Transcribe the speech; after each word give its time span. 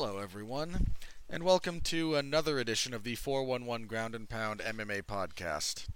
Hello, 0.00 0.18
everyone, 0.18 0.92
and 1.28 1.42
welcome 1.42 1.80
to 1.80 2.14
another 2.14 2.60
edition 2.60 2.94
of 2.94 3.02
the 3.02 3.16
411 3.16 3.88
Ground 3.88 4.14
and 4.14 4.28
Pound 4.28 4.60
MMA 4.60 5.02
podcast. 5.02 5.88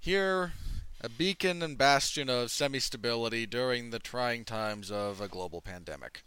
Here, 0.00 0.54
a 1.00 1.08
beacon 1.08 1.62
and 1.62 1.78
bastion 1.78 2.28
of 2.28 2.50
semi 2.50 2.80
stability 2.80 3.46
during 3.46 3.90
the 3.90 4.00
trying 4.00 4.44
times 4.44 4.90
of 4.90 5.20
a 5.20 5.28
global 5.28 5.60
pandemic. 5.60 6.24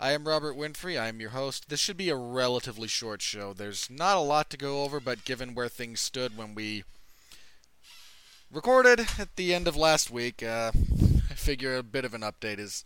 I 0.00 0.10
am 0.10 0.26
Robert 0.26 0.56
Winfrey, 0.56 1.00
I 1.00 1.06
am 1.06 1.20
your 1.20 1.30
host. 1.30 1.68
This 1.68 1.78
should 1.78 1.98
be 1.98 2.08
a 2.08 2.16
relatively 2.16 2.88
short 2.88 3.22
show. 3.22 3.52
There's 3.52 3.88
not 3.88 4.16
a 4.16 4.20
lot 4.20 4.50
to 4.50 4.56
go 4.56 4.82
over, 4.82 4.98
but 4.98 5.24
given 5.24 5.54
where 5.54 5.68
things 5.68 6.00
stood 6.00 6.36
when 6.36 6.56
we 6.56 6.82
recorded 8.50 9.06
at 9.20 9.36
the 9.36 9.54
end 9.54 9.68
of 9.68 9.76
last 9.76 10.10
week, 10.10 10.42
uh, 10.42 10.72
I 11.30 11.34
figure 11.34 11.76
a 11.76 11.84
bit 11.84 12.04
of 12.04 12.12
an 12.12 12.22
update 12.22 12.58
is 12.58 12.82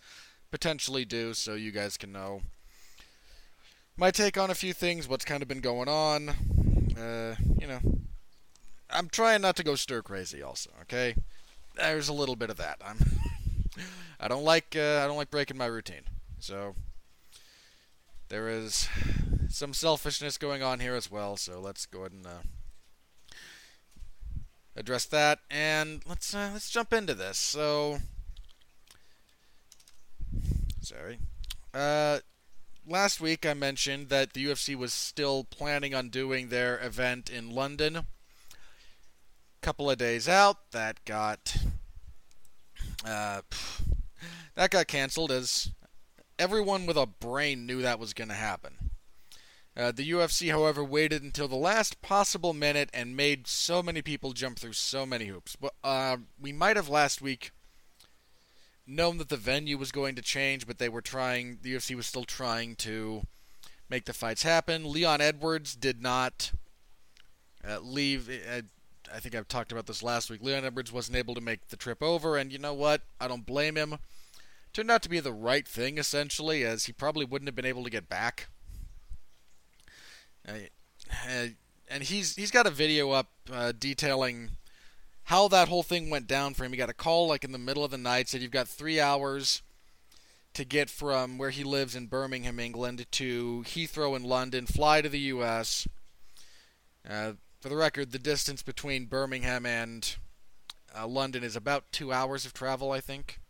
potentially 0.50 1.06
due 1.06 1.32
so 1.32 1.54
you 1.54 1.72
guys 1.72 1.96
can 1.96 2.12
know 2.12 2.42
my 3.96 4.10
take 4.10 4.36
on 4.36 4.50
a 4.50 4.54
few 4.54 4.72
things, 4.72 5.08
what's 5.08 5.24
kind 5.24 5.42
of 5.42 5.48
been 5.48 5.60
going 5.60 5.88
on. 5.88 6.28
Uh, 6.98 7.34
you 7.58 7.66
know, 7.66 7.80
I'm 8.90 9.08
trying 9.08 9.42
not 9.42 9.56
to 9.56 9.64
go 9.64 9.74
stir 9.74 10.02
crazy. 10.02 10.42
Also, 10.42 10.70
okay. 10.82 11.14
There's 11.76 12.08
a 12.08 12.14
little 12.14 12.36
bit 12.36 12.50
of 12.50 12.56
that. 12.56 12.80
I'm. 12.84 12.98
I 14.20 14.28
don't 14.28 14.44
like. 14.44 14.74
Uh, 14.76 15.02
I 15.02 15.06
don't 15.06 15.16
like 15.16 15.30
breaking 15.30 15.58
my 15.58 15.66
routine. 15.66 16.02
So 16.38 16.74
there 18.28 18.48
is 18.48 18.88
some 19.48 19.74
selfishness 19.74 20.38
going 20.38 20.62
on 20.62 20.80
here 20.80 20.94
as 20.94 21.10
well. 21.10 21.36
So 21.36 21.60
let's 21.60 21.84
go 21.86 22.00
ahead 22.00 22.12
and 22.12 22.26
uh, 22.26 23.34
address 24.74 25.04
that, 25.06 25.40
and 25.50 26.02
let's 26.06 26.34
uh, 26.34 26.50
let's 26.52 26.70
jump 26.70 26.92
into 26.92 27.14
this. 27.14 27.38
So 27.38 27.98
sorry. 30.80 31.18
Uh, 31.74 32.20
last 32.86 33.20
week 33.20 33.44
I 33.44 33.54
mentioned 33.54 34.08
that 34.08 34.32
the 34.32 34.46
UFC 34.46 34.76
was 34.76 34.92
still 34.92 35.44
planning 35.44 35.94
on 35.94 36.08
doing 36.08 36.48
their 36.48 36.78
event 36.78 37.28
in 37.28 37.50
London. 37.50 37.96
A 37.96 38.04
couple 39.60 39.90
of 39.90 39.98
days 39.98 40.28
out, 40.28 40.70
that 40.70 41.04
got 41.04 41.56
uh, 43.04 43.42
that 44.54 44.70
got 44.70 44.86
canceled 44.86 45.30
as 45.30 45.70
everyone 46.38 46.86
with 46.86 46.96
a 46.96 47.06
brain 47.06 47.66
knew 47.66 47.82
that 47.82 47.98
was 47.98 48.14
going 48.14 48.28
to 48.28 48.34
happen. 48.34 48.76
Uh, 49.76 49.92
the 49.92 50.10
UFC, 50.10 50.50
however, 50.50 50.82
waited 50.82 51.22
until 51.22 51.48
the 51.48 51.56
last 51.56 52.00
possible 52.00 52.54
minute 52.54 52.88
and 52.94 53.14
made 53.14 53.46
so 53.46 53.82
many 53.82 54.00
people 54.00 54.32
jump 54.32 54.58
through 54.58 54.72
so 54.72 55.04
many 55.04 55.26
hoops. 55.26 55.54
But 55.54 55.74
uh, 55.84 56.16
we 56.40 56.50
might 56.50 56.76
have 56.76 56.88
last 56.88 57.20
week 57.20 57.50
known 58.86 59.18
that 59.18 59.28
the 59.28 59.36
venue 59.36 59.78
was 59.78 59.92
going 59.92 60.14
to 60.14 60.22
change, 60.22 60.66
but 60.66 60.78
they 60.78 60.88
were 60.88 61.00
trying. 61.00 61.58
The 61.62 61.74
UFC 61.74 61.94
was 61.94 62.06
still 62.06 62.24
trying 62.24 62.76
to 62.76 63.22
make 63.88 64.04
the 64.04 64.12
fights 64.12 64.42
happen. 64.42 64.90
Leon 64.90 65.20
Edwards 65.20 65.74
did 65.74 66.02
not 66.02 66.52
uh, 67.66 67.78
leave. 67.80 68.28
Uh, 68.28 68.62
I 69.12 69.20
think 69.20 69.34
I've 69.34 69.48
talked 69.48 69.72
about 69.72 69.86
this 69.86 70.02
last 70.02 70.30
week. 70.30 70.42
Leon 70.42 70.64
Edwards 70.64 70.92
wasn't 70.92 71.16
able 71.16 71.34
to 71.34 71.40
make 71.40 71.68
the 71.68 71.76
trip 71.76 72.02
over, 72.02 72.36
and 72.36 72.52
you 72.52 72.58
know 72.58 72.74
what? 72.74 73.02
I 73.20 73.28
don't 73.28 73.46
blame 73.46 73.76
him. 73.76 73.98
Turned 74.72 74.90
out 74.90 75.02
to 75.02 75.08
be 75.08 75.20
the 75.20 75.32
right 75.32 75.66
thing, 75.66 75.96
essentially, 75.96 76.64
as 76.64 76.84
he 76.84 76.92
probably 76.92 77.24
wouldn't 77.24 77.48
have 77.48 77.54
been 77.54 77.64
able 77.64 77.84
to 77.84 77.90
get 77.90 78.08
back. 78.08 78.48
Uh, 80.46 80.52
uh 81.28 81.46
and 81.88 82.02
he's 82.02 82.34
he's 82.34 82.50
got 82.50 82.66
a 82.66 82.70
video 82.70 83.10
up 83.10 83.28
uh, 83.52 83.72
detailing 83.78 84.50
how 85.26 85.48
that 85.48 85.66
whole 85.68 85.82
thing 85.82 86.08
went 86.08 86.28
down 86.28 86.54
for 86.54 86.64
him. 86.64 86.72
He 86.72 86.78
got 86.78 86.88
a 86.88 86.94
call 86.94 87.26
like 87.26 87.42
in 87.42 87.50
the 87.50 87.58
middle 87.58 87.84
of 87.84 87.90
the 87.90 87.98
night, 87.98 88.28
said 88.28 88.42
you've 88.42 88.52
got 88.52 88.68
three 88.68 89.00
hours 89.00 89.62
to 90.54 90.64
get 90.64 90.88
from 90.88 91.36
where 91.36 91.50
he 91.50 91.64
lives 91.64 91.96
in 91.96 92.06
Birmingham, 92.06 92.60
England, 92.60 93.04
to 93.10 93.64
Heathrow 93.66 94.14
in 94.16 94.22
London, 94.22 94.66
fly 94.66 95.00
to 95.02 95.08
the 95.08 95.18
U.S. 95.18 95.88
Uh, 97.08 97.32
for 97.60 97.68
the 97.68 97.76
record, 97.76 98.12
the 98.12 98.20
distance 98.20 98.62
between 98.62 99.06
Birmingham 99.06 99.66
and 99.66 100.16
uh, 100.96 101.08
London 101.08 101.42
is 101.42 101.56
about 101.56 101.90
two 101.90 102.12
hours 102.12 102.46
of 102.46 102.54
travel, 102.54 102.92
I 102.92 103.00
think. 103.00 103.40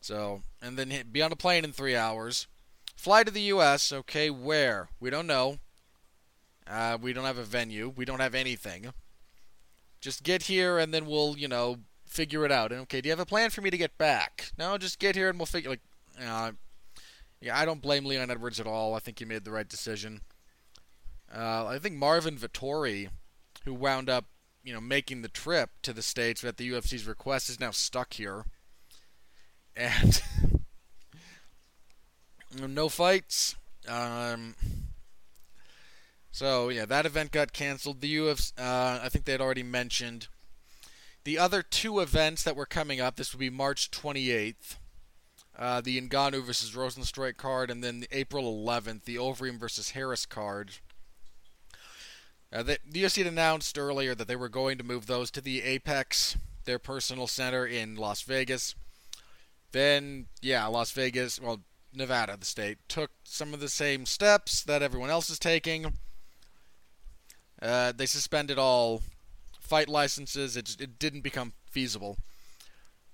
So, 0.00 0.42
and 0.60 0.76
then 0.76 0.92
be 1.12 1.22
on 1.22 1.30
a 1.30 1.36
plane 1.36 1.64
in 1.64 1.70
three 1.70 1.94
hours. 1.94 2.48
Fly 2.96 3.22
to 3.22 3.30
the 3.30 3.42
U.S. 3.42 3.92
Okay, 3.92 4.28
where? 4.28 4.88
We 4.98 5.08
don't 5.08 5.28
know. 5.28 5.58
Uh, 6.66 6.98
we 7.00 7.12
don't 7.12 7.24
have 7.24 7.38
a 7.38 7.44
venue. 7.44 7.92
We 7.94 8.04
don't 8.04 8.20
have 8.20 8.34
anything. 8.34 8.92
Just 10.06 10.22
get 10.22 10.42
here 10.44 10.78
and 10.78 10.94
then 10.94 11.04
we'll, 11.04 11.36
you 11.36 11.48
know, 11.48 11.78
figure 12.06 12.44
it 12.44 12.52
out. 12.52 12.70
And 12.70 12.82
okay, 12.82 13.00
do 13.00 13.08
you 13.08 13.10
have 13.10 13.18
a 13.18 13.26
plan 13.26 13.50
for 13.50 13.60
me 13.60 13.70
to 13.70 13.76
get 13.76 13.98
back? 13.98 14.52
No, 14.56 14.78
just 14.78 15.00
get 15.00 15.16
here 15.16 15.28
and 15.28 15.36
we'll 15.36 15.46
figure. 15.46 15.70
Like, 15.70 15.80
uh, 16.24 16.52
yeah, 17.40 17.58
I 17.58 17.64
don't 17.64 17.82
blame 17.82 18.04
Leon 18.04 18.30
Edwards 18.30 18.60
at 18.60 18.68
all. 18.68 18.94
I 18.94 19.00
think 19.00 19.18
he 19.18 19.24
made 19.24 19.42
the 19.42 19.50
right 19.50 19.68
decision. 19.68 20.20
Uh, 21.36 21.66
I 21.66 21.80
think 21.80 21.96
Marvin 21.96 22.36
Vettori, 22.36 23.08
who 23.64 23.74
wound 23.74 24.08
up, 24.08 24.26
you 24.62 24.72
know, 24.72 24.80
making 24.80 25.22
the 25.22 25.28
trip 25.28 25.70
to 25.82 25.92
the 25.92 26.02
states 26.02 26.44
at 26.44 26.56
the 26.56 26.70
UFC's 26.70 27.04
request, 27.04 27.50
is 27.50 27.58
now 27.58 27.72
stuck 27.72 28.12
here. 28.12 28.44
And 29.74 30.22
no 32.64 32.88
fights. 32.88 33.56
Um, 33.88 34.54
so 36.36 36.68
yeah, 36.68 36.84
that 36.84 37.06
event 37.06 37.32
got 37.32 37.54
canceled. 37.54 38.02
The 38.02 38.14
UFC, 38.14 38.52
uh, 38.58 39.00
I 39.02 39.08
think 39.08 39.24
they 39.24 39.32
had 39.32 39.40
already 39.40 39.62
mentioned 39.62 40.28
the 41.24 41.38
other 41.38 41.62
two 41.62 41.98
events 41.98 42.42
that 42.42 42.54
were 42.54 42.66
coming 42.66 43.00
up. 43.00 43.16
This 43.16 43.32
would 43.32 43.40
be 43.40 43.48
March 43.48 43.90
28th, 43.90 44.76
uh, 45.58 45.80
the 45.80 45.98
Ngannou 45.98 46.44
versus 46.44 46.72
Rozenstruik 46.72 47.38
card, 47.38 47.70
and 47.70 47.82
then 47.82 48.00
the 48.00 48.08
April 48.12 48.54
11th, 48.54 49.04
the 49.04 49.16
Overeem 49.16 49.58
versus 49.58 49.92
Harris 49.92 50.26
card. 50.26 50.72
Uh, 52.52 52.62
the 52.62 52.78
UFC 52.92 53.24
had 53.24 53.32
announced 53.32 53.78
earlier 53.78 54.14
that 54.14 54.28
they 54.28 54.36
were 54.36 54.50
going 54.50 54.76
to 54.76 54.84
move 54.84 55.06
those 55.06 55.30
to 55.30 55.40
the 55.40 55.62
Apex, 55.62 56.36
their 56.66 56.78
personal 56.78 57.26
center 57.26 57.66
in 57.66 57.96
Las 57.96 58.20
Vegas. 58.20 58.74
Then, 59.72 60.26
yeah, 60.42 60.66
Las 60.66 60.90
Vegas, 60.90 61.40
well, 61.40 61.62
Nevada, 61.94 62.36
the 62.38 62.44
state, 62.44 62.76
took 62.88 63.12
some 63.24 63.54
of 63.54 63.60
the 63.60 63.70
same 63.70 64.04
steps 64.04 64.62
that 64.64 64.82
everyone 64.82 65.08
else 65.08 65.30
is 65.30 65.38
taking 65.38 65.94
uh, 67.66 67.92
they 67.92 68.06
suspended 68.06 68.58
all 68.58 69.02
fight 69.60 69.88
licenses. 69.88 70.56
It, 70.56 70.76
it 70.80 70.98
didn't 70.98 71.22
become 71.22 71.52
feasible. 71.68 72.16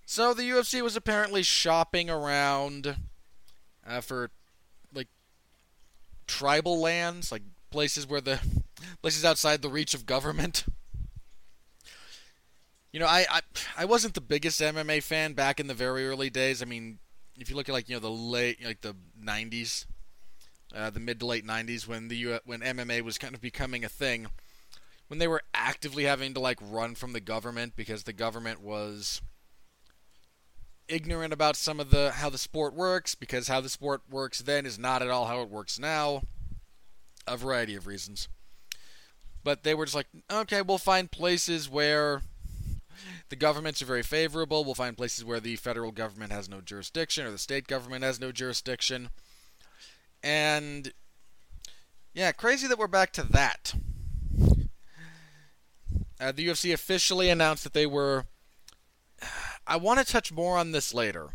So 0.04 0.34
the 0.34 0.44
UFC 0.44 0.82
was 0.82 0.94
apparently 0.96 1.42
shopping 1.42 2.10
around 2.10 2.96
uh, 3.86 4.00
for 4.00 4.30
like 4.92 5.08
tribal 6.26 6.78
lands, 6.80 7.32
like 7.32 7.42
places 7.70 8.06
where 8.06 8.20
the 8.20 8.40
places 9.02 9.24
outside 9.24 9.62
the 9.62 9.70
reach 9.70 9.94
of 9.94 10.06
government. 10.06 10.64
You 12.92 13.00
know, 13.00 13.06
I, 13.06 13.24
I 13.30 13.40
I 13.78 13.84
wasn't 13.86 14.12
the 14.12 14.20
biggest 14.20 14.60
MMA 14.60 15.00
fan 15.00 15.32
back 15.32 15.58
in 15.58 15.66
the 15.66 15.74
very 15.74 16.06
early 16.06 16.28
days. 16.28 16.60
I 16.60 16.66
mean, 16.66 16.98
if 17.38 17.48
you 17.48 17.56
look 17.56 17.70
at 17.70 17.72
like 17.72 17.88
you 17.88 17.96
know 17.96 18.00
the 18.00 18.10
late 18.10 18.62
like 18.62 18.82
the 18.82 18.94
90s, 19.18 19.86
uh, 20.74 20.90
the 20.90 21.00
mid 21.00 21.20
to 21.20 21.26
late 21.26 21.44
90s 21.46 21.88
when 21.88 22.08
the 22.08 22.16
U- 22.16 22.40
when 22.44 22.62
MMA 22.62 23.00
was 23.00 23.16
kind 23.16 23.34
of 23.34 23.40
becoming 23.40 23.82
a 23.82 23.88
thing, 23.88 24.26
when 25.12 25.18
they 25.18 25.28
were 25.28 25.42
actively 25.52 26.04
having 26.04 26.32
to 26.32 26.40
like 26.40 26.58
run 26.62 26.94
from 26.94 27.12
the 27.12 27.20
government 27.20 27.76
because 27.76 28.04
the 28.04 28.14
government 28.14 28.62
was 28.62 29.20
ignorant 30.88 31.34
about 31.34 31.54
some 31.54 31.78
of 31.78 31.90
the 31.90 32.12
how 32.12 32.30
the 32.30 32.38
sport 32.38 32.72
works 32.72 33.14
because 33.14 33.46
how 33.46 33.60
the 33.60 33.68
sport 33.68 34.00
works 34.08 34.38
then 34.38 34.64
is 34.64 34.78
not 34.78 35.02
at 35.02 35.10
all 35.10 35.26
how 35.26 35.42
it 35.42 35.50
works 35.50 35.78
now. 35.78 36.22
A 37.26 37.36
variety 37.36 37.74
of 37.74 37.86
reasons. 37.86 38.26
But 39.44 39.64
they 39.64 39.74
were 39.74 39.84
just 39.84 39.94
like, 39.94 40.06
okay, 40.32 40.62
we'll 40.62 40.78
find 40.78 41.10
places 41.10 41.68
where 41.68 42.22
the 43.28 43.36
governments 43.36 43.82
are 43.82 43.84
very 43.84 44.02
favorable. 44.02 44.64
We'll 44.64 44.74
find 44.74 44.96
places 44.96 45.26
where 45.26 45.40
the 45.40 45.56
federal 45.56 45.92
government 45.92 46.32
has 46.32 46.48
no 46.48 46.62
jurisdiction 46.62 47.26
or 47.26 47.30
the 47.30 47.36
state 47.36 47.66
government 47.66 48.02
has 48.02 48.18
no 48.18 48.32
jurisdiction. 48.32 49.10
And 50.22 50.90
yeah, 52.14 52.32
crazy 52.32 52.66
that 52.66 52.78
we're 52.78 52.86
back 52.86 53.12
to 53.12 53.22
that. 53.24 53.74
Uh, 56.22 56.30
the 56.30 56.46
UFC 56.46 56.72
officially 56.72 57.28
announced 57.28 57.64
that 57.64 57.72
they 57.72 57.86
were. 57.86 58.26
I 59.66 59.76
want 59.76 59.98
to 59.98 60.04
touch 60.04 60.32
more 60.32 60.56
on 60.56 60.70
this 60.70 60.94
later 60.94 61.30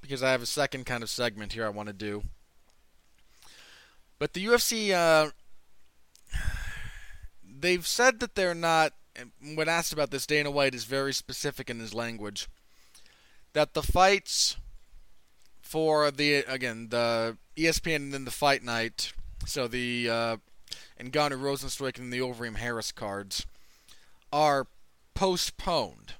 because 0.00 0.22
I 0.22 0.30
have 0.30 0.42
a 0.42 0.46
second 0.46 0.86
kind 0.86 1.02
of 1.02 1.10
segment 1.10 1.54
here 1.54 1.66
I 1.66 1.70
want 1.70 1.88
to 1.88 1.92
do. 1.92 2.22
But 4.18 4.34
the 4.34 4.44
UFC, 4.46 4.92
uh, 4.92 5.30
they've 7.44 7.86
said 7.86 8.20
that 8.20 8.36
they're 8.36 8.54
not. 8.54 8.92
When 9.42 9.68
asked 9.68 9.92
about 9.92 10.12
this, 10.12 10.26
Dana 10.26 10.52
White 10.52 10.74
is 10.74 10.84
very 10.84 11.12
specific 11.12 11.68
in 11.68 11.80
his 11.80 11.92
language. 11.92 12.48
That 13.54 13.74
the 13.74 13.82
fights 13.82 14.56
for 15.60 16.12
the 16.12 16.36
again 16.46 16.90
the 16.90 17.36
ESPN 17.56 17.96
and 17.96 18.14
then 18.14 18.24
the 18.24 18.30
fight 18.30 18.62
night, 18.62 19.12
so 19.46 19.66
the 19.66 20.08
uh, 20.08 20.36
Ngannou 21.00 21.40
Rozenstruik 21.40 21.98
and 21.98 22.12
the 22.12 22.20
Overeem 22.20 22.56
Harris 22.56 22.92
cards 22.92 23.44
are 24.32 24.66
postponed. 25.14 26.14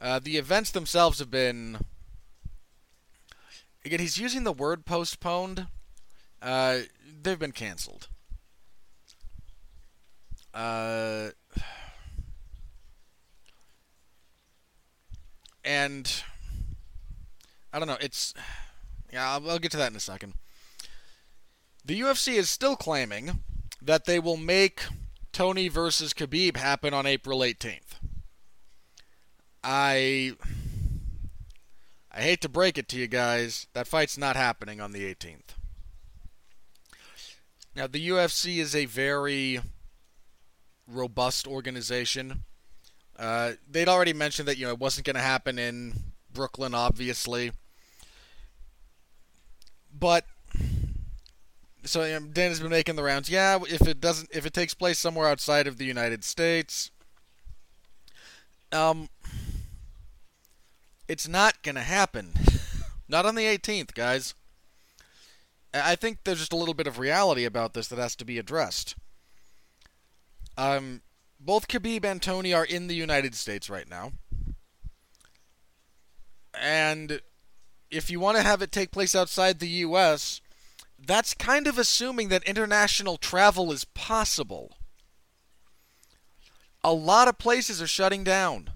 Uh, 0.00 0.18
the 0.18 0.36
events 0.36 0.70
themselves 0.70 1.18
have 1.18 1.30
been 1.30 1.78
again, 3.84 4.00
he's 4.00 4.18
using 4.18 4.44
the 4.44 4.52
word 4.52 4.84
postponed. 4.84 5.66
Uh, 6.40 6.80
they've 7.22 7.38
been 7.38 7.52
canceled. 7.52 8.08
Uh, 10.52 11.30
and 15.64 16.22
I 17.72 17.78
don't 17.78 17.88
know. 17.88 17.98
It's 18.00 18.34
yeah. 19.12 19.32
I'll, 19.32 19.50
I'll 19.50 19.58
get 19.58 19.70
to 19.72 19.76
that 19.76 19.90
in 19.90 19.96
a 19.96 20.00
second. 20.00 20.34
The 21.84 22.00
UFC 22.00 22.34
is 22.34 22.50
still 22.50 22.76
claiming 22.76 23.40
that 23.80 24.04
they 24.04 24.18
will 24.18 24.36
make 24.36 24.82
Tony 25.32 25.68
versus 25.68 26.12
Khabib 26.12 26.56
happen 26.56 26.92
on 26.92 27.06
April 27.06 27.40
18th. 27.40 27.98
I 29.62 30.32
I 32.12 32.22
hate 32.22 32.40
to 32.40 32.48
break 32.48 32.76
it 32.76 32.88
to 32.88 32.98
you 32.98 33.06
guys, 33.06 33.68
that 33.72 33.86
fight's 33.86 34.18
not 34.18 34.34
happening 34.34 34.80
on 34.80 34.92
the 34.92 35.14
18th. 35.14 35.54
Now, 37.76 37.86
the 37.86 38.08
UFC 38.08 38.58
is 38.58 38.74
a 38.74 38.86
very 38.86 39.60
robust 40.88 41.46
organization. 41.46 42.42
Uh, 43.16 43.52
they'd 43.70 43.88
already 43.88 44.12
mentioned 44.12 44.48
that 44.48 44.58
you 44.58 44.66
know 44.66 44.72
it 44.72 44.80
wasn't 44.80 45.06
going 45.06 45.14
to 45.14 45.22
happen 45.22 45.58
in 45.58 45.92
Brooklyn, 46.32 46.74
obviously, 46.74 47.52
but 49.96 50.24
so 51.84 52.02
Dan 52.02 52.50
has 52.50 52.60
been 52.60 52.70
making 52.70 52.96
the 52.96 53.02
rounds. 53.02 53.28
Yeah, 53.28 53.58
if 53.68 53.86
it 53.86 54.00
doesn't, 54.00 54.30
if 54.32 54.46
it 54.46 54.52
takes 54.52 54.74
place 54.74 54.98
somewhere 54.98 55.28
outside 55.28 55.66
of 55.66 55.78
the 55.78 55.84
United 55.84 56.24
States, 56.24 56.90
um, 58.72 59.08
it's 61.08 61.26
not 61.26 61.62
to 61.76 61.82
happen. 61.82 62.32
not 63.08 63.26
on 63.26 63.34
the 63.34 63.44
18th, 63.44 63.94
guys. 63.94 64.34
I 65.72 65.94
think 65.94 66.18
there's 66.24 66.38
just 66.38 66.52
a 66.52 66.56
little 66.56 66.74
bit 66.74 66.86
of 66.86 66.98
reality 66.98 67.44
about 67.44 67.74
this 67.74 67.88
that 67.88 67.98
has 67.98 68.16
to 68.16 68.24
be 68.24 68.38
addressed. 68.38 68.96
Um, 70.56 71.02
both 71.38 71.68
Khabib 71.68 72.04
and 72.04 72.20
Tony 72.20 72.52
are 72.52 72.64
in 72.64 72.86
the 72.86 72.94
United 72.94 73.34
States 73.34 73.70
right 73.70 73.88
now. 73.88 74.12
And 76.52 77.20
if 77.90 78.10
you 78.10 78.20
want 78.20 78.36
to 78.36 78.42
have 78.42 78.62
it 78.62 78.72
take 78.72 78.90
place 78.90 79.14
outside 79.14 79.58
the 79.58 79.68
U.S., 79.68 80.40
that's 81.04 81.34
kind 81.34 81.66
of 81.66 81.78
assuming 81.78 82.28
that 82.28 82.44
international 82.44 83.16
travel 83.16 83.72
is 83.72 83.84
possible. 83.84 84.76
A 86.82 86.92
lot 86.92 87.28
of 87.28 87.38
places 87.38 87.80
are 87.80 87.86
shutting 87.86 88.24
down. 88.24 88.70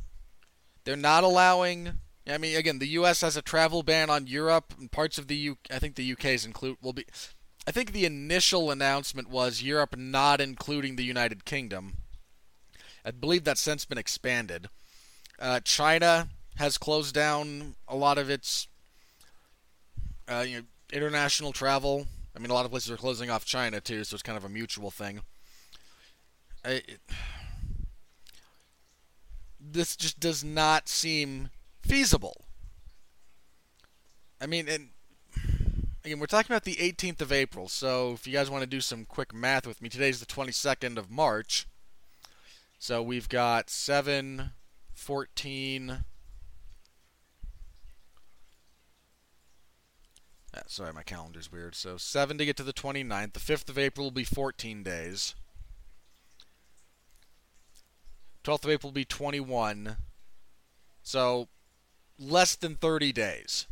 They're 0.84 0.96
not 0.96 1.24
allowing. 1.24 2.00
I 2.26 2.38
mean, 2.38 2.56
again, 2.56 2.78
the 2.78 2.88
U.S. 2.88 3.20
has 3.22 3.36
a 3.36 3.42
travel 3.42 3.82
ban 3.82 4.10
on 4.10 4.26
Europe 4.26 4.74
and 4.78 4.90
parts 4.90 5.18
of 5.18 5.28
the 5.28 5.36
U. 5.36 5.58
I 5.70 5.78
think 5.78 5.94
the 5.94 6.04
U.K.'s 6.04 6.44
include 6.44 6.76
will 6.82 6.92
be. 6.92 7.06
I 7.66 7.70
think 7.70 7.92
the 7.92 8.04
initial 8.04 8.70
announcement 8.70 9.28
was 9.30 9.62
Europe 9.62 9.96
not 9.96 10.40
including 10.40 10.96
the 10.96 11.04
United 11.04 11.44
Kingdom. 11.44 11.98
I 13.04 13.10
believe 13.10 13.44
that's 13.44 13.60
since 13.60 13.84
been 13.84 13.98
expanded. 13.98 14.68
Uh, 15.38 15.60
China 15.60 16.28
has 16.56 16.78
closed 16.78 17.14
down 17.14 17.74
a 17.88 17.96
lot 17.96 18.18
of 18.18 18.30
its 18.30 18.68
uh, 20.28 20.44
you 20.46 20.58
know, 20.58 20.64
international 20.94 21.52
travel. 21.52 22.06
I 22.34 22.38
mean, 22.38 22.50
a 22.50 22.54
lot 22.54 22.64
of 22.64 22.70
places 22.70 22.90
are 22.90 22.96
closing 22.96 23.30
off 23.30 23.44
China 23.44 23.80
too, 23.80 24.04
so 24.04 24.14
it's 24.14 24.22
kind 24.22 24.38
of 24.38 24.44
a 24.44 24.48
mutual 24.48 24.90
thing. 24.90 25.20
I, 26.64 26.70
it, 26.70 27.00
this 29.60 29.96
just 29.96 30.20
does 30.20 30.42
not 30.42 30.88
seem 30.88 31.50
feasible. 31.82 32.44
I 34.40 34.46
mean, 34.46 34.68
and 34.68 34.88
again, 36.04 36.18
we're 36.18 36.26
talking 36.26 36.52
about 36.52 36.64
the 36.64 36.76
18th 36.76 37.20
of 37.20 37.32
April, 37.32 37.68
so 37.68 38.12
if 38.12 38.26
you 38.26 38.32
guys 38.32 38.50
want 38.50 38.62
to 38.62 38.68
do 38.68 38.80
some 38.80 39.04
quick 39.04 39.34
math 39.34 39.66
with 39.66 39.82
me, 39.82 39.88
today's 39.88 40.20
the 40.20 40.26
22nd 40.26 40.96
of 40.96 41.10
March. 41.10 41.66
So 42.78 43.02
we've 43.02 43.28
got 43.28 43.70
7, 43.70 44.50
14. 44.92 46.04
Uh, 50.54 50.60
sorry, 50.66 50.92
my 50.92 51.02
calendar's 51.02 51.50
weird. 51.50 51.74
So 51.74 51.96
7 51.96 52.38
to 52.38 52.44
get 52.44 52.56
to 52.58 52.62
the 52.62 52.72
29th. 52.72 53.32
The 53.32 53.40
5th 53.40 53.68
of 53.68 53.78
April 53.78 54.06
will 54.06 54.12
be 54.12 54.24
14 54.24 54.82
days. 54.82 55.34
12th 58.44 58.64
of 58.64 58.70
April 58.70 58.90
will 58.90 58.94
be 58.94 59.04
21. 59.04 59.96
So 61.02 61.48
less 62.18 62.54
than 62.54 62.76
30 62.76 63.12
days. 63.12 63.66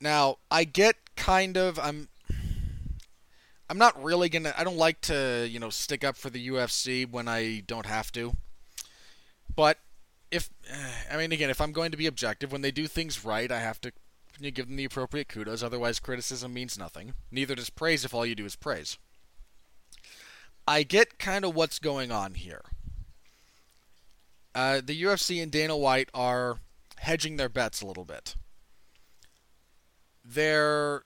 Now, 0.00 0.36
I 0.50 0.64
get 0.64 0.96
kind 1.16 1.56
of 1.56 1.78
I'm 1.78 2.08
I'm 3.68 3.78
not 3.78 4.00
really 4.00 4.28
gonna. 4.28 4.54
I 4.56 4.62
don't 4.62 4.76
like 4.76 5.00
to, 5.02 5.48
you 5.50 5.58
know, 5.58 5.70
stick 5.70 6.04
up 6.04 6.16
for 6.16 6.30
the 6.30 6.48
UFC 6.48 7.10
when 7.10 7.26
I 7.26 7.64
don't 7.66 7.86
have 7.86 8.12
to. 8.12 8.36
But 9.54 9.78
if, 10.36 10.50
I 11.10 11.16
mean, 11.16 11.32
again, 11.32 11.50
if 11.50 11.60
I'm 11.60 11.72
going 11.72 11.90
to 11.90 11.96
be 11.96 12.06
objective, 12.06 12.52
when 12.52 12.62
they 12.62 12.70
do 12.70 12.86
things 12.86 13.24
right, 13.24 13.50
I 13.50 13.60
have 13.60 13.80
to 13.80 13.92
give 14.40 14.68
them 14.68 14.76
the 14.76 14.84
appropriate 14.84 15.28
kudos. 15.28 15.62
Otherwise, 15.62 15.98
criticism 15.98 16.52
means 16.54 16.78
nothing. 16.78 17.14
Neither 17.30 17.54
does 17.54 17.70
praise 17.70 18.04
if 18.04 18.14
all 18.14 18.26
you 18.26 18.34
do 18.34 18.44
is 18.44 18.56
praise. 18.56 18.98
I 20.68 20.82
get 20.82 21.18
kind 21.18 21.44
of 21.44 21.54
what's 21.54 21.78
going 21.78 22.10
on 22.10 22.34
here. 22.34 22.62
Uh, 24.54 24.80
the 24.84 25.00
UFC 25.02 25.42
and 25.42 25.52
Dana 25.52 25.76
White 25.76 26.08
are 26.14 26.58
hedging 26.98 27.36
their 27.36 27.48
bets 27.48 27.82
a 27.82 27.86
little 27.86 28.04
bit. 28.04 28.34
They're, 30.24 31.02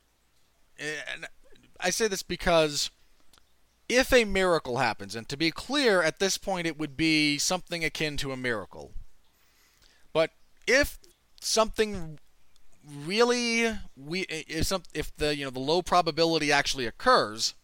and 0.79 1.27
I 1.81 1.91
say 1.91 2.09
this 2.09 2.23
because 2.23 2.91
if 3.89 4.13
a 4.13 4.25
miracle 4.25 4.79
happens, 4.79 5.15
and 5.15 5.29
to 5.29 5.37
be 5.37 5.51
clear, 5.51 6.01
at 6.01 6.21
this 6.21 6.39
point 6.39 6.67
it 6.67 6.79
would 6.79 6.97
be 6.97 7.39
something 7.39 7.85
akin 7.85 8.17
to 8.19 8.33
a 8.33 8.37
miracle. 8.37 8.93
If 10.67 10.99
something 11.41 12.19
really 12.87 13.73
we 13.97 14.21
if 14.23 14.67
some 14.67 14.83
if 14.95 15.15
the 15.17 15.37
you 15.37 15.45
know 15.45 15.51
the 15.51 15.61
low 15.61 15.83
probability 15.83 16.51
actually 16.51 16.87
occurs 16.87 17.55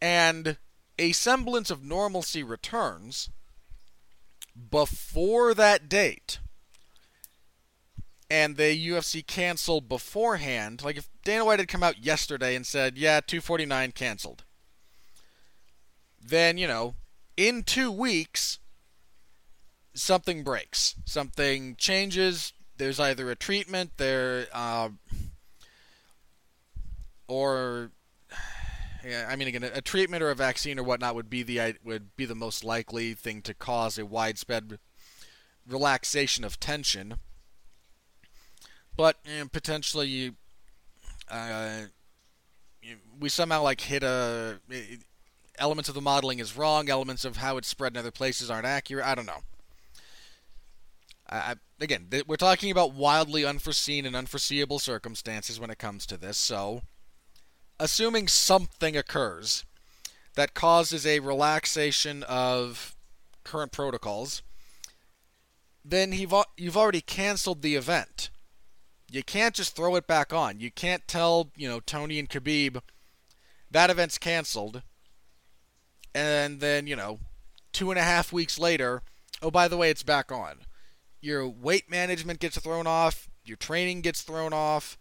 and 0.00 0.56
a 0.98 1.12
semblance 1.12 1.70
of 1.70 1.84
normalcy 1.84 2.42
returns 2.42 3.30
before 4.70 5.54
that 5.54 5.88
date 5.88 6.38
and 8.28 8.56
the 8.56 8.88
UFC 8.88 9.26
canceled 9.26 9.88
beforehand, 9.88 10.82
like 10.82 10.96
if 10.96 11.08
Dana 11.22 11.44
White 11.44 11.58
had 11.58 11.68
come 11.68 11.82
out 11.82 12.02
yesterday 12.02 12.54
and 12.56 12.66
said, 12.66 12.96
"Yeah, 12.96 13.20
249 13.20 13.92
canceled," 13.92 14.44
then 16.20 16.56
you 16.56 16.66
know, 16.66 16.94
in 17.36 17.62
two 17.62 17.90
weeks, 17.90 18.58
something 19.94 20.42
breaks, 20.42 20.94
something 21.04 21.76
changes. 21.76 22.52
There's 22.76 22.98
either 22.98 23.30
a 23.30 23.36
treatment 23.36 23.92
there, 23.96 24.46
uh, 24.52 24.90
or 27.28 27.90
yeah, 29.04 29.28
I 29.30 29.36
mean, 29.36 29.48
again, 29.48 29.64
a, 29.64 29.80
treatment 29.80 30.22
or 30.22 30.30
a 30.30 30.34
vaccine 30.34 30.78
or 30.78 30.82
whatnot 30.82 31.14
would 31.14 31.30
be 31.30 31.42
the 31.42 31.76
would 31.84 32.16
be 32.16 32.24
the 32.24 32.34
most 32.34 32.64
likely 32.64 33.14
thing 33.14 33.42
to 33.42 33.54
cause 33.54 33.98
a 33.98 34.06
widespread 34.06 34.78
relaxation 35.66 36.44
of 36.44 36.58
tension 36.58 37.14
but 38.96 39.16
you 39.24 39.40
know, 39.40 39.48
potentially 39.48 40.32
uh, 41.30 41.82
we 43.18 43.28
somehow 43.28 43.62
like 43.62 43.80
hit 43.80 44.02
a 44.02 44.58
elements 45.58 45.88
of 45.88 45.94
the 45.94 46.00
modeling 46.00 46.38
is 46.38 46.56
wrong, 46.56 46.88
elements 46.88 47.24
of 47.24 47.38
how 47.38 47.56
it's 47.56 47.68
spread 47.68 47.92
in 47.92 47.98
other 47.98 48.10
places 48.10 48.50
aren't 48.50 48.66
accurate. 48.66 49.06
I 49.06 49.14
don't 49.14 49.26
know. 49.26 49.42
I, 51.34 51.54
again, 51.80 52.08
th- 52.10 52.26
we're 52.26 52.36
talking 52.36 52.70
about 52.70 52.94
wildly 52.94 53.44
unforeseen 53.44 54.06
and 54.06 54.14
unforeseeable 54.14 54.78
circumstances 54.78 55.58
when 55.58 55.70
it 55.70 55.78
comes 55.78 56.06
to 56.06 56.16
this. 56.16 56.38
So, 56.38 56.82
assuming 57.80 58.28
something 58.28 58.96
occurs 58.96 59.64
that 60.34 60.54
causes 60.54 61.06
a 61.06 61.20
relaxation 61.20 62.22
of 62.24 62.94
current 63.44 63.72
protocols, 63.72 64.42
then 65.84 66.12
you've, 66.12 66.34
you've 66.56 66.76
already 66.76 67.00
canceled 67.00 67.62
the 67.62 67.76
event. 67.76 68.30
You 69.10 69.22
can't 69.22 69.54
just 69.54 69.76
throw 69.76 69.96
it 69.96 70.06
back 70.06 70.32
on. 70.32 70.60
You 70.60 70.70
can't 70.70 71.06
tell, 71.06 71.50
you 71.56 71.68
know, 71.68 71.80
Tony 71.80 72.18
and 72.18 72.30
Khabib 72.30 72.80
that 73.72 73.90
event's 73.90 74.18
canceled. 74.18 74.82
And 76.14 76.60
then, 76.60 76.86
you 76.86 76.94
know, 76.94 77.20
two 77.72 77.90
and 77.90 77.98
a 77.98 78.02
half 78.02 78.32
weeks 78.32 78.58
later, 78.58 79.02
oh, 79.40 79.50
by 79.50 79.66
the 79.66 79.76
way, 79.76 79.90
it's 79.90 80.02
back 80.02 80.30
on. 80.30 80.58
Your 81.22 81.48
weight 81.48 81.88
management 81.88 82.40
gets 82.40 82.58
thrown 82.58 82.86
off. 82.86 83.30
Your 83.44 83.56
training 83.56 84.02
gets 84.02 84.22
thrown 84.22 84.52
off. 84.52 84.98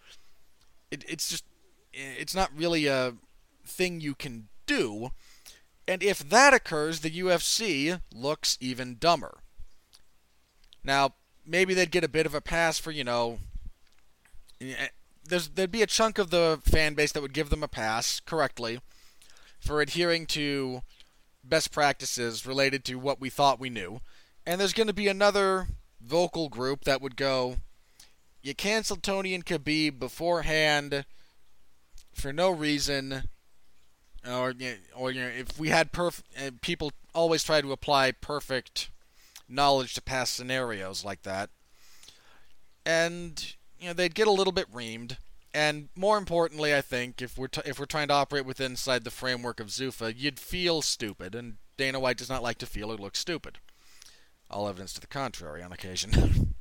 It, 0.92 1.04
it's 1.10 1.30
just, 1.30 1.44
it's 1.92 2.36
not 2.36 2.52
really 2.56 2.88
a 2.88 3.16
thing 3.66 4.00
you 4.00 4.16
can 4.16 4.48
do. 4.66 5.12
And 5.88 6.04
if 6.04 6.20
that 6.20 6.54
occurs, 6.54 7.00
the 7.00 7.10
UFC 7.10 8.00
looks 8.14 8.58
even 8.62 8.98
dumber. 8.98 9.40
Now, 10.84 11.16
maybe 11.46 11.74
they'd 11.74 11.92
get 11.92 12.04
a 12.04 12.10
bit 12.10 12.26
of 12.26 12.36
a 12.36 12.42
pass 12.42 12.78
for, 12.78 12.92
you 12.92 13.04
know, 13.04 13.40
eh, 14.62 14.88
there's 15.28 15.50
there'd 15.50 15.72
be 15.72 15.82
a 15.82 15.88
chunk 15.88 16.18
of 16.18 16.30
the 16.30 16.60
fan 16.64 16.94
base 16.94 17.12
that 17.12 17.22
would 17.22 17.34
give 17.34 17.50
them 17.50 17.64
a 17.64 17.68
pass 17.68 18.20
correctly 18.20 18.80
for 19.60 19.82
adhering 19.82 20.26
to 20.28 20.82
best 21.44 21.72
practices 21.72 22.46
related 22.46 22.84
to 22.86 22.96
what 22.96 23.20
we 23.20 23.30
thought 23.30 23.60
we 23.60 23.70
knew. 23.70 24.02
And 24.46 24.60
there's 24.60 24.74
going 24.74 24.88
to 24.88 24.94
be 24.94 25.08
another 25.08 25.68
vocal 26.06 26.50
group 26.50 26.84
that 26.84 27.02
would 27.02 27.16
go, 27.16 27.58
you 28.42 28.56
canceled 28.56 29.04
Tony 29.04 29.34
and 29.34 29.46
Khabib 29.46 30.00
beforehand 30.00 31.06
for 32.14 32.34
no 32.34 32.50
reason, 32.50 33.30
or 34.28 34.54
or 34.96 35.12
you 35.12 35.22
know, 35.22 35.28
if 35.28 35.60
we 35.60 35.70
had 35.70 35.92
perf, 35.92 36.22
uh, 36.38 36.52
people 36.62 36.92
always 37.14 37.44
try 37.44 37.62
to 37.62 37.72
apply 37.72 38.12
perfect 38.12 38.90
knowledge 39.48 39.94
to 39.94 40.02
past 40.02 40.34
scenarios 40.34 41.06
like 41.06 41.24
that, 41.24 41.50
and 42.86 43.56
you 43.80 43.88
know 43.88 43.94
they'd 43.94 44.16
get 44.16 44.28
a 44.28 44.32
little 44.32 44.54
bit 44.54 44.72
reamed. 44.72 45.18
And 45.54 45.90
more 45.98 46.18
importantly, 46.18 46.74
I 46.74 46.82
think 46.82 47.22
if 47.22 47.38
we're 47.38 47.48
t- 47.48 47.62
if 47.66 47.78
we're 47.78 47.86
trying 47.86 48.08
to 48.08 48.14
operate 48.14 48.46
within 48.46 48.72
inside 48.72 49.04
the 49.04 49.12
framework 49.12 49.60
of 49.60 49.68
Zuffa, 49.68 50.14
you'd 50.16 50.40
feel 50.40 50.82
stupid, 50.82 51.36
and 51.36 51.58
Dana 51.78 52.00
White 52.00 52.18
does 52.18 52.30
not 52.30 52.44
like 52.44 52.58
to 52.60 52.66
feel 52.66 52.92
or 52.92 52.98
look 52.98 53.16
stupid. 53.16 53.60
All 54.52 54.68
evidence 54.68 54.94
to 54.94 55.02
the 55.02 55.08
contrary 55.08 55.64
on 55.64 55.72
occasion. 55.72 56.54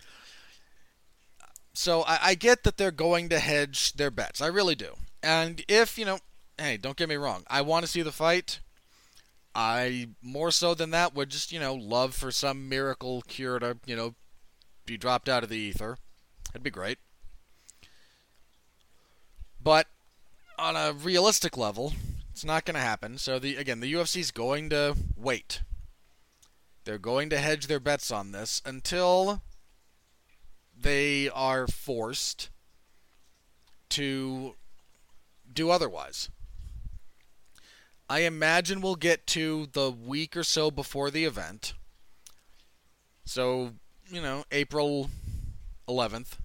so 1.72 2.02
I, 2.02 2.18
I 2.22 2.34
get 2.34 2.64
that 2.64 2.76
they're 2.76 2.90
going 2.90 3.28
to 3.28 3.38
hedge 3.38 3.92
their 3.92 4.10
bets. 4.10 4.40
I 4.40 4.46
really 4.46 4.74
do. 4.74 4.94
And 5.22 5.62
if 5.68 5.98
you 5.98 6.04
know, 6.04 6.18
hey, 6.58 6.76
don't 6.76 6.96
get 6.96 7.08
me 7.08 7.16
wrong, 7.16 7.44
I 7.48 7.60
want 7.60 7.84
to 7.84 7.90
see 7.90 8.02
the 8.02 8.10
fight. 8.10 8.60
I 9.54 10.08
more 10.22 10.50
so 10.50 10.74
than 10.74 10.90
that 10.90 11.14
would 11.14 11.28
just 11.28 11.52
you 11.52 11.60
know 11.60 11.74
love 11.74 12.14
for 12.14 12.30
some 12.30 12.68
miracle 12.68 13.22
cure 13.22 13.58
to 13.58 13.78
you 13.84 13.96
know 13.96 14.14
be 14.86 14.96
dropped 14.96 15.28
out 15.28 15.42
of 15.42 15.48
the 15.48 15.58
ether. 15.58 15.98
It'd 16.50 16.62
be 16.62 16.70
great. 16.70 16.98
But 19.62 19.86
on 20.58 20.76
a 20.76 20.92
realistic 20.92 21.56
level, 21.56 21.92
it's 22.30 22.44
not 22.44 22.64
going 22.64 22.74
to 22.74 22.80
happen. 22.80 23.18
So 23.18 23.38
the 23.38 23.56
again, 23.56 23.80
the 23.80 23.92
UFC's 23.92 24.30
going 24.30 24.70
to 24.70 24.96
wait. 25.16 25.62
They're 26.90 26.98
going 26.98 27.30
to 27.30 27.38
hedge 27.38 27.68
their 27.68 27.78
bets 27.78 28.10
on 28.10 28.32
this 28.32 28.60
until 28.66 29.42
they 30.76 31.28
are 31.28 31.68
forced 31.68 32.50
to 33.90 34.56
do 35.54 35.70
otherwise. 35.70 36.30
I 38.08 38.22
imagine 38.22 38.80
we'll 38.80 38.96
get 38.96 39.24
to 39.28 39.68
the 39.72 39.92
week 39.92 40.36
or 40.36 40.42
so 40.42 40.72
before 40.72 41.12
the 41.12 41.24
event. 41.24 41.74
So, 43.24 43.74
you 44.10 44.20
know, 44.20 44.42
April 44.50 45.10
11th, 45.88 46.38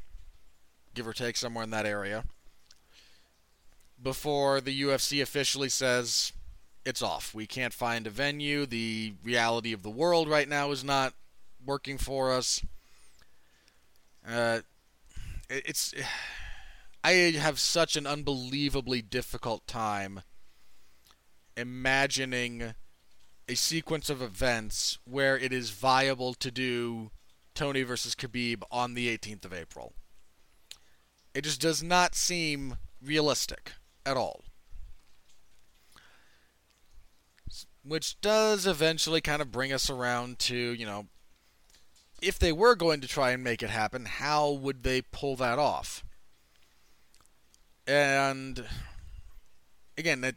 give 0.94 1.08
or 1.08 1.14
take 1.14 1.38
somewhere 1.38 1.64
in 1.64 1.72
that 1.72 1.88
area 1.88 2.24
before 4.00 4.62
the 4.62 4.80
UFC 4.84 5.24
officially 5.24 5.70
says 5.70 6.34
it's 6.86 7.02
off. 7.02 7.34
We 7.34 7.48
can't 7.48 7.74
find 7.74 8.06
a 8.06 8.12
venue. 8.12 8.66
The 8.66 9.14
reality 9.24 9.74
of 9.74 9.84
the 9.84 9.90
world 9.90 10.30
right 10.30 10.48
now 10.48 10.72
is 10.72 10.84
not 10.84 11.14
working 11.66 11.98
for 11.98 12.32
us. 12.32 12.64
Uh, 14.28 14.60
it's. 15.50 15.94
I 17.04 17.12
have 17.38 17.60
such 17.60 17.96
an 17.96 18.08
unbelievably 18.08 19.04
difficult 19.04 19.68
time 19.68 20.22
imagining 21.56 22.74
a 23.48 23.54
sequence 23.54 24.10
of 24.10 24.24
events 24.24 24.98
where 25.06 25.38
it 25.38 25.54
is 25.54 25.70
viable 25.70 26.34
to 26.34 26.50
do 26.50 27.12
Tony 27.54 27.84
versus 27.84 28.16
Khabib 28.16 28.64
on 28.72 28.96
the 28.96 29.16
18th 29.16 29.46
of 29.46 29.54
April. 29.54 29.94
It 31.36 31.44
just 31.44 31.62
does 31.62 31.84
not 31.84 32.16
seem 32.16 32.78
realistic 33.04 33.74
at 34.04 34.18
all. 34.18 34.45
Which 37.88 38.20
does 38.20 38.66
eventually 38.66 39.22
kind 39.22 39.42
of 39.42 39.52
bring 39.52 39.72
us 39.72 39.90
around 39.90 40.40
to, 40.40 40.56
you 40.56 40.86
know, 40.86 41.06
if 42.22 42.40
they 42.40 42.52
were 42.52 42.76
going 42.76 43.02
to 43.02 43.08
try 43.08 43.32
and 43.32 43.44
make 43.44 43.62
it 43.62 43.70
happen, 43.70 44.06
how 44.06 44.50
would 44.50 44.84
they 44.84 45.02
pull 45.02 45.36
that 45.36 45.60
off? 45.60 46.04
And 47.86 48.66
again, 49.98 50.24
it 50.24 50.36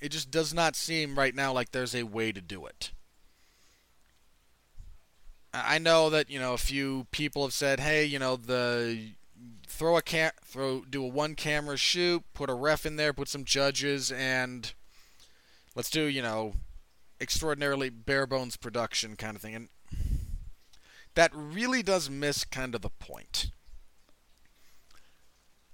it 0.00 0.10
just 0.10 0.30
does 0.30 0.54
not 0.54 0.76
seem 0.76 1.18
right 1.18 1.34
now 1.34 1.52
like 1.52 1.72
there's 1.72 1.94
a 1.94 2.04
way 2.04 2.30
to 2.32 2.40
do 2.40 2.66
it. 2.66 2.92
I 5.52 5.78
know 5.78 6.10
that 6.10 6.30
you 6.30 6.38
know 6.38 6.52
a 6.52 6.58
few 6.58 7.06
people 7.10 7.42
have 7.42 7.52
said, 7.54 7.80
"Hey, 7.80 8.04
you 8.04 8.18
know 8.18 8.36
the 8.36 9.14
throw 9.66 9.96
a 9.96 10.02
cam 10.02 10.32
throw 10.44 10.82
do 10.82 11.02
a 11.02 11.08
one 11.08 11.34
camera 11.34 11.76
shoot, 11.76 12.22
put 12.34 12.50
a 12.50 12.54
ref 12.54 12.86
in 12.86 12.96
there, 12.96 13.12
put 13.12 13.28
some 13.28 13.44
judges, 13.44 14.12
and 14.12 14.72
let's 15.74 15.90
do 15.90 16.02
you 16.02 16.22
know 16.22 16.54
extraordinarily 17.20 17.90
bare 17.90 18.26
bones 18.26 18.56
production 18.56 19.16
kind 19.16 19.36
of 19.36 19.42
thing. 19.42 19.54
And 19.54 19.68
that 21.14 21.30
really 21.34 21.82
does 21.82 22.10
miss 22.10 22.44
kind 22.44 22.74
of 22.74 22.82
the 22.82 22.90
point. 22.90 23.50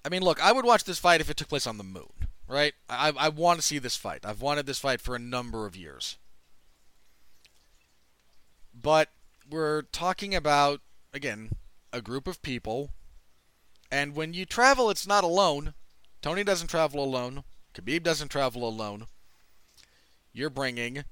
I 0.04 0.08
mean, 0.08 0.22
look, 0.22 0.42
I 0.42 0.52
would 0.52 0.64
watch 0.64 0.84
this 0.84 0.98
fight 0.98 1.20
if 1.20 1.30
it 1.30 1.36
took 1.36 1.48
place 1.48 1.66
on 1.66 1.78
the 1.78 1.84
moon, 1.84 2.28
right? 2.48 2.74
I, 2.88 3.12
I 3.16 3.28
want 3.28 3.60
to 3.60 3.66
see 3.66 3.78
this 3.78 3.96
fight. 3.96 4.24
I've 4.24 4.40
wanted 4.40 4.66
this 4.66 4.80
fight 4.80 5.00
for 5.00 5.14
a 5.14 5.20
number 5.20 5.66
of 5.66 5.76
years. 5.76 6.16
But 8.74 9.10
we're 9.48 9.82
talking 9.82 10.34
about, 10.34 10.80
again, 11.12 11.50
a 11.92 12.00
group 12.00 12.26
of 12.26 12.42
people 12.42 12.90
and 13.92 14.16
when 14.16 14.32
you 14.32 14.46
travel, 14.46 14.88
it's 14.88 15.06
not 15.06 15.22
alone. 15.22 15.74
Tony 16.22 16.42
doesn't 16.42 16.68
travel 16.68 17.04
alone. 17.04 17.44
Khabib 17.74 18.02
doesn't 18.02 18.28
travel 18.28 18.66
alone. 18.66 19.04
You're 20.32 20.48
bringing 20.48 21.04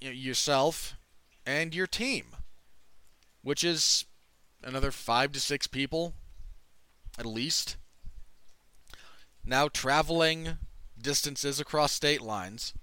yourself 0.00 0.94
and 1.46 1.74
your 1.74 1.86
team, 1.86 2.26
which 3.42 3.64
is 3.64 4.04
another 4.62 4.90
five 4.90 5.32
to 5.32 5.40
six 5.40 5.66
people, 5.66 6.14
at 7.18 7.26
least. 7.26 7.76
Now 9.44 9.68
traveling 9.68 10.58
distances 11.00 11.58
across 11.58 11.92
state 11.92 12.20
lines, 12.20 12.74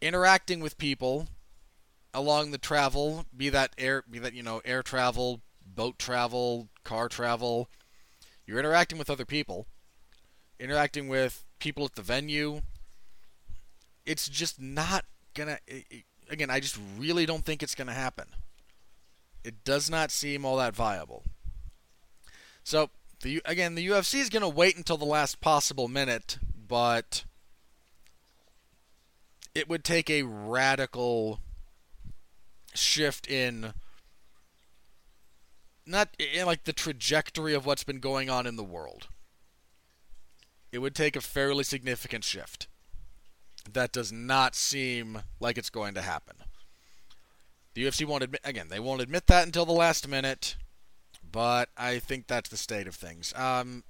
interacting 0.00 0.60
with 0.60 0.78
people 0.78 1.28
along 2.14 2.50
the 2.52 2.58
travel, 2.58 3.26
be 3.36 3.48
that 3.50 3.74
air, 3.76 4.04
be 4.08 4.18
that 4.18 4.34
you 4.34 4.42
know 4.42 4.62
air 4.64 4.82
travel, 4.82 5.40
boat 5.66 5.98
travel, 5.98 6.68
car 6.84 7.08
travel. 7.08 7.68
You're 8.46 8.58
interacting 8.58 8.98
with 8.98 9.10
other 9.10 9.24
people, 9.24 9.66
interacting 10.58 11.08
with 11.08 11.44
people 11.58 11.84
at 11.84 11.94
the 11.96 12.02
venue. 12.02 12.60
It's 14.06 14.28
just 14.28 14.60
not 14.60 15.04
gonna. 15.34 15.58
Again, 16.30 16.50
I 16.50 16.60
just 16.60 16.78
really 16.98 17.26
don't 17.26 17.44
think 17.44 17.62
it's 17.62 17.74
gonna 17.74 17.92
happen. 17.92 18.26
It 19.44 19.64
does 19.64 19.90
not 19.90 20.10
seem 20.10 20.44
all 20.44 20.56
that 20.56 20.74
viable. 20.74 21.22
So, 22.62 22.90
the 23.22 23.42
again, 23.44 23.74
the 23.74 23.86
UFC 23.86 24.20
is 24.20 24.30
gonna 24.30 24.48
wait 24.48 24.76
until 24.76 24.96
the 24.96 25.04
last 25.04 25.40
possible 25.40 25.88
minute, 25.88 26.38
but 26.68 27.24
it 29.54 29.68
would 29.68 29.84
take 29.84 30.10
a 30.10 30.22
radical 30.22 31.40
shift 32.74 33.28
in 33.28 33.72
not 35.86 36.08
in 36.18 36.46
like 36.46 36.64
the 36.64 36.72
trajectory 36.72 37.54
of 37.54 37.66
what's 37.66 37.84
been 37.84 38.00
going 38.00 38.30
on 38.30 38.46
in 38.46 38.56
the 38.56 38.64
world. 38.64 39.08
It 40.72 40.78
would 40.78 40.94
take 40.94 41.14
a 41.14 41.20
fairly 41.20 41.62
significant 41.62 42.24
shift. 42.24 42.66
That 43.72 43.92
does 43.92 44.12
not 44.12 44.54
seem 44.54 45.22
like 45.40 45.58
it's 45.58 45.70
going 45.70 45.94
to 45.94 46.02
happen. 46.02 46.36
The 47.74 47.84
UFC 47.84 48.06
won't 48.06 48.22
admit 48.22 48.40
again. 48.44 48.68
They 48.68 48.80
won't 48.80 49.02
admit 49.02 49.26
that 49.26 49.46
until 49.46 49.66
the 49.66 49.72
last 49.72 50.06
minute, 50.06 50.56
but 51.30 51.68
I 51.76 51.98
think 51.98 52.26
that's 52.26 52.48
the 52.48 52.56
state 52.56 52.86
of 52.86 52.94
things. 52.94 53.34
Um, 53.34 53.82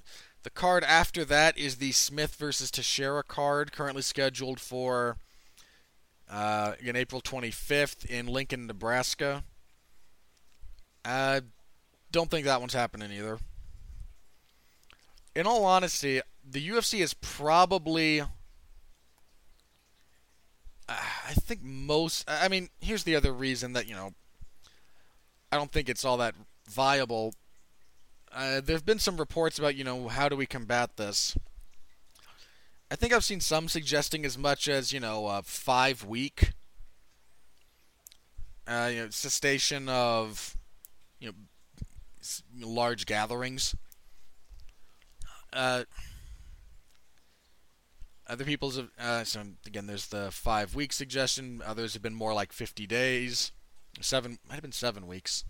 the 0.43 0.51
card 0.51 0.85
after 0.85 1.25
that 1.27 1.59
is 1.59 1.77
the 1.77 1.93
Smith 1.93 2.35
versus 2.37 2.71
Teixeira 2.71 3.23
card, 3.23 3.73
currently 3.73 4.03
scheduled 4.03 4.61
for 4.61 5.17
uh, 6.31 6.73
in 6.81 6.97
April 6.97 7.21
25th 7.21 8.07
in 8.07 8.27
Lincoln, 8.27 8.67
Nebraska. 8.67 9.45
I 11.05 11.43
don't 12.11 12.31
think 12.31 12.47
that 12.47 12.61
one's 12.61 12.75
happening 12.75 13.13
either. 13.13 13.39
In 15.35 15.47
all 15.47 15.65
honesty, 15.65 16.21
the 16.49 16.67
UFC 16.67 17.01
is 17.01 17.13
probably. 17.15 18.23
I 20.89 21.33
think 21.33 21.63
most. 21.63 22.25
I 22.29 22.49
mean, 22.49 22.69
here's 22.81 23.05
the 23.05 23.17
other 23.17 23.33
reason 23.33 23.73
that, 23.73 23.89
you 23.89 23.95
know, 23.95 24.13
I 25.51 25.57
don't 25.57 25.73
think 25.73 25.89
it's 25.89 26.05
all 26.05 26.19
that 26.19 26.35
viable. 26.69 27.35
Uh, 28.33 28.61
there 28.61 28.77
have 28.77 28.85
been 28.85 28.99
some 28.99 29.17
reports 29.17 29.59
about, 29.59 29.77
you 29.77 29.85
know, 29.85 30.09
how 30.09 30.29
do 30.29 30.37
we 30.37 30.47
combat 30.47 30.97
this? 30.97 31.37
I 32.91 32.97
think 32.97 33.13
I've 33.13 33.25
seen 33.25 33.41
some 33.41 33.69
suggesting 33.69 34.25
as 34.25 34.37
much 34.37 34.69
as, 34.69 34.93
you 34.93 35.01
know, 35.01 35.27
a 35.29 35.43
five 35.43 36.05
week 36.05 36.53
uh, 38.67 38.91
you 38.93 39.03
know, 39.03 39.11
cessation 39.11 39.89
of, 39.89 40.57
you 41.21 41.29
know, 41.29 42.67
large 42.67 43.07
gatherings. 43.07 43.75
Uh, 45.53 45.85
other 48.27 48.45
people's 48.45 48.81
uh, 48.99 49.25
so 49.25 49.43
again, 49.67 49.87
there's 49.87 50.07
the 50.07 50.31
five 50.31 50.75
week 50.75 50.93
suggestion. 50.93 51.63
Others 51.65 51.93
have 51.95 52.03
been 52.03 52.15
more 52.15 52.33
like 52.33 52.53
50 52.53 52.87
days, 52.87 53.53
seven 54.01 54.39
might 54.49 54.55
have 54.55 54.63
been 54.63 54.73
seven 54.73 55.07
weeks. 55.07 55.45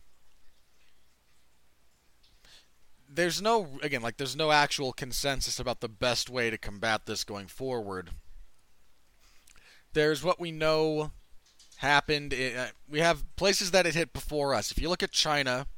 There's 3.08 3.40
no 3.40 3.68
again 3.82 4.02
like 4.02 4.16
there's 4.16 4.34
no 4.34 4.50
actual 4.50 4.92
consensus 4.92 5.60
about 5.60 5.80
the 5.80 5.88
best 5.88 6.28
way 6.28 6.50
to 6.50 6.58
combat 6.58 7.06
this 7.06 7.22
going 7.22 7.46
forward. 7.46 8.10
There's 9.92 10.24
what 10.24 10.40
we 10.40 10.50
know 10.50 11.12
happened. 11.76 12.32
It, 12.32 12.56
uh, 12.56 12.66
we 12.90 12.98
have 12.98 13.24
places 13.36 13.70
that 13.70 13.86
it 13.86 13.94
hit 13.94 14.12
before 14.12 14.52
us. 14.52 14.72
If 14.72 14.80
you 14.80 14.88
look 14.88 15.04
at 15.04 15.12
China, 15.12 15.68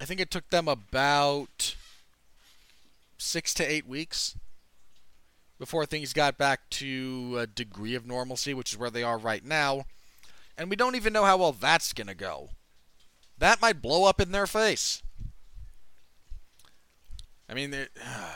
I 0.00 0.04
think 0.04 0.20
it 0.20 0.30
took 0.30 0.50
them 0.50 0.68
about 0.68 1.74
six 3.18 3.52
to 3.54 3.64
eight 3.64 3.88
weeks 3.88 4.36
before 5.60 5.84
things 5.84 6.14
got 6.14 6.38
back 6.38 6.70
to 6.70 7.36
a 7.38 7.46
degree 7.46 7.94
of 7.94 8.06
normalcy, 8.06 8.54
which 8.54 8.72
is 8.72 8.78
where 8.78 8.88
they 8.88 9.02
are 9.02 9.18
right 9.18 9.44
now. 9.44 9.84
And 10.56 10.70
we 10.70 10.74
don't 10.74 10.96
even 10.96 11.12
know 11.12 11.26
how 11.26 11.36
well 11.36 11.52
that's 11.52 11.92
going 11.92 12.06
to 12.06 12.14
go. 12.14 12.48
That 13.36 13.60
might 13.60 13.82
blow 13.82 14.06
up 14.06 14.22
in 14.22 14.32
their 14.32 14.46
face. 14.46 15.02
I 17.46 17.52
mean, 17.52 17.74
uh, 17.74 17.84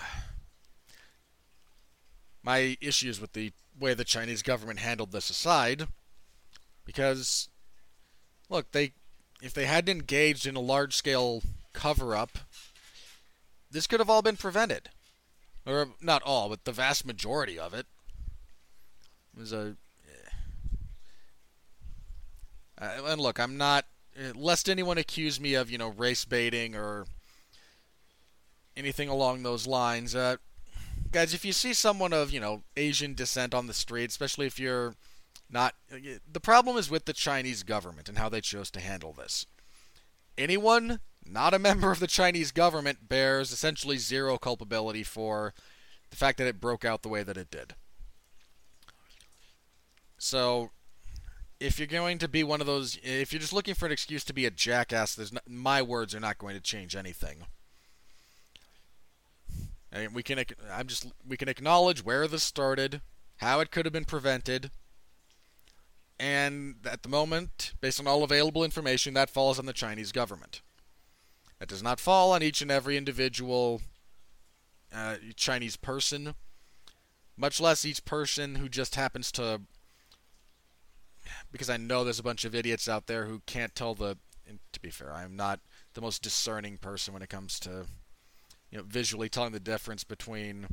my 2.43 2.76
issues 2.83 3.19
with 3.19 3.33
the 3.33 3.52
way 3.81 3.95
the 3.95 4.04
Chinese 4.04 4.43
government 4.43 4.81
handled 4.81 5.11
this 5.11 5.31
aside, 5.31 5.88
because, 6.85 7.49
look, 8.50 8.71
they 8.73 8.93
if 9.43 9.54
they 9.54 9.64
hadn't 9.64 9.97
engaged 9.97 10.47
in 10.47 10.57
a 10.57 10.61
large 10.61 10.95
scale 10.95 11.43
cover 11.73 12.14
up, 12.14 12.38
this 13.71 13.87
could 13.87 14.00
have 14.00 14.11
all 14.11 14.23
been 14.23 14.37
prevented 14.37 14.90
or 15.66 15.88
not 16.00 16.23
all, 16.23 16.49
but 16.49 16.64
the 16.64 16.73
vast 16.73 17.06
majority 17.06 17.59
of 17.59 17.75
it 17.75 17.87
was 19.37 19.52
a. 19.52 19.76
And 22.78 23.21
look, 23.21 23.38
I'm 23.38 23.56
not. 23.56 23.87
Lest 24.35 24.68
anyone 24.68 24.99
accuse 24.99 25.40
me 25.40 25.54
of, 25.54 25.71
you 25.71 25.78
know, 25.78 25.88
race 25.88 26.25
baiting 26.25 26.76
or 26.76 27.06
anything 28.76 29.09
along 29.09 29.42
those 29.42 29.66
lines. 29.66 30.14
Uh, 30.14 30.37
guys, 31.11 31.35
if 31.35 31.44
you 31.44 31.52
see 31.52 31.73
someone 31.73 32.12
of, 32.12 32.30
you 32.30 32.40
know, 32.40 32.62
Asian 32.76 33.14
descent 33.14 33.54
on 33.54 33.66
the 33.66 33.75
street, 33.75 34.11
especially 34.11 34.47
if 34.47 34.59
you're 34.61 34.94
not. 35.50 35.75
The 36.30 36.40
problem 36.40 36.76
is 36.76 36.90
with 36.90 37.04
the 37.04 37.12
Chinese 37.12 37.62
government 37.62 38.09
and 38.09 38.18
how 38.18 38.28
they 38.28 38.40
chose 38.40 38.71
to 38.73 38.80
handle 38.80 39.12
this. 39.12 39.47
Anyone 40.37 41.00
not 41.26 41.54
a 41.54 41.59
member 41.59 41.90
of 41.90 42.00
the 42.00 42.07
Chinese 42.07 42.52
government, 42.52 43.09
bears 43.09 43.52
essentially 43.52 43.99
zero 43.99 44.38
culpability 44.38 45.02
for 45.02 45.54
the 46.11 46.16
fact 46.16 46.38
that 46.38 46.47
it 46.47 46.61
broke 46.61 46.85
out 46.85 47.02
the 47.02 47.09
way 47.09 47.23
that 47.23 47.37
it 47.37 47.50
did. 47.50 47.75
So, 50.19 50.71
if 51.61 51.78
you're 51.78 51.87
going 51.87 52.19
to 52.19 52.28
be 52.28 52.45
one 52.45 52.61
of 52.61 52.66
those, 52.66 52.99
if 53.02 53.33
you're 53.33 53.40
just 53.40 53.52
looking 53.52 53.75
for 53.75 53.87
an 53.87 53.93
excuse 53.93 54.25
to 54.25 54.33
be 54.33 54.47
a 54.47 54.50
jackass, 54.50 55.14
there's 55.14 55.33
my 55.49 55.83
words 55.83 56.14
are 56.14 56.21
not 56.21 56.38
going 56.38 56.54
to 56.54 56.61
change 56.61 56.95
anything. 56.95 57.45
I 59.93 59.99
mean, 59.99 60.12
we 60.12 60.23
can, 60.23 60.45
I'm 60.73 60.88
just, 60.88 61.07
we 61.26 61.37
can 61.37 61.49
acknowledge 61.49 62.04
where 62.04 62.26
this 62.26 62.43
started, 62.43 63.00
how 63.37 63.61
it 63.61 63.71
could 63.71 63.87
have 63.87 63.93
been 63.93 64.04
prevented, 64.04 64.71
and 66.19 66.76
at 66.90 67.02
the 67.02 67.09
moment, 67.09 67.75
based 67.81 68.00
on 68.00 68.07
all 68.07 68.25
available 68.25 68.64
information, 68.64 69.14
that 69.14 69.31
falls 69.31 69.59
on 69.59 69.66
the 69.66 69.73
Chinese 69.73 70.12
government. 70.12 70.62
That 71.64 71.71
does 71.71 71.83
not 71.83 71.99
fall 71.99 72.33
on 72.33 72.42
each 72.42 72.61
and 72.61 72.71
every 72.71 72.94
individual 72.99 73.80
uh, 74.94 75.16
Chinese 75.35 75.77
person, 75.77 76.35
much 77.38 77.59
less 77.59 77.87
each 77.87 78.05
person 78.05 78.57
who 78.57 78.68
just 78.68 78.96
happens 78.96 79.33
to. 79.33 79.62
Because 81.50 81.70
I 81.70 81.79
know 81.79 82.05
there's 82.05 82.18
a 82.18 82.22
bunch 82.22 82.44
of 82.44 82.55
idiots 82.55 82.87
out 82.87 83.07
there 83.07 83.24
who 83.24 83.40
can't 83.46 83.74
tell 83.74 83.94
the. 83.94 84.18
to 84.72 84.81
be 84.81 84.90
fair, 84.90 85.11
I'm 85.11 85.37
not 85.37 85.61
the 85.94 86.03
most 86.03 86.20
discerning 86.20 86.77
person 86.77 87.14
when 87.14 87.22
it 87.22 87.31
comes 87.31 87.59
to, 87.61 87.87
you 88.70 88.77
know, 88.77 88.85
visually 88.87 89.31
telling 89.31 89.53
the 89.53 89.59
difference 89.59 90.05
between 90.05 90.66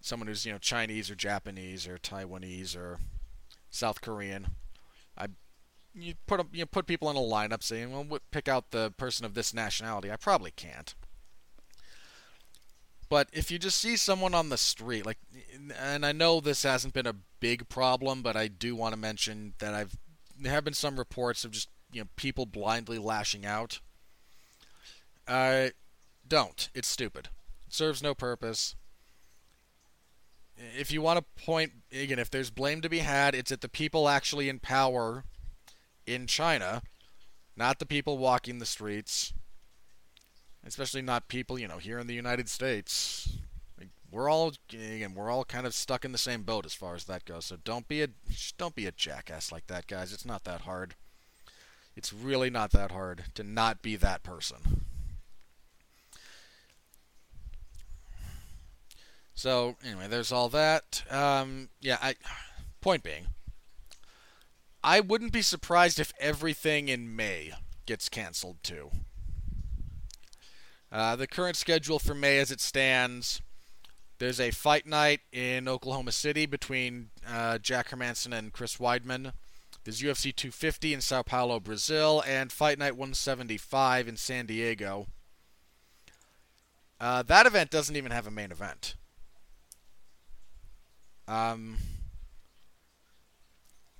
someone 0.00 0.26
who's 0.26 0.44
you 0.44 0.50
know 0.50 0.58
Chinese 0.58 1.08
or 1.08 1.14
Japanese 1.14 1.86
or 1.86 1.98
Taiwanese 1.98 2.76
or 2.76 2.98
South 3.70 4.00
Korean. 4.00 4.48
I 5.16 5.28
you 6.00 6.14
put 6.26 6.46
you 6.52 6.66
put 6.66 6.86
people 6.86 7.10
in 7.10 7.16
a 7.16 7.20
lineup 7.20 7.62
saying, 7.62 7.92
well, 7.92 8.20
pick 8.30 8.48
out 8.48 8.70
the 8.70 8.92
person 8.96 9.24
of 9.24 9.34
this 9.34 9.52
nationality. 9.52 10.10
I 10.10 10.16
probably 10.16 10.50
can't. 10.50 10.94
But 13.08 13.28
if 13.32 13.50
you 13.50 13.58
just 13.58 13.80
see 13.80 13.96
someone 13.96 14.34
on 14.34 14.50
the 14.50 14.58
street, 14.58 15.06
like, 15.06 15.18
and 15.80 16.04
I 16.04 16.12
know 16.12 16.40
this 16.40 16.62
hasn't 16.62 16.92
been 16.92 17.06
a 17.06 17.14
big 17.40 17.68
problem, 17.68 18.20
but 18.20 18.36
I 18.36 18.48
do 18.48 18.76
want 18.76 18.92
to 18.92 19.00
mention 19.00 19.54
that 19.60 19.72
I've 19.74 19.96
there 20.38 20.52
have 20.52 20.64
been 20.64 20.74
some 20.74 20.98
reports 20.98 21.44
of 21.44 21.50
just 21.50 21.68
you 21.90 22.02
know 22.02 22.08
people 22.16 22.46
blindly 22.46 22.98
lashing 22.98 23.46
out. 23.46 23.80
Uh, 25.26 25.68
don't. 26.26 26.68
It's 26.74 26.88
stupid. 26.88 27.28
It 27.66 27.74
serves 27.74 28.02
no 28.02 28.14
purpose. 28.14 28.76
If 30.56 30.90
you 30.90 31.00
want 31.00 31.18
to 31.18 31.44
point 31.44 31.72
again, 31.92 32.18
if 32.18 32.30
there's 32.30 32.50
blame 32.50 32.82
to 32.82 32.88
be 32.88 32.98
had, 32.98 33.34
it's 33.34 33.52
at 33.52 33.62
the 33.62 33.68
people 33.68 34.08
actually 34.08 34.48
in 34.48 34.58
power 34.58 35.24
in 36.14 36.26
China, 36.26 36.82
not 37.56 37.78
the 37.78 37.86
people 37.86 38.18
walking 38.18 38.58
the 38.58 38.66
streets, 38.66 39.32
especially 40.64 41.02
not 41.02 41.28
people, 41.28 41.58
you 41.58 41.68
know, 41.68 41.78
here 41.78 41.98
in 41.98 42.06
the 42.06 42.14
United 42.14 42.48
States. 42.48 43.38
We're 44.10 44.30
all 44.30 44.54
again, 44.72 45.14
we're 45.14 45.30
all 45.30 45.44
kind 45.44 45.66
of 45.66 45.74
stuck 45.74 46.04
in 46.04 46.12
the 46.12 46.18
same 46.18 46.42
boat 46.42 46.64
as 46.64 46.72
far 46.72 46.94
as 46.94 47.04
that 47.04 47.26
goes. 47.26 47.44
So 47.44 47.56
don't 47.62 47.86
be 47.88 48.02
a 48.02 48.08
don't 48.56 48.74
be 48.74 48.86
a 48.86 48.92
jackass 48.92 49.52
like 49.52 49.66
that, 49.66 49.86
guys. 49.86 50.14
It's 50.14 50.24
not 50.24 50.44
that 50.44 50.62
hard. 50.62 50.94
It's 51.94 52.12
really 52.12 52.48
not 52.48 52.70
that 52.70 52.90
hard 52.90 53.24
to 53.34 53.42
not 53.42 53.82
be 53.82 53.96
that 53.96 54.22
person. 54.22 54.86
So 59.34 59.76
anyway, 59.84 60.06
there's 60.08 60.32
all 60.32 60.48
that. 60.48 61.02
Um, 61.10 61.68
yeah, 61.80 61.98
I. 62.00 62.14
Point 62.80 63.02
being, 63.02 63.26
I 64.82 65.00
wouldn't 65.00 65.32
be 65.32 65.42
surprised 65.42 65.98
if 65.98 66.12
everything 66.20 66.88
in 66.88 67.14
May 67.14 67.52
gets 67.86 68.08
canceled 68.08 68.58
too. 68.62 68.90
Uh, 70.90 71.16
the 71.16 71.26
current 71.26 71.56
schedule 71.56 71.98
for 71.98 72.14
May 72.14 72.38
as 72.38 72.50
it 72.50 72.60
stands 72.60 73.42
there's 74.18 74.40
a 74.40 74.50
fight 74.50 74.86
night 74.86 75.20
in 75.32 75.68
Oklahoma 75.68 76.12
City 76.12 76.44
between 76.46 77.10
uh, 77.26 77.58
Jack 77.58 77.90
Hermansson 77.90 78.36
and 78.36 78.52
Chris 78.52 78.76
Weidman. 78.76 79.32
There's 79.84 80.02
UFC 80.02 80.34
250 80.34 80.94
in 80.94 81.00
Sao 81.00 81.22
Paulo, 81.22 81.60
Brazil, 81.60 82.22
and 82.26 82.50
Fight 82.50 82.78
Night 82.78 82.96
175 82.96 84.08
in 84.08 84.16
San 84.16 84.46
Diego. 84.46 85.06
Uh, 87.00 87.22
that 87.22 87.46
event 87.46 87.70
doesn't 87.70 87.94
even 87.94 88.10
have 88.10 88.26
a 88.26 88.30
main 88.30 88.50
event. 88.50 88.96
Um, 91.28 91.76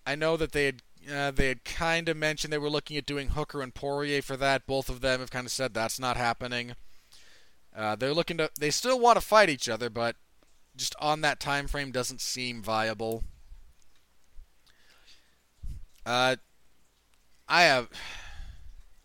I 0.08 0.14
know 0.14 0.38
that 0.38 0.52
they 0.52 0.64
had 0.64 0.82
uh, 1.12 1.30
they 1.32 1.48
had 1.48 1.66
kind 1.66 2.08
of 2.08 2.16
mentioned 2.16 2.50
they 2.50 2.56
were 2.56 2.70
looking 2.70 2.96
at 2.96 3.04
doing 3.04 3.28
Hooker 3.28 3.60
and 3.60 3.74
Poirier 3.74 4.22
for 4.22 4.38
that. 4.38 4.66
Both 4.66 4.88
of 4.88 5.02
them 5.02 5.20
have 5.20 5.30
kind 5.30 5.44
of 5.44 5.52
said 5.52 5.74
that's 5.74 6.00
not 6.00 6.16
happening. 6.16 6.72
Uh, 7.76 7.94
they're 7.94 8.14
looking 8.14 8.38
to. 8.38 8.50
They 8.58 8.70
still 8.70 8.98
want 8.98 9.16
to 9.16 9.20
fight 9.20 9.50
each 9.50 9.68
other, 9.68 9.90
but 9.90 10.16
just 10.74 10.96
on 10.98 11.20
that 11.20 11.40
time 11.40 11.66
frame 11.66 11.92
doesn't 11.92 12.22
seem 12.22 12.62
viable. 12.62 13.22
Uh, 16.06 16.36
I 17.46 17.64
have. 17.64 17.90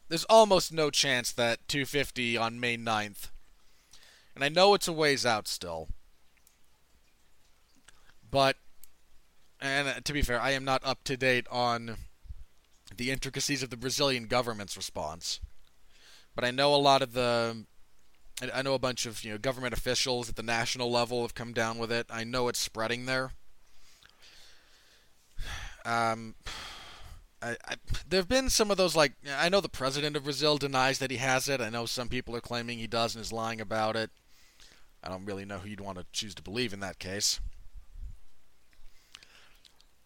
There's 0.07 0.25
almost 0.25 0.71
no 0.71 0.89
chance 0.89 1.33
that 1.33 1.67
250 1.67 2.37
on 2.37 2.61
May 2.61 2.77
9th, 2.77 3.29
and 4.35 4.43
I 4.43 4.47
know 4.47 4.73
it's 4.73 4.87
a 4.87 4.93
ways 4.93 5.25
out 5.25 5.49
still, 5.49 5.89
but 8.31 8.55
and 9.63 9.87
uh, 9.87 9.93
to 10.03 10.13
be 10.13 10.21
fair, 10.21 10.39
I 10.39 10.51
am 10.51 10.65
not 10.65 10.81
up 10.83 11.03
to 11.05 11.17
date 11.17 11.47
on 11.49 11.97
the 12.95 13.09
intricacies 13.09 13.63
of 13.63 13.69
the 13.69 13.77
Brazilian 13.77 14.27
government's 14.27 14.77
response. 14.77 15.39
But 16.35 16.43
I 16.43 16.51
know 16.51 16.75
a 16.75 16.77
lot 16.77 17.01
of 17.01 17.13
the 17.13 17.65
I 18.53 18.61
know 18.61 18.73
a 18.73 18.79
bunch 18.79 19.05
of 19.05 19.23
you 19.23 19.31
know 19.31 19.37
government 19.37 19.73
officials 19.73 20.27
at 20.27 20.35
the 20.35 20.43
national 20.43 20.91
level 20.91 21.21
have 21.21 21.33
come 21.33 21.53
down 21.53 21.77
with 21.77 21.91
it. 21.91 22.07
I 22.09 22.23
know 22.23 22.47
it's 22.49 22.59
spreading 22.59 23.05
there. 23.05 23.31
Um, 25.85 26.35
I, 27.41 27.57
I, 27.67 27.75
there 28.07 28.19
have 28.19 28.29
been 28.29 28.49
some 28.49 28.71
of 28.71 28.77
those 28.77 28.95
like 28.95 29.13
I 29.37 29.49
know 29.49 29.61
the 29.61 29.69
president 29.69 30.15
of 30.15 30.23
Brazil 30.23 30.57
denies 30.57 30.99
that 30.99 31.11
he 31.11 31.17
has 31.17 31.47
it. 31.47 31.61
I 31.61 31.69
know 31.69 31.85
some 31.85 32.09
people 32.09 32.35
are 32.35 32.41
claiming 32.41 32.79
he 32.79 32.87
does 32.87 33.15
and 33.15 33.23
is 33.23 33.31
lying 33.31 33.61
about 33.61 33.95
it. 33.95 34.09
I 35.03 35.09
don't 35.09 35.25
really 35.25 35.45
know 35.45 35.59
who 35.59 35.69
you'd 35.69 35.81
want 35.81 35.99
to 35.99 36.05
choose 36.11 36.33
to 36.35 36.41
believe 36.41 36.73
in 36.73 36.79
that 36.79 36.99
case. 36.99 37.39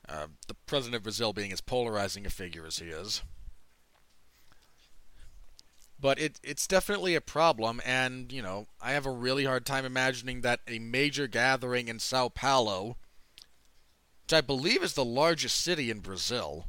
Uh, 0.09 0.27
the 0.47 0.55
president 0.65 0.95
of 0.95 1.03
Brazil 1.03 1.33
being 1.33 1.51
as 1.51 1.61
polarizing 1.61 2.25
a 2.25 2.29
figure 2.29 2.65
as 2.65 2.79
he 2.79 2.85
is. 2.87 3.21
but 5.99 6.19
it 6.19 6.39
it's 6.43 6.67
definitely 6.67 7.15
a 7.15 7.21
problem 7.21 7.81
and 7.85 8.31
you 8.31 8.41
know 8.41 8.67
I 8.81 8.91
have 8.91 9.05
a 9.05 9.11
really 9.11 9.45
hard 9.45 9.65
time 9.65 9.85
imagining 9.85 10.41
that 10.41 10.59
a 10.67 10.79
major 10.79 11.27
gathering 11.27 11.87
in 11.87 11.99
Sao 11.99 12.29
Paulo 12.29 12.97
which 14.23 14.33
I 14.33 14.41
believe 14.41 14.83
is 14.83 14.93
the 14.93 15.05
largest 15.05 15.59
city 15.61 15.89
in 15.89 15.99
Brazil 15.99 16.67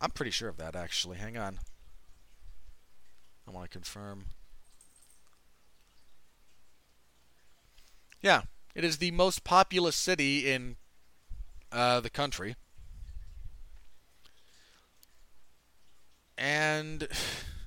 I'm 0.00 0.10
pretty 0.10 0.30
sure 0.30 0.48
of 0.48 0.56
that 0.56 0.74
actually. 0.74 1.18
Hang 1.18 1.36
on. 1.36 1.58
I 3.46 3.50
want 3.50 3.70
to 3.70 3.78
confirm. 3.78 4.24
Yeah 8.22 8.42
it 8.80 8.84
is 8.84 8.96
the 8.96 9.10
most 9.10 9.44
populous 9.44 9.94
city 9.94 10.50
in 10.50 10.76
uh, 11.70 12.00
the 12.00 12.08
country 12.08 12.56
and 16.40 17.06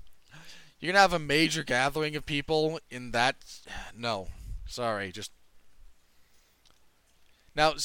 you're 0.80 0.92
gonna 0.92 1.02
have 1.02 1.14
a 1.14 1.20
major 1.20 1.64
gathering 1.64 2.16
of 2.16 2.26
people 2.26 2.80
in 2.90 3.12
that. 3.12 3.36
No, 3.96 4.30
sorry, 4.66 5.12
just. 5.12 5.32
Now, 7.56 7.76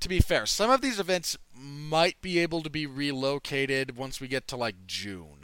to 0.00 0.08
be 0.08 0.20
fair, 0.20 0.44
some 0.44 0.70
of 0.70 0.82
these 0.82 1.00
events 1.00 1.38
might 1.54 2.20
be 2.20 2.38
able 2.38 2.62
to 2.62 2.68
be 2.68 2.84
relocated 2.86 3.96
once 3.96 4.20
we 4.20 4.28
get 4.28 4.46
to 4.48 4.56
like 4.56 4.86
June. 4.86 5.43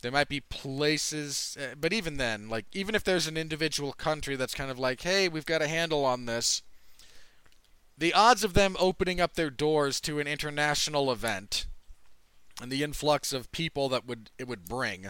There 0.00 0.12
might 0.12 0.28
be 0.28 0.40
places, 0.40 1.56
uh, 1.60 1.74
but 1.78 1.92
even 1.92 2.18
then, 2.18 2.48
like 2.48 2.66
even 2.72 2.94
if 2.94 3.02
there's 3.02 3.26
an 3.26 3.36
individual 3.36 3.92
country 3.92 4.36
that's 4.36 4.54
kind 4.54 4.70
of 4.70 4.78
like, 4.78 5.02
"Hey, 5.02 5.28
we've 5.28 5.46
got 5.46 5.62
a 5.62 5.68
handle 5.68 6.04
on 6.04 6.26
this," 6.26 6.62
the 7.96 8.14
odds 8.14 8.44
of 8.44 8.54
them 8.54 8.76
opening 8.78 9.20
up 9.20 9.34
their 9.34 9.50
doors 9.50 10.00
to 10.02 10.20
an 10.20 10.28
international 10.28 11.10
event 11.10 11.66
and 12.60 12.70
the 12.70 12.82
influx 12.82 13.32
of 13.32 13.50
people 13.50 13.88
that 13.88 14.06
would 14.06 14.30
it 14.38 14.46
would 14.46 14.66
bring, 14.66 15.06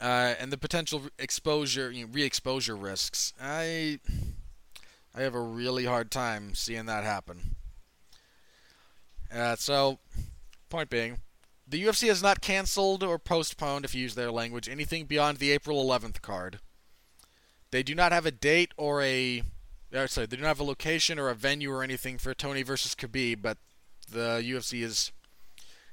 uh, 0.00 0.34
and 0.38 0.52
the 0.52 0.58
potential 0.58 1.08
exposure, 1.18 1.90
you 1.90 2.06
know, 2.06 2.12
re-exposure 2.12 2.76
risks. 2.76 3.32
I 3.40 3.98
I 5.14 5.22
have 5.22 5.34
a 5.34 5.40
really 5.40 5.86
hard 5.86 6.10
time 6.10 6.54
seeing 6.54 6.86
that 6.86 7.04
happen. 7.04 7.56
Uh, 9.32 9.56
so, 9.56 9.98
point 10.68 10.90
being, 10.90 11.20
the 11.66 11.82
UFC 11.82 12.08
has 12.08 12.22
not 12.22 12.40
canceled 12.40 13.02
or 13.02 13.18
postponed, 13.18 13.84
if 13.84 13.94
you 13.94 14.02
use 14.02 14.14
their 14.14 14.30
language, 14.30 14.68
anything 14.68 15.06
beyond 15.06 15.38
the 15.38 15.50
April 15.50 15.82
11th 15.84 16.20
card. 16.20 16.60
They 17.70 17.82
do 17.82 17.94
not 17.94 18.12
have 18.12 18.26
a 18.26 18.30
date 18.30 18.72
or 18.76 19.02
a. 19.02 19.42
Uh, 19.92 20.06
sorry, 20.06 20.26
they 20.26 20.36
do 20.36 20.42
not 20.42 20.48
have 20.48 20.60
a 20.60 20.64
location 20.64 21.18
or 21.18 21.28
a 21.28 21.34
venue 21.34 21.70
or 21.70 21.82
anything 21.82 22.18
for 22.18 22.34
Tony 22.34 22.62
versus 22.62 22.94
Khabib, 22.94 23.42
but 23.42 23.58
the 24.10 24.42
UFC 24.44 24.82
is 24.82 25.12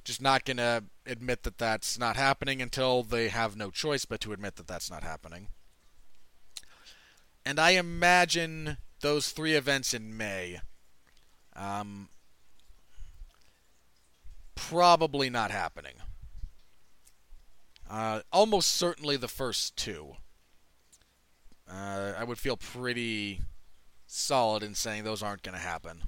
just 0.04 0.22
not 0.22 0.46
going 0.46 0.58
to 0.58 0.84
admit 1.06 1.44
that 1.44 1.58
that's 1.58 1.98
not 1.98 2.16
happening 2.16 2.62
until 2.62 3.04
they 3.04 3.30
have 3.30 3.56
no 3.56 3.70
choice 3.70 4.06
but 4.06 4.20
to 4.22 4.34
admit 4.34 4.56
that 4.56 4.68
that's 4.68 4.90
not 4.90 5.04
happening. 5.04 5.48
And 7.46 7.60
I 7.60 7.72
imagine 7.72 8.78
those 9.02 9.32
three 9.32 9.54
events 9.54 9.94
in 9.94 10.16
May. 10.16 10.62
Um, 11.56 12.10
probably 14.70 15.30
not 15.30 15.52
happening. 15.52 15.96
Uh, 17.90 18.22
almost 18.32 18.70
certainly 18.70 19.18
the 19.18 19.28
first 19.28 19.76
two. 19.76 20.14
Uh, 21.70 22.14
I 22.18 22.24
would 22.24 22.38
feel 22.38 22.58
pretty 22.58 23.42
solid 24.06 24.64
in 24.64 24.76
saying 24.76 25.04
those 25.04 25.24
aren't 25.24 25.44
going 25.44 25.56
to 25.56 25.62
happen. 25.62 26.04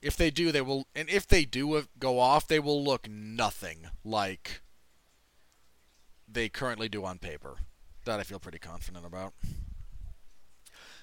If 0.00 0.16
they 0.16 0.30
do, 0.30 0.52
they 0.52 0.60
will, 0.60 0.86
and 0.94 1.08
if 1.10 1.26
they 1.26 1.44
do 1.44 1.84
go 1.98 2.20
off, 2.20 2.46
they 2.46 2.60
will 2.60 2.82
look 2.82 3.08
nothing 3.08 3.88
like 4.04 4.62
they 6.26 6.48
currently 6.48 6.88
do 6.88 7.04
on 7.04 7.18
paper. 7.18 7.56
That 8.04 8.20
I 8.20 8.22
feel 8.22 8.38
pretty 8.38 8.58
confident 8.58 9.04
about. 9.04 9.34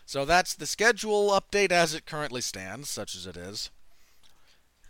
So 0.05 0.23
that's 0.23 0.55
the 0.55 0.65
schedule 0.65 1.29
update 1.31 1.71
as 1.71 1.93
it 1.93 2.05
currently 2.05 2.41
stands, 2.41 2.89
such 2.89 3.15
as 3.15 3.27
it 3.27 3.35
is. 3.35 3.71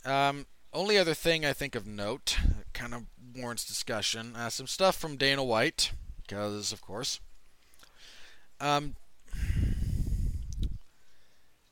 Um, 0.06 0.46
only 0.76 0.98
other 0.98 1.14
thing 1.14 1.46
I 1.46 1.54
think 1.54 1.74
of 1.74 1.88
note, 1.88 2.38
kind 2.74 2.94
of 2.94 3.06
warrants 3.36 3.66
discussion, 3.66 4.36
uh, 4.36 4.50
some 4.50 4.68
stuff 4.68 4.96
from 4.96 5.16
Dana 5.16 5.44
White, 5.44 5.92
because 6.22 6.72
of 6.72 6.82
course. 6.82 7.20
Um, 8.60 8.96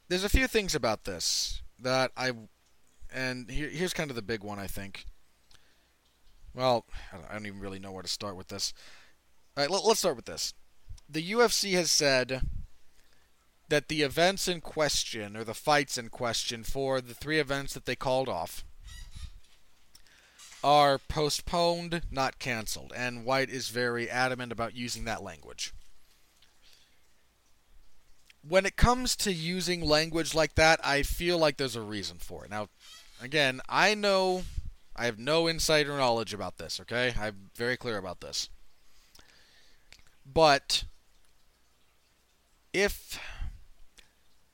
there's 0.07 0.23
a 0.23 0.29
few 0.29 0.47
things 0.47 0.73
about 0.73 1.03
this 1.03 1.61
that 1.79 2.11
I, 2.15 2.31
and 3.13 3.51
here, 3.51 3.69
here's 3.69 3.93
kind 3.93 4.09
of 4.09 4.15
the 4.15 4.21
big 4.21 4.43
one 4.43 4.59
I 4.59 4.67
think. 4.67 5.05
Well, 6.55 6.85
I 7.11 7.17
don't, 7.17 7.29
I 7.29 7.33
don't 7.33 7.45
even 7.45 7.59
really 7.59 7.79
know 7.79 7.91
where 7.91 8.03
to 8.03 8.09
start 8.09 8.37
with 8.37 8.47
this. 8.47 8.73
All 9.57 9.63
right, 9.63 9.71
let, 9.71 9.83
let's 9.85 9.99
start 9.99 10.15
with 10.15 10.25
this. 10.25 10.53
The 11.09 11.31
UFC 11.31 11.73
has 11.73 11.91
said 11.91 12.41
that 13.69 13.87
the 13.87 14.01
events 14.01 14.47
in 14.47 14.61
question, 14.61 15.35
or 15.35 15.43
the 15.43 15.53
fights 15.53 15.97
in 15.97 16.09
question 16.09 16.63
for 16.63 17.01
the 17.01 17.13
three 17.13 17.39
events 17.39 17.73
that 17.73 17.85
they 17.85 17.95
called 17.95 18.29
off, 18.29 18.63
are 20.63 20.97
postponed, 20.97 22.03
not 22.09 22.39
canceled. 22.39 22.93
And 22.95 23.25
White 23.25 23.49
is 23.49 23.69
very 23.69 24.09
adamant 24.09 24.51
about 24.51 24.75
using 24.75 25.05
that 25.05 25.23
language 25.23 25.73
when 28.47 28.65
it 28.65 28.75
comes 28.75 29.15
to 29.15 29.31
using 29.31 29.81
language 29.81 30.35
like 30.35 30.55
that, 30.55 30.79
I 30.83 31.03
feel 31.03 31.37
like 31.37 31.57
there's 31.57 31.75
a 31.75 31.81
reason 31.81 32.17
for 32.19 32.43
it. 32.43 32.51
Now, 32.51 32.67
again, 33.21 33.61
I 33.69 33.95
know 33.95 34.43
I 34.95 35.05
have 35.05 35.17
no 35.17 35.47
insider 35.47 35.97
knowledge 35.97 36.33
about 36.33 36.57
this, 36.57 36.79
okay? 36.81 37.13
I'm 37.19 37.49
very 37.55 37.77
clear 37.77 37.97
about 37.97 38.21
this. 38.21 38.49
But 40.25 40.83
if 42.73 43.19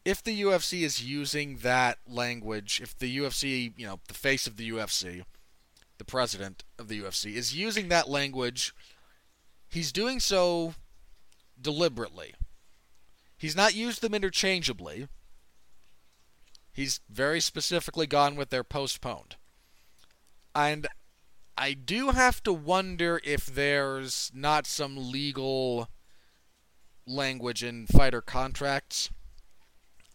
if 0.05 0.23
the 0.23 0.41
UFC 0.41 0.81
is 0.81 1.03
using 1.03 1.57
that 1.57 1.99
language, 2.07 2.79
if 2.81 2.97
the 2.97 3.17
UFC, 3.17 3.73
you 3.77 3.85
know, 3.85 3.99
the 4.07 4.13
face 4.13 4.47
of 4.47 4.57
the 4.57 4.69
UFC, 4.71 5.23
the 5.99 6.05
president 6.05 6.63
of 6.79 6.87
the 6.87 6.99
UFC 6.99 7.35
is 7.35 7.55
using 7.55 7.89
that 7.89 8.09
language, 8.09 8.73
he's 9.69 9.91
doing 9.91 10.19
so 10.19 10.73
deliberately. 11.61 12.33
He's 13.37 13.55
not 13.55 13.75
used 13.75 14.01
them 14.01 14.15
interchangeably. 14.15 15.07
He's 16.73 17.01
very 17.09 17.39
specifically 17.39 18.07
gone 18.07 18.35
with 18.35 18.49
their 18.49 18.63
postponed. 18.63 19.35
And 20.55 20.87
I 21.57 21.73
do 21.73 22.09
have 22.11 22.41
to 22.43 22.53
wonder 22.53 23.21
if 23.23 23.45
there's 23.45 24.31
not 24.33 24.65
some 24.65 25.11
legal 25.11 25.89
language 27.05 27.63
in 27.63 27.85
fighter 27.85 28.21
contracts 28.21 29.09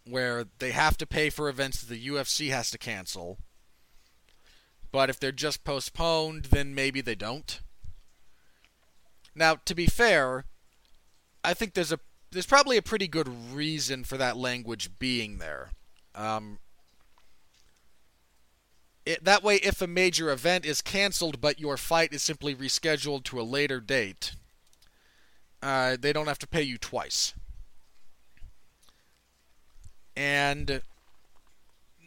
where 0.07 0.45
they 0.59 0.71
have 0.71 0.97
to 0.97 1.07
pay 1.07 1.29
for 1.29 1.49
events 1.49 1.81
that 1.81 1.93
the 1.93 2.07
UFC 2.07 2.49
has 2.49 2.69
to 2.71 2.77
cancel. 2.77 3.37
But 4.95 5.09
if 5.09 5.19
they're 5.19 5.33
just 5.33 5.65
postponed, 5.65 6.45
then 6.45 6.73
maybe 6.73 7.01
they 7.01 7.15
don't. 7.15 7.59
Now, 9.35 9.57
to 9.65 9.75
be 9.75 9.87
fair, 9.87 10.45
I 11.43 11.53
think 11.53 11.73
there's 11.73 11.91
a 11.91 11.99
there's 12.31 12.45
probably 12.45 12.77
a 12.77 12.81
pretty 12.81 13.09
good 13.09 13.27
reason 13.53 14.05
for 14.05 14.15
that 14.15 14.37
language 14.37 14.97
being 14.97 15.39
there. 15.39 15.71
Um, 16.15 16.59
it, 19.05 19.21
that 19.25 19.43
way, 19.43 19.57
if 19.57 19.81
a 19.81 19.85
major 19.85 20.31
event 20.31 20.65
is 20.65 20.81
canceled 20.81 21.41
but 21.41 21.59
your 21.59 21.75
fight 21.75 22.13
is 22.13 22.23
simply 22.23 22.55
rescheduled 22.55 23.25
to 23.25 23.41
a 23.41 23.43
later 23.43 23.81
date, 23.81 24.31
uh, 25.61 25.97
they 25.99 26.13
don't 26.13 26.27
have 26.27 26.39
to 26.39 26.47
pay 26.47 26.63
you 26.63 26.77
twice. 26.77 27.33
And 30.15 30.81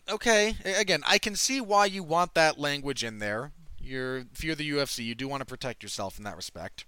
okay, 0.09 0.57
again, 0.65 1.03
I 1.07 1.19
can 1.19 1.37
see 1.37 1.61
why 1.61 1.87
you 1.87 2.03
want 2.03 2.35
that 2.35 2.59
language 2.59 3.05
in 3.05 3.19
there. 3.19 3.53
You're 3.79 4.19
if 4.33 4.45
you're 4.45 4.55
the 4.55 4.71
UFC, 4.71 5.05
you 5.05 5.15
do 5.15 5.29
want 5.29 5.41
to 5.41 5.47
protect 5.47 5.83
yourself 5.83 6.19
in 6.19 6.25
that 6.25 6.37
respect. 6.37 6.85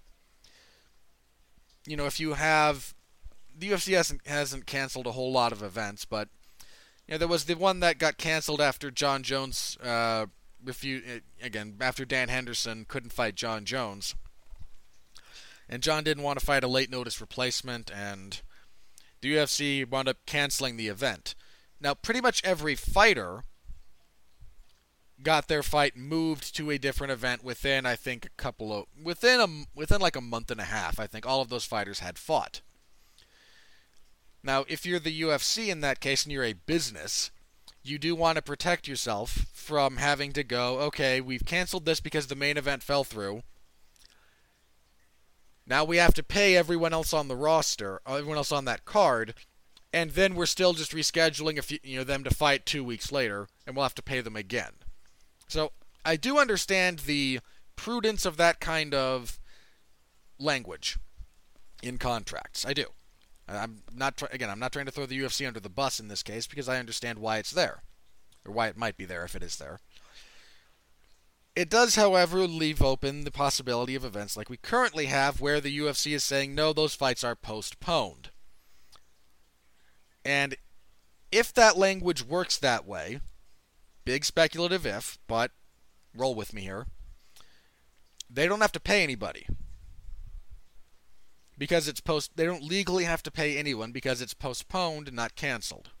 You 1.85 1.97
know, 1.97 2.05
if 2.05 2.19
you 2.19 2.33
have 2.33 2.93
the 3.57 3.71
UFC 3.71 3.95
hasn't 3.95 4.25
hasn't 4.27 4.65
canceled 4.65 5.07
a 5.07 5.11
whole 5.11 5.31
lot 5.31 5.51
of 5.51 5.63
events, 5.63 6.05
but 6.05 6.29
you 7.07 7.13
know 7.13 7.17
there 7.17 7.27
was 7.27 7.45
the 7.45 7.55
one 7.55 7.79
that 7.79 7.97
got 7.97 8.17
canceled 8.17 8.61
after 8.61 8.91
Jon 8.91 9.23
Jones 9.23 9.77
uh, 9.83 10.27
refused 10.63 11.05
uh, 11.07 11.19
again 11.41 11.75
after 11.81 12.05
Dan 12.05 12.29
Henderson 12.29 12.85
couldn't 12.87 13.13
fight 13.13 13.35
Jon 13.35 13.65
Jones, 13.65 14.15
and 15.67 15.81
Jon 15.81 16.03
didn't 16.03 16.23
want 16.23 16.39
to 16.39 16.45
fight 16.45 16.63
a 16.63 16.67
late 16.67 16.91
notice 16.91 17.21
replacement, 17.21 17.91
and 17.91 18.41
the 19.21 19.35
UFC 19.35 19.89
wound 19.89 20.07
up 20.07 20.17
canceling 20.25 20.77
the 20.77 20.87
event. 20.87 21.35
Now, 21.81 21.95
pretty 21.95 22.21
much 22.21 22.41
every 22.45 22.75
fighter 22.75 23.43
got 25.23 25.47
their 25.47 25.63
fight 25.63 25.97
moved 25.97 26.55
to 26.55 26.71
a 26.71 26.77
different 26.77 27.11
event 27.11 27.43
within 27.43 27.85
I 27.85 27.95
think 27.95 28.25
a 28.25 28.41
couple 28.41 28.73
of 28.73 28.85
within 29.03 29.39
a 29.39 29.77
within 29.77 30.01
like 30.01 30.15
a 30.15 30.21
month 30.21 30.49
and 30.49 30.59
a 30.59 30.65
half. 30.65 30.99
I 30.99 31.07
think 31.07 31.25
all 31.25 31.41
of 31.41 31.49
those 31.49 31.65
fighters 31.65 31.99
had 31.99 32.17
fought. 32.17 32.61
Now, 34.43 34.65
if 34.67 34.85
you're 34.85 34.99
the 34.99 35.21
UFC 35.21 35.67
in 35.67 35.81
that 35.81 35.99
case 35.99 36.23
and 36.23 36.31
you're 36.31 36.43
a 36.43 36.53
business, 36.53 37.29
you 37.83 37.99
do 37.99 38.15
want 38.15 38.37
to 38.37 38.41
protect 38.41 38.87
yourself 38.87 39.45
from 39.53 39.97
having 39.97 40.33
to 40.33 40.43
go, 40.43 40.79
okay, 40.79 41.21
we've 41.21 41.45
canceled 41.45 41.85
this 41.85 41.99
because 41.99 42.27
the 42.27 42.35
main 42.35 42.57
event 42.57 42.81
fell 42.81 43.03
through. 43.03 43.43
Now 45.67 45.83
we 45.83 45.97
have 45.97 46.15
to 46.15 46.23
pay 46.23 46.57
everyone 46.57 46.93
else 46.93 47.13
on 47.13 47.27
the 47.27 47.35
roster, 47.35 48.01
everyone 48.07 48.37
else 48.37 48.51
on 48.51 48.65
that 48.65 48.83
card, 48.83 49.35
and 49.93 50.11
then 50.11 50.35
we're 50.35 50.45
still 50.45 50.73
just 50.73 50.93
rescheduling 50.93 51.57
a 51.57 51.61
few, 51.61 51.79
you 51.83 51.97
know 51.97 52.03
them 52.03 52.23
to 52.23 52.33
fight 52.33 52.65
2 52.65 52.83
weeks 52.83 53.11
later 53.11 53.47
and 53.65 53.75
we'll 53.75 53.83
have 53.83 53.95
to 53.95 54.01
pay 54.01 54.21
them 54.21 54.35
again. 54.35 54.73
So, 55.47 55.71
I 56.03 56.15
do 56.15 56.39
understand 56.39 56.99
the 56.99 57.39
prudence 57.75 58.25
of 58.25 58.37
that 58.37 58.59
kind 58.59 58.93
of 58.93 59.39
language 60.39 60.97
in 61.83 61.97
contracts. 61.97 62.65
I 62.65 62.73
do. 62.73 62.85
I'm 63.47 63.83
not 63.93 64.21
again. 64.31 64.49
I'm 64.49 64.59
not 64.59 64.71
trying 64.71 64.85
to 64.85 64.91
throw 64.91 65.05
the 65.05 65.19
UFC 65.19 65.45
under 65.45 65.59
the 65.59 65.69
bus 65.69 65.99
in 65.99 66.07
this 66.07 66.23
case 66.23 66.47
because 66.47 66.69
I 66.69 66.79
understand 66.79 67.19
why 67.19 67.37
it's 67.37 67.51
there, 67.51 67.83
or 68.45 68.53
why 68.53 68.67
it 68.67 68.77
might 68.77 68.97
be 68.97 69.05
there 69.05 69.25
if 69.25 69.35
it 69.35 69.43
is 69.43 69.57
there. 69.57 69.79
It 71.53 71.69
does, 71.69 71.95
however, 71.95 72.47
leave 72.47 72.81
open 72.81 73.25
the 73.25 73.31
possibility 73.31 73.93
of 73.93 74.05
events 74.05 74.37
like 74.37 74.49
we 74.49 74.55
currently 74.55 75.07
have, 75.07 75.41
where 75.41 75.59
the 75.59 75.77
UFC 75.77 76.13
is 76.13 76.23
saying 76.23 76.55
no, 76.55 76.71
those 76.71 76.95
fights 76.95 77.25
are 77.25 77.35
postponed. 77.35 78.29
And 80.23 80.55
if 81.31 81.53
that 81.53 81.77
language 81.77 82.23
works 82.23 82.57
that 82.57 82.85
way, 82.85 83.21
big 84.05 84.25
speculative 84.25 84.85
if, 84.85 85.17
but 85.27 85.51
roll 86.15 86.35
with 86.35 86.53
me 86.53 86.61
here. 86.61 86.87
They 88.29 88.47
don't 88.47 88.61
have 88.61 88.71
to 88.73 88.79
pay 88.79 89.03
anybody 89.03 89.45
because 91.61 91.87
it's 91.87 92.01
post 92.01 92.31
they 92.35 92.45
don't 92.45 92.63
legally 92.63 93.03
have 93.03 93.21
to 93.21 93.29
pay 93.29 93.55
anyone 93.55 93.91
because 93.91 94.19
it's 94.19 94.33
postponed 94.33 95.13
not 95.13 95.35
canceled 95.35 95.91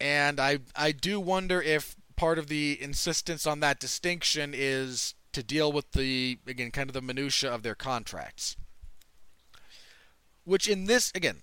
and 0.00 0.38
i 0.38 0.56
i 0.76 0.92
do 0.92 1.18
wonder 1.18 1.60
if 1.60 1.96
part 2.14 2.38
of 2.38 2.46
the 2.46 2.78
insistence 2.80 3.44
on 3.44 3.58
that 3.58 3.80
distinction 3.80 4.52
is 4.54 5.16
to 5.32 5.42
deal 5.42 5.72
with 5.72 5.90
the 5.92 6.38
again 6.46 6.70
kind 6.70 6.88
of 6.88 6.94
the 6.94 7.02
minutia 7.02 7.52
of 7.52 7.64
their 7.64 7.74
contracts 7.74 8.56
which 10.50 10.68
in 10.68 10.84
this 10.84 11.12
again 11.14 11.42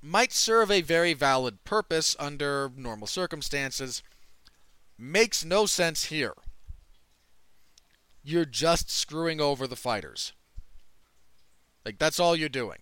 might 0.00 0.32
serve 0.32 0.70
a 0.70 0.80
very 0.80 1.12
valid 1.12 1.62
purpose 1.64 2.16
under 2.18 2.70
normal 2.76 3.06
circumstances 3.06 4.02
makes 4.96 5.44
no 5.44 5.66
sense 5.66 6.04
here 6.06 6.34
you're 8.22 8.44
just 8.44 8.90
screwing 8.90 9.40
over 9.40 9.66
the 9.66 9.76
fighters 9.76 10.32
like, 11.88 11.98
that's 11.98 12.20
all 12.20 12.36
you're 12.36 12.50
doing. 12.50 12.80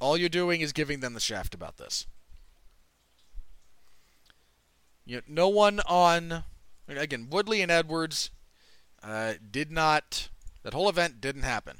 All 0.00 0.16
you're 0.16 0.28
doing 0.28 0.60
is 0.60 0.72
giving 0.72 1.00
them 1.00 1.12
the 1.12 1.18
shaft 1.18 1.56
about 1.56 1.76
this. 1.76 2.06
You 5.04 5.16
know, 5.16 5.22
no 5.26 5.48
one 5.48 5.80
on. 5.88 6.44
Again, 6.86 7.26
Woodley 7.30 7.62
and 7.62 7.70
Edwards 7.72 8.30
uh, 9.02 9.34
did 9.50 9.72
not. 9.72 10.28
That 10.62 10.72
whole 10.72 10.88
event 10.88 11.20
didn't 11.20 11.42
happen. 11.42 11.78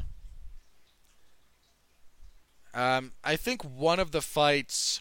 Um, 2.74 3.12
I 3.22 3.37
think 3.37 3.62
one 3.62 4.00
of 4.00 4.12
the 4.12 4.22
fights 4.22 5.00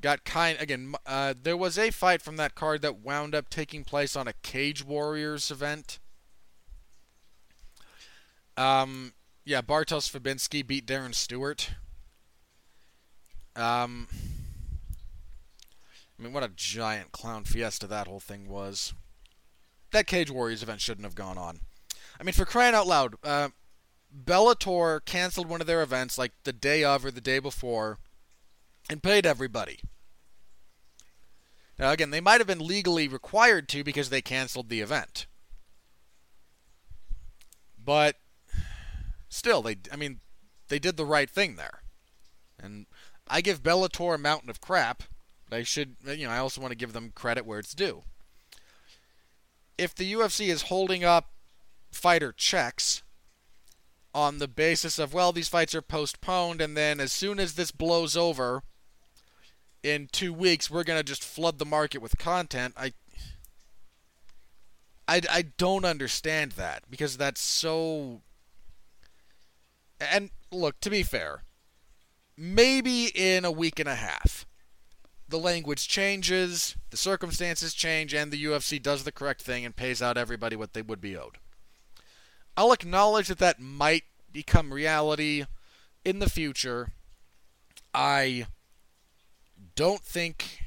got 0.00 0.24
kind. 0.24 0.58
Again, 0.60 0.94
uh, 1.06 1.34
there 1.40 1.56
was 1.56 1.78
a 1.78 1.90
fight 1.90 2.22
from 2.22 2.36
that 2.36 2.54
card 2.54 2.82
that 2.82 2.98
wound 3.00 3.34
up 3.34 3.48
taking 3.48 3.84
place 3.84 4.14
on 4.14 4.28
a 4.28 4.34
Cage 4.42 4.84
Warriors 4.84 5.50
event. 5.50 5.98
Um, 8.56 9.12
yeah, 9.44 9.62
Bartosz 9.62 10.10
Fabinski 10.10 10.66
beat 10.66 10.86
Darren 10.86 11.14
Stewart. 11.14 11.70
Um, 13.54 14.08
I 16.18 16.22
mean, 16.22 16.32
what 16.32 16.42
a 16.42 16.50
giant 16.54 17.12
clown 17.12 17.44
fiesta 17.44 17.86
that 17.86 18.06
whole 18.06 18.20
thing 18.20 18.48
was. 18.48 18.92
That 19.92 20.06
Cage 20.06 20.30
Warriors 20.30 20.62
event 20.62 20.80
shouldn't 20.80 21.04
have 21.06 21.14
gone 21.14 21.38
on. 21.38 21.60
I 22.18 22.22
mean, 22.22 22.32
for 22.32 22.44
crying 22.44 22.74
out 22.74 22.86
loud, 22.86 23.14
uh, 23.22 23.48
Bellator 24.16 25.04
canceled 25.04 25.48
one 25.48 25.60
of 25.60 25.66
their 25.66 25.82
events 25.82 26.16
like 26.16 26.32
the 26.44 26.52
day 26.52 26.82
of 26.82 27.04
or 27.04 27.10
the 27.10 27.20
day 27.20 27.38
before 27.38 27.98
and 28.88 29.02
paid 29.02 29.26
everybody. 29.26 29.80
Now, 31.78 31.90
again, 31.90 32.10
they 32.10 32.20
might 32.20 32.40
have 32.40 32.46
been 32.46 32.66
legally 32.66 33.08
required 33.08 33.68
to 33.70 33.84
because 33.84 34.08
they 34.08 34.22
canceled 34.22 34.68
the 34.68 34.80
event. 34.80 35.26
But 37.82 38.16
still, 39.28 39.62
they 39.62 39.76
I 39.92 39.96
mean, 39.96 40.20
they 40.68 40.78
did 40.78 40.96
the 40.96 41.04
right 41.04 41.28
thing 41.28 41.56
there. 41.56 41.82
And 42.58 42.86
I 43.28 43.40
give 43.40 43.62
Bellator 43.62 44.14
a 44.14 44.18
mountain 44.18 44.48
of 44.48 44.60
crap, 44.60 45.02
but 45.48 45.56
I 45.56 45.62
should, 45.62 45.96
you 46.04 46.26
know, 46.26 46.32
I 46.32 46.38
also 46.38 46.60
want 46.60 46.72
to 46.72 46.76
give 46.78 46.94
them 46.94 47.12
credit 47.14 47.44
where 47.44 47.58
it's 47.58 47.74
due. 47.74 48.02
If 49.76 49.94
the 49.94 50.10
UFC 50.10 50.48
is 50.48 50.62
holding 50.62 51.04
up 51.04 51.30
fighter 51.92 52.32
checks 52.32 53.02
on 54.16 54.38
the 54.38 54.48
basis 54.48 54.98
of, 54.98 55.12
well, 55.12 55.30
these 55.30 55.48
fights 55.48 55.74
are 55.74 55.82
postponed, 55.82 56.62
and 56.62 56.74
then 56.74 57.00
as 57.00 57.12
soon 57.12 57.38
as 57.38 57.54
this 57.54 57.70
blows 57.70 58.16
over 58.16 58.62
in 59.82 60.08
two 60.10 60.32
weeks, 60.32 60.70
we're 60.70 60.84
going 60.84 60.98
to 60.98 61.04
just 61.04 61.22
flood 61.22 61.58
the 61.58 61.66
market 61.66 62.00
with 62.00 62.18
content, 62.18 62.74
I. 62.76 62.92
I, 65.08 65.20
I 65.30 65.42
don't 65.56 65.84
understand 65.84 66.52
that 66.52 66.82
because 66.90 67.16
that's 67.16 67.40
so 67.40 68.22
and 70.00 70.30
look, 70.50 70.80
to 70.80 70.90
be 70.90 71.04
fair, 71.04 71.42
maybe 72.36 73.06
in 73.14 73.44
a 73.44 73.52
week 73.52 73.78
and 73.78 73.88
a 73.88 73.94
half, 73.94 74.46
the 75.28 75.38
language 75.38 75.88
changes, 75.88 76.76
the 76.90 76.96
circumstances 76.96 77.74
change, 77.74 78.14
and 78.14 78.32
the 78.32 78.44
UFC 78.44 78.82
does 78.82 79.04
the 79.04 79.12
correct 79.12 79.42
thing 79.42 79.64
and 79.64 79.76
pays 79.76 80.02
out 80.02 80.16
everybody 80.16 80.56
what 80.56 80.72
they 80.72 80.82
would 80.82 81.00
be 81.00 81.16
owed. 81.16 81.38
I'll 82.56 82.72
acknowledge 82.72 83.28
that 83.28 83.38
that 83.38 83.60
might 83.60 84.04
become 84.32 84.72
reality 84.72 85.44
in 86.04 86.18
the 86.18 86.30
future. 86.30 86.90
I 87.92 88.46
don't 89.74 90.02
think 90.02 90.60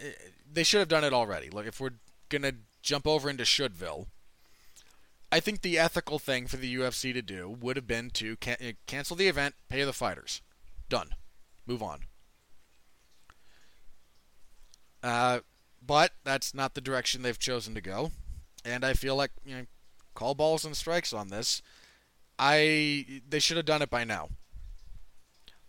eh, 0.00 0.10
they 0.50 0.62
should 0.62 0.80
have 0.80 0.88
done 0.88 1.04
it 1.04 1.12
already. 1.12 1.50
Look, 1.50 1.66
if 1.66 1.80
we're 1.80 1.98
going 2.28 2.42
to 2.42 2.54
jump 2.82 3.06
over 3.06 3.30
into 3.30 3.44
Shouldville, 3.44 4.06
I 5.30 5.40
think 5.40 5.60
the 5.60 5.78
ethical 5.78 6.18
thing 6.18 6.46
for 6.46 6.56
the 6.56 6.74
UFC 6.74 7.12
to 7.12 7.22
do 7.22 7.48
would 7.48 7.76
have 7.76 7.86
been 7.86 8.10
to 8.10 8.36
can- 8.36 8.56
uh, 8.60 8.72
cancel 8.86 9.16
the 9.16 9.28
event, 9.28 9.54
pay 9.68 9.84
the 9.84 9.92
fighters. 9.92 10.40
Done. 10.88 11.10
Move 11.66 11.82
on. 11.82 12.00
Uh, 15.02 15.40
but 15.84 16.12
that's 16.24 16.54
not 16.54 16.74
the 16.74 16.80
direction 16.80 17.22
they've 17.22 17.38
chosen 17.38 17.74
to 17.74 17.80
go, 17.80 18.10
and 18.64 18.84
I 18.84 18.94
feel 18.94 19.14
like 19.14 19.30
you 19.44 19.54
know, 19.54 19.66
call 20.18 20.34
balls 20.34 20.64
and 20.64 20.76
strikes 20.76 21.12
on 21.12 21.28
this. 21.28 21.62
I 22.38 23.22
they 23.28 23.38
should 23.38 23.56
have 23.56 23.66
done 23.66 23.82
it 23.82 23.90
by 23.90 24.02
now. 24.02 24.30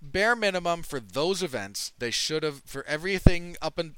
Bare 0.02 0.36
minimum 0.36 0.82
for 0.82 1.00
those 1.00 1.44
events, 1.44 1.94
they 2.00 2.10
should 2.10 2.42
have 2.42 2.64
for 2.66 2.84
everything 2.88 3.58
up 3.62 3.78
and 3.78 3.96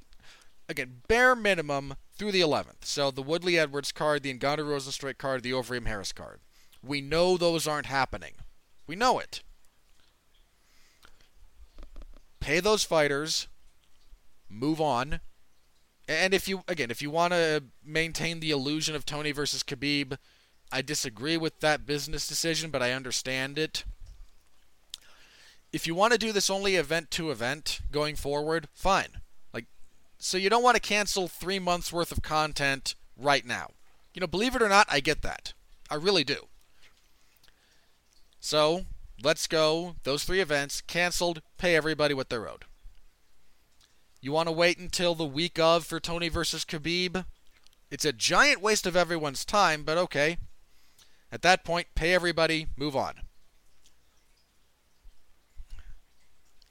again 0.68 1.02
bare 1.08 1.36
minimum 1.36 1.96
through 2.18 2.34
the 2.34 2.42
11th. 2.42 2.84
So 2.84 3.12
the 3.12 3.22
Woodley 3.22 3.58
Edwards 3.58 3.94
card, 3.94 4.24
the 4.24 4.34
Ngannou 4.34 4.68
Rozenstruik 4.68 5.18
card, 5.18 5.42
the 5.42 5.52
Overeem 5.52 5.88
Harris 5.88 6.12
card. 6.12 6.42
We 6.84 7.00
know 7.00 7.38
those 7.38 7.66
aren't 7.66 7.86
happening. 7.86 8.34
We 8.88 8.96
know 8.98 9.20
it. 9.20 9.44
Pay 12.42 12.60
those 12.60 12.84
fighters. 12.84 13.48
Move 14.50 14.82
on. 14.82 15.22
And 16.10 16.34
if 16.34 16.50
you 16.50 16.64
again, 16.68 16.92
if 16.92 17.02
you 17.02 17.10
want 17.10 17.32
to 17.32 17.64
maintain 17.86 18.42
the 18.42 18.52
illusion 18.52 18.96
of 18.96 19.06
Tony 19.06 19.32
versus 19.32 19.64
Khabib, 19.64 20.18
I 20.72 20.82
disagree 20.82 21.38
with 21.38 21.60
that 21.60 21.86
business 21.86 22.28
decision, 22.28 22.72
but 22.72 22.82
I 22.82 22.94
understand 22.94 23.60
it. 23.60 23.84
If 25.74 25.88
you 25.88 25.96
want 25.96 26.14
to 26.14 26.20
do 26.20 26.32
this 26.32 26.50
only 26.50 26.76
event 26.76 27.12
to 27.12 27.32
event 27.32 27.80
going 27.92 28.16
forward, 28.16 28.68
fine. 28.74 29.22
Like 29.54 29.66
So 30.18 30.38
you 30.38 30.50
don't 30.50 30.64
want 30.64 30.76
to 30.76 30.82
cancel 30.82 31.28
three 31.28 31.60
months 31.60 31.92
worth 31.92 32.12
of 32.12 32.22
content 32.22 32.96
right 33.18 33.46
now. 33.46 33.72
You 34.14 34.20
know, 34.20 34.28
believe 34.28 34.56
it 34.56 34.62
or 34.62 34.70
not, 34.70 34.88
I 34.90 35.00
get 35.00 35.22
that. 35.22 35.54
I 35.90 35.96
really 35.96 36.24
do. 36.24 36.48
So 38.40 38.86
let's 39.24 39.48
go. 39.48 39.96
Those 40.04 40.24
three 40.24 40.42
events 40.42 40.82
canceled. 40.82 41.42
Pay 41.58 41.76
everybody 41.76 42.14
what 42.14 42.30
they're 42.30 42.50
owed. 42.50 42.66
You 44.22 44.32
want 44.32 44.48
to 44.48 44.54
wait 44.54 44.78
until 44.78 45.16
the 45.16 45.26
week 45.26 45.58
of 45.58 45.86
for 45.86 46.00
Tony 46.00 46.30
versus 46.30 46.64
Khabib? 46.64 47.26
It's 47.90 48.06
a 48.06 48.14
giant 48.14 48.62
waste 48.62 48.86
of 48.86 48.96
everyone's 48.96 49.44
time, 49.44 49.84
but 49.84 49.98
okay. 49.98 50.38
At 51.32 51.42
that 51.44 51.64
point, 51.64 51.88
pay 51.96 52.14
everybody, 52.14 52.68
move 52.76 52.96
on. 52.96 53.22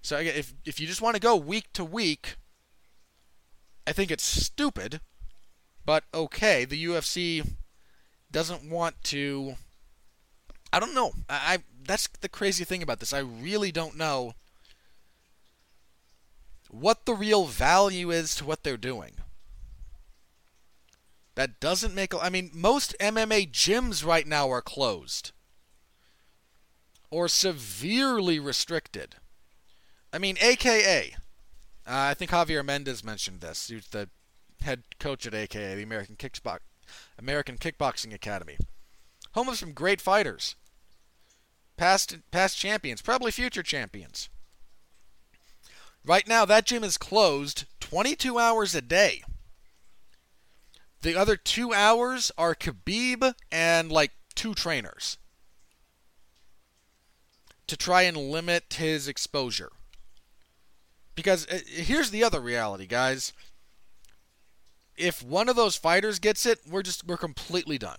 So 0.03 0.18
if 0.18 0.55
if 0.64 0.81
you 0.81 0.87
just 0.87 1.03
want 1.03 1.14
to 1.16 1.20
go 1.20 1.37
week 1.37 1.73
to 1.75 1.85
week, 1.85 2.37
I 3.87 3.92
think 3.92 4.11
it's 4.11 4.25
stupid, 4.25 5.01
but 5.85 6.05
okay. 6.14 6.64
The 6.64 6.85
UFC 6.85 7.46
doesn't 8.31 8.68
want 8.68 9.03
to. 9.05 9.57
I 10.73 10.81
don't 10.81 10.94
know. 10.94 11.12
I, 11.29 11.55
I 11.55 11.59
that's 11.85 12.09
the 12.20 12.29
crazy 12.29 12.64
thing 12.64 12.83
about 12.83 13.01
this. 13.01 13.12
I 13.12 13.18
really 13.18 13.73
don't 13.73 13.96
know 13.96 14.35
what 16.70 17.05
the 17.05 17.14
real 17.14 17.46
value 17.46 18.11
is 18.11 18.35
to 18.37 18.44
what 18.44 18.62
they're 18.62 18.77
doing. 18.77 19.12
That 21.34 21.60
doesn't 21.60 21.94
make. 21.94 22.14
I 22.14 22.28
mean, 22.28 22.50
most 22.52 22.94
MMA 23.00 23.50
gyms 23.50 24.04
right 24.04 24.26
now 24.26 24.50
are 24.50 24.62
closed 24.62 25.32
or 27.10 27.28
severely 27.28 28.38
restricted. 28.38 29.16
I 30.12 30.18
mean, 30.18 30.36
AKA. 30.40 31.14
Uh, 31.86 32.08
I 32.10 32.14
think 32.14 32.30
Javier 32.30 32.64
Mendez 32.64 33.04
mentioned 33.04 33.40
this. 33.40 33.68
He's 33.68 33.86
the 33.88 34.08
head 34.60 34.82
coach 34.98 35.26
at 35.26 35.34
AKA, 35.34 35.76
the 35.76 35.82
American 35.82 36.16
Kickbox 36.16 36.58
American 37.18 37.56
Kickboxing 37.56 38.12
Academy. 38.12 38.56
Home 39.32 39.48
of 39.48 39.58
some 39.58 39.72
great 39.72 40.00
fighters. 40.00 40.56
Past 41.76 42.18
past 42.30 42.58
champions, 42.58 43.00
probably 43.00 43.30
future 43.30 43.62
champions. 43.62 44.28
Right 46.04 46.26
now 46.26 46.44
that 46.44 46.66
gym 46.66 46.84
is 46.84 46.96
closed 46.96 47.64
22 47.80 48.38
hours 48.38 48.74
a 48.74 48.82
day. 48.82 49.22
The 51.02 51.16
other 51.16 51.36
2 51.36 51.72
hours 51.72 52.30
are 52.36 52.54
Khabib 52.54 53.34
and 53.50 53.90
like 53.90 54.12
two 54.34 54.54
trainers 54.54 55.18
to 57.66 57.76
try 57.76 58.02
and 58.02 58.16
limit 58.16 58.74
his 58.76 59.06
exposure. 59.08 59.70
Because 61.14 61.46
uh, 61.48 61.60
here's 61.66 62.10
the 62.10 62.24
other 62.24 62.40
reality, 62.40 62.86
guys. 62.86 63.32
If 64.96 65.22
one 65.22 65.48
of 65.48 65.56
those 65.56 65.76
fighters 65.76 66.18
gets 66.18 66.44
it, 66.44 66.60
we're 66.68 66.82
just 66.82 67.06
we're 67.06 67.16
completely 67.16 67.78
done. 67.78 67.98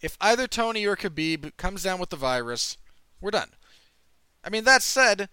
If 0.00 0.16
either 0.20 0.48
Tony 0.48 0.86
or 0.86 0.96
Khabib 0.96 1.56
comes 1.56 1.82
down 1.82 2.00
with 2.00 2.10
the 2.10 2.16
virus, 2.16 2.76
we're 3.20 3.30
done. 3.30 3.50
I 4.42 4.50
mean, 4.50 4.64
that 4.64 4.82
said, 4.82 5.28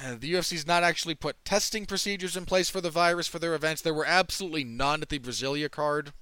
the 0.18 0.34
UFC's 0.34 0.66
not 0.66 0.82
actually 0.82 1.14
put 1.14 1.44
testing 1.44 1.86
procedures 1.86 2.36
in 2.36 2.44
place 2.46 2.68
for 2.68 2.80
the 2.80 2.90
virus 2.90 3.26
for 3.26 3.38
their 3.38 3.54
events. 3.54 3.82
There 3.82 3.94
were 3.94 4.06
absolutely 4.06 4.64
none 4.64 5.02
at 5.02 5.08
the 5.08 5.18
Brasilia 5.18 5.70
card. 5.70 6.12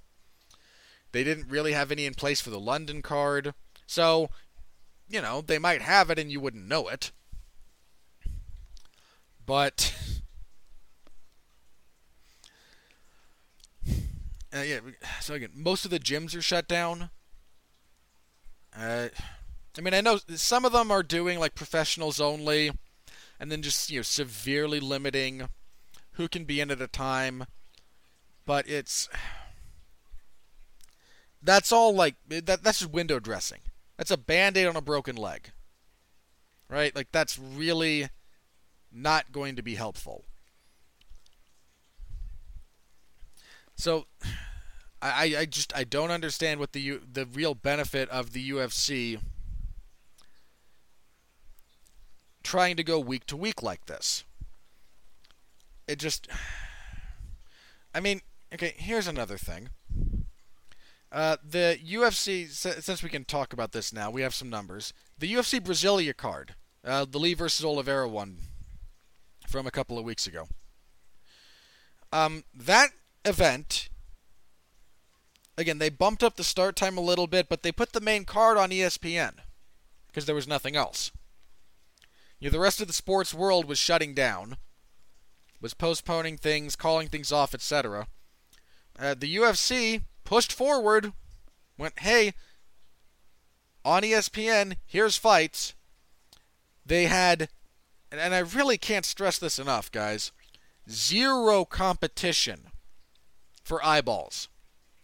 They 1.13 1.25
didn't 1.25 1.49
really 1.49 1.73
have 1.73 1.91
any 1.91 2.07
in 2.07 2.15
place 2.15 2.41
for 2.41 2.51
the 2.51 2.61
London 2.61 3.03
card. 3.03 3.55
So, 3.87 4.31
you 5.09 5.21
know, 5.21 5.41
they 5.41 5.59
might 5.59 5.83
have 5.83 6.11
it 6.11 6.19
and 6.19 6.31
you 6.31 6.41
wouldn't 6.41 6.69
know 6.69 6.89
it. 6.89 7.11
But 9.45 9.95
uh, 14.55 14.63
yeah, 14.63 14.81
so 15.21 15.35
again, 15.35 15.51
most 15.55 15.85
of 15.85 15.91
the 15.91 15.99
gyms 15.99 16.37
are 16.37 16.43
shut 16.43 16.69
down. 16.69 17.11
Uh, 18.77 19.09
I 19.77 19.81
mean, 19.81 19.95
I 19.95 20.01
know 20.01 20.21
some 20.37 20.65
of 20.65 20.71
them 20.73 20.93
are 20.93 21.03
doing 21.03 21.41
like 21.41 21.57
professionals 21.57 22.21
only, 22.21 22.71
and 23.41 23.51
then 23.51 23.63
just 23.63 23.91
you 23.91 23.99
know 23.99 24.03
severely 24.03 24.79
limiting 24.79 25.49
who 26.13 26.29
can 26.29 26.45
be 26.45 26.61
in 26.61 26.71
at 26.71 26.83
a 26.83 26.87
time. 26.87 27.47
But 28.45 28.69
it's 28.69 29.09
that's 31.43 31.73
all 31.73 31.95
like 31.95 32.17
that. 32.29 32.63
That's 32.63 32.81
just 32.81 32.93
window 32.93 33.19
dressing. 33.19 33.61
That's 33.97 34.11
a 34.11 34.17
band-aid 34.17 34.67
on 34.67 34.77
a 34.77 34.83
broken 34.83 35.17
leg, 35.17 35.51
right? 36.69 36.95
Like 36.95 37.09
that's 37.11 37.39
really 37.39 38.11
not 38.93 39.33
going 39.33 39.57
to 39.57 39.63
be 39.63 39.75
helpful. 39.75 40.25
So, 43.77 44.07
I, 45.01 45.35
I 45.39 45.45
just 45.47 45.75
I 45.75 45.85
don't 45.85 46.11
understand 46.11 46.61
what 46.61 46.73
the 46.73 47.01
the 47.11 47.25
real 47.25 47.55
benefit 47.55 48.11
of 48.11 48.33
the 48.33 48.51
UFC 48.51 49.19
trying 52.51 52.75
to 52.75 52.83
go 52.83 52.99
week 52.99 53.27
to 53.27 53.37
week 53.37 53.63
like 53.63 53.87
this. 53.87 54.25
It 55.87 56.01
just, 56.01 56.27
I 57.95 58.01
mean, 58.01 58.23
okay. 58.53 58.75
Here's 58.77 59.07
another 59.07 59.39
thing. 59.39 59.69
Uh, 61.13 61.37
the 61.49 61.79
UFC, 61.85 62.49
since 62.49 63.05
we 63.05 63.09
can 63.09 63.25
talk 63.25 63.53
about 63.53 63.71
this 63.71 63.93
now, 63.93 64.11
we 64.11 64.23
have 64.23 64.35
some 64.35 64.51
numbers. 64.51 64.93
The 65.17 65.33
UFC 65.33 65.61
Brasilia 65.61 66.17
card, 66.17 66.57
uh, 66.85 67.05
the 67.09 67.19
Lee 67.19 67.35
versus 67.35 67.65
Oliveira 67.65 68.09
one 68.09 68.39
from 69.47 69.69
a 69.69 69.71
couple 69.71 69.97
of 69.97 70.05
weeks 70.05 70.27
ago. 70.27 70.49
Um, 72.13 72.43
that 72.53 72.91
event, 73.25 73.91
again, 75.57 75.79
they 75.79 75.89
bumped 75.89 76.25
up 76.25 76.35
the 76.35 76.43
start 76.43 76.75
time 76.75 76.99
a 76.99 77.01
little 77.01 77.29
bit, 77.29 77.49
but 77.49 77.63
they 77.63 77.71
put 77.71 77.93
the 77.93 78.01
main 78.01 78.25
card 78.25 78.57
on 78.57 78.71
ESPN 78.71 79.35
because 80.09 80.27
there 80.27 80.35
was 80.35 80.49
nothing 80.49 80.75
else. 80.75 81.13
You 82.41 82.49
know, 82.49 82.53
the 82.53 82.61
rest 82.61 82.81
of 82.81 82.87
the 82.87 82.93
sports 82.93 83.33
world 83.33 83.67
was 83.67 83.79
shutting 83.79 84.15
down, 84.15 84.57
was 85.61 85.75
postponing 85.75 86.39
things, 86.39 86.75
calling 86.75 87.09
things 87.09 87.31
off, 87.31 87.55
etc. 87.55 88.09
Uh, 88.99 89.15
the 89.17 89.37
UFC 89.37 90.03
pushed 90.25 90.53
forward, 90.53 91.13
went, 91.79 92.01
hey, 92.01 92.33
on 93.85 94.03
ESPN, 94.03 94.77
here's 94.87 95.17
fights. 95.17 95.75
They 96.85 97.05
had 97.07 97.49
and, 98.11 98.21
and 98.21 98.35
I 98.35 98.41
really 98.41 98.79
can't 98.79 99.05
stress 99.05 99.39
this 99.39 99.59
enough, 99.59 99.91
guys, 99.91 100.33
zero 100.89 101.65
competition 101.65 102.69
for 103.63 103.85
eyeballs 103.85 104.49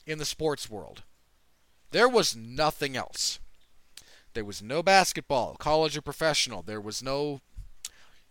in 0.06 0.18
the 0.18 0.24
sports 0.24 0.68
world. 0.68 1.02
There 1.92 2.08
was 2.08 2.34
nothing 2.34 2.96
else. 2.96 3.38
There 4.36 4.44
was 4.44 4.60
no 4.60 4.82
basketball, 4.82 5.56
college 5.58 5.96
or 5.96 6.02
professional. 6.02 6.60
There 6.60 6.78
was 6.78 7.02
no. 7.02 7.40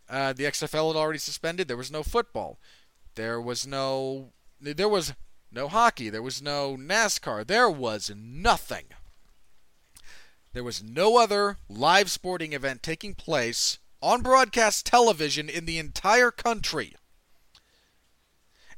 Uh, 0.07 0.33
the 0.33 0.43
XFL 0.43 0.93
had 0.93 0.99
already 0.99 1.17
suspended. 1.17 1.67
There 1.67 1.75
was 1.75 1.89
no 1.89 2.03
football. 2.03 2.59
There 3.15 3.41
was 3.41 3.65
no. 3.65 4.29
There 4.61 4.87
was 4.87 5.15
no 5.51 5.67
hockey. 5.67 6.11
There 6.11 6.21
was 6.21 6.43
no 6.43 6.77
NASCAR. 6.77 7.47
There 7.47 7.71
was 7.71 8.11
nothing. 8.15 8.85
There 10.53 10.63
was 10.63 10.83
no 10.83 11.17
other 11.17 11.57
live 11.67 12.11
sporting 12.11 12.53
event 12.53 12.83
taking 12.83 13.15
place 13.15 13.79
on 13.99 14.21
broadcast 14.21 14.85
television 14.85 15.49
in 15.49 15.65
the 15.65 15.79
entire 15.79 16.29
country. 16.29 16.93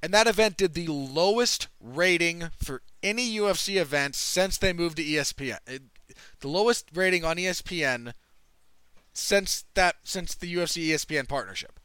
And 0.02 0.14
that 0.14 0.28
event 0.28 0.56
did 0.56 0.76
the 0.76 0.88
lowest 0.88 1.68
rating 1.82 2.52
for 2.58 2.84
any 3.04 3.36
UFC 3.36 3.76
event 3.76 4.16
since 4.16 4.58
they 4.58 4.72
moved 4.72 4.96
to 4.96 5.04
ESPN. 5.04 5.90
The 6.40 6.48
lowest 6.48 6.90
rating 6.94 7.24
on 7.24 7.38
ESPN 7.38 8.14
since 9.14 9.66
that 9.74 9.96
since 10.04 10.36
the 10.36 10.54
UFC 10.54 10.90
ESPN 10.90 11.28
partnership. 11.28 11.80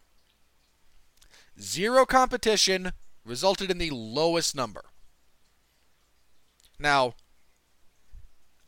Zero 1.61 2.05
competition 2.05 2.93
resulted 3.25 3.71
in 3.71 3.79
the 3.79 3.91
lowest 3.91 4.55
number. 4.55 4.85
Now, 6.79 7.15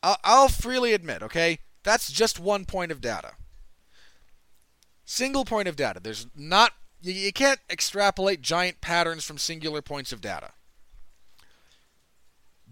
I'll 0.02 0.48
freely 0.48 0.92
admit, 0.92 1.22
okay, 1.22 1.58
that's 1.82 2.12
just 2.12 2.38
one 2.38 2.64
point 2.64 2.92
of 2.92 3.00
data. 3.00 3.32
Single 5.04 5.44
point 5.44 5.68
of 5.68 5.76
data. 5.76 6.00
There's 6.02 6.26
not 6.36 6.72
you, 7.00 7.32
can't 7.32 7.60
extrapolate 7.68 8.40
giant 8.40 8.80
patterns 8.80 9.24
from 9.24 9.38
singular 9.38 9.82
points 9.82 10.12
of 10.12 10.20
data. 10.20 10.52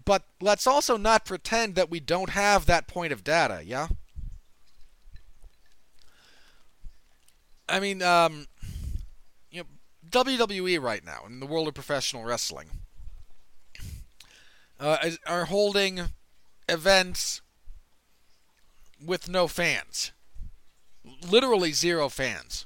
But 0.05 0.23
let's 0.41 0.67
also 0.67 0.97
not 0.97 1.25
pretend 1.25 1.75
that 1.75 1.89
we 1.89 1.99
don't 1.99 2.31
have 2.31 2.65
that 2.65 2.87
point 2.87 3.13
of 3.13 3.23
data, 3.23 3.61
yeah? 3.65 3.87
I 7.69 7.79
mean, 7.79 8.01
um, 8.01 8.47
you 9.49 9.61
know, 9.61 9.67
WWE 10.09 10.81
right 10.81 11.03
now 11.03 11.21
in 11.25 11.39
the 11.39 11.45
world 11.45 11.67
of 11.67 11.73
professional 11.73 12.23
wrestling 12.23 12.67
uh, 14.79 15.11
are 15.25 15.45
holding 15.45 16.01
events 16.67 17.41
with 19.03 19.29
no 19.29 19.47
fans 19.47 20.11
literally 21.29 21.71
zero 21.71 22.09
fans. 22.09 22.65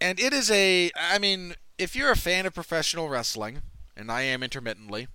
And 0.00 0.20
it 0.20 0.32
is 0.32 0.50
a, 0.50 0.90
I 0.94 1.18
mean, 1.18 1.54
if 1.78 1.96
you're 1.96 2.10
a 2.10 2.16
fan 2.16 2.46
of 2.46 2.54
professional 2.54 3.08
wrestling, 3.08 3.62
and 3.96 4.10
I 4.10 4.22
am 4.22 4.42
intermittently, 4.42 5.08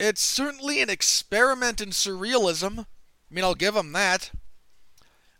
it's 0.00 0.22
certainly 0.22 0.80
an 0.80 0.88
experiment 0.88 1.80
in 1.80 1.90
surrealism. 1.90 2.80
I 2.80 3.34
mean, 3.34 3.44
I'll 3.44 3.54
give 3.54 3.74
them 3.74 3.92
that. 3.92 4.32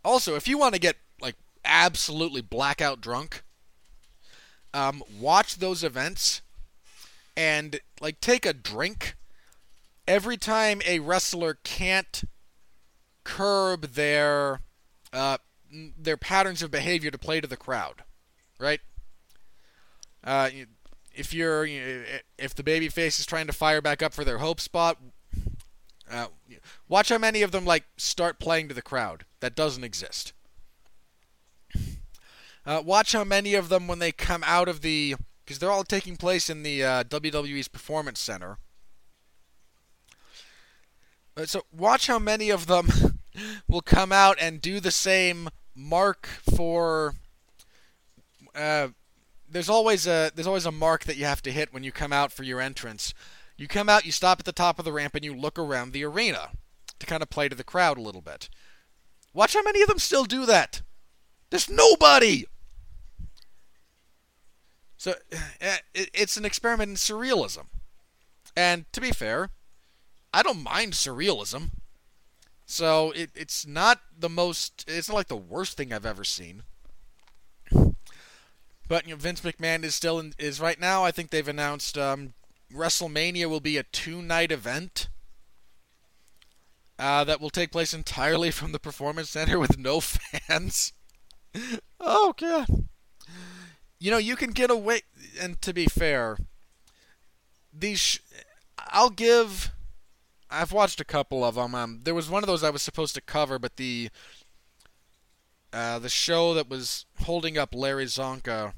Also, 0.05 0.37
if 0.37 0.47
you 0.47 0.59
want 0.59 0.75
to 0.75 0.81
get, 0.81 0.97
like, 1.21 1.37
absolutely 1.65 2.43
blackout 2.43 3.01
drunk, 3.01 3.43
um, 4.73 5.03
watch 5.19 5.57
those 5.57 5.83
events 5.83 6.43
and, 7.37 7.81
like, 8.01 8.21
take 8.21 8.45
a 8.45 8.53
drink 8.53 9.17
every 10.07 10.37
time 10.37 10.83
a 10.87 10.99
wrestler 10.99 11.59
can't 11.65 12.25
curb 13.25 13.93
their 13.93 14.61
uh, 15.13 15.39
their 15.99 16.17
patterns 16.17 16.63
of 16.63 16.71
behavior 16.71 17.11
to 17.11 17.19
play 17.19 17.41
to 17.41 17.47
the 17.47 17.57
crowd, 17.57 18.03
right? 18.59 18.81
Uh, 20.23 20.51
if 21.21 21.35
you're 21.35 21.67
if 22.39 22.55
the 22.55 22.63
baby 22.63 22.89
face 22.89 23.21
is 23.21 23.27
trying 23.27 23.47
to 23.47 23.53
fire 23.53 23.83
back 23.83 24.03
up 24.03 24.15
for 24.15 24.25
their 24.25 24.39
hope 24.39 24.59
spot, 24.59 24.97
uh, 26.11 26.27
watch 26.89 27.11
how 27.11 27.19
many 27.19 27.43
of 27.43 27.53
them 27.53 27.67
like 27.67 27.85
start 27.99 28.39
playing 28.39 28.69
to 28.69 28.75
the 28.75 28.83
crowd. 28.83 29.25
That 29.41 29.55
doesn't 29.55 29.85
exist. 29.85 30.33
Uh, 32.67 32.83
watch 32.85 33.13
how 33.13 33.25
many 33.25 33.55
of 33.55 33.69
them, 33.69 33.87
when 33.87 33.99
they 33.99 34.13
come 34.13 34.43
out 34.47 34.69
of 34.69 34.81
the, 34.81 35.15
because 35.45 35.59
they're 35.59 35.71
all 35.71 35.85
taking 35.85 36.17
place 36.17 36.51
in 36.51 36.63
the 36.63 36.85
uh, 36.85 37.05
WWE's 37.05 37.69
Performance 37.69 38.21
Center. 38.21 38.59
Uh, 41.37 41.47
so 41.47 41.63
watch 41.73 42.07
how 42.07 42.19
many 42.19 42.51
of 42.51 42.67
them 42.67 42.89
will 43.69 43.81
come 43.81 44.13
out 44.13 44.37
and 44.41 44.61
do 44.61 44.81
the 44.81 44.91
same 44.91 45.49
mark 45.75 46.27
for. 46.27 47.15
Uh, 48.55 48.89
there's 49.51 49.69
always 49.69 50.07
a 50.07 50.31
there's 50.35 50.47
always 50.47 50.67
a 50.67 50.73
mark 50.73 51.05
that 51.05 51.17
you 51.17 51.25
have 51.25 51.43
to 51.43 51.53
hit 51.53 51.73
when 51.73 51.83
you 51.83 51.93
come 51.93 52.13
out 52.13 52.33
for 52.33 52.43
your 52.43 52.61
entrance. 52.61 53.13
You 53.57 53.69
come 53.69 53.89
out, 53.89 54.07
you 54.07 54.13
stop 54.13 54.39
at 54.39 54.47
the 54.47 54.53
top 54.53 54.79
of 54.79 54.85
the 54.85 54.93
ramp, 54.93 55.15
and 55.15 55.25
you 55.25 55.35
look 55.35 55.59
around 55.59 55.93
the 55.93 56.05
arena 56.05 56.51
to 56.99 57.07
kind 57.07 57.23
of 57.23 57.29
play 57.29 57.49
to 57.49 57.57
the 57.57 57.65
crowd 57.65 57.99
a 57.99 58.03
little 58.03 58.23
bit. 58.23 58.49
Watch 59.35 59.55
how 59.55 59.63
many 59.63 59.83
of 59.83 59.89
them 59.89 59.99
still 59.99 60.25
do 60.25 60.47
that. 60.47 60.83
There's 61.51 61.69
nobody. 61.69 62.47
So 64.97 65.15
eh, 65.61 65.79
it's 65.95 66.37
an 66.37 66.45
experiment 66.45 66.91
in 66.91 66.97
surrealism. 66.97 67.67
And 68.57 68.91
to 68.93 69.01
be 69.01 69.11
fair, 69.13 69.51
I 70.33 70.43
don't 70.43 70.63
mind 70.63 70.93
surrealism. 70.93 71.71
So 72.67 73.11
it, 73.13 73.31
it's 73.35 73.67
not 73.67 74.01
the 74.17 74.29
most, 74.29 74.85
it's 74.87 75.09
not 75.09 75.17
like 75.17 75.29
the 75.29 75.37
worst 75.37 75.77
thing 75.77 75.93
I've 75.93 76.07
ever 76.07 76.25
seen. 76.25 76.63
But 78.91 79.07
you 79.07 79.15
know, 79.15 79.19
Vince 79.19 79.43
McMahon 79.43 79.85
is 79.85 79.95
still 79.95 80.19
in, 80.19 80.35
is 80.37 80.61
right 80.61 80.79
now. 80.79 81.05
I 81.05 81.13
think 81.13 81.31
they've 81.31 81.47
announced 81.47 81.97
um, 81.97 82.35
WrestleMania 82.75 83.49
will 83.49 83.61
be 83.61 83.77
a 83.77 83.85
two 83.85 84.21
night 84.21 84.51
event 84.51 85.09
uh, 86.99 87.23
that 87.23 87.41
will 87.41 87.51
take 87.51 87.71
place 87.71 87.95
entirely 87.95 88.51
from 88.51 88.73
the 88.73 88.81
Performance 88.81 89.31
Center 89.31 89.61
with 89.61 89.79
no 89.79 90.01
fans. 90.01 90.93
oh 92.01 92.35
god. 92.37 92.67
You 94.01 94.11
know 94.11 94.19
you 94.19 94.35
can 94.35 94.51
get 94.51 94.73
away, 94.73 95.03
and 95.41 95.63
to 95.63 95.73
be 95.73 95.87
fair, 95.87 96.37
these 97.73 98.01
sh- 98.01 98.19
I'll 98.77 99.11
give. 99.11 99.71
I've 100.51 100.73
watched 100.73 101.01
a 101.01 101.05
couple 101.05 101.45
of 101.45 101.55
them. 101.55 101.77
Um, 101.77 102.01
there 102.03 102.15
was 102.15 102.29
one 102.29 102.43
of 102.43 102.49
those 102.49 102.65
I 102.65 102.71
was 102.71 102.83
supposed 102.83 103.15
to 103.15 103.21
cover, 103.21 103.61
but 103.61 103.77
the 103.77 104.11
uh, 105.73 106.01
the 106.01 106.09
show 106.09 106.55
that 106.55 106.69
was 106.69 107.07
holding 107.21 107.57
up 107.57 107.73
Larry 107.73 108.07
Csonka 108.07 108.73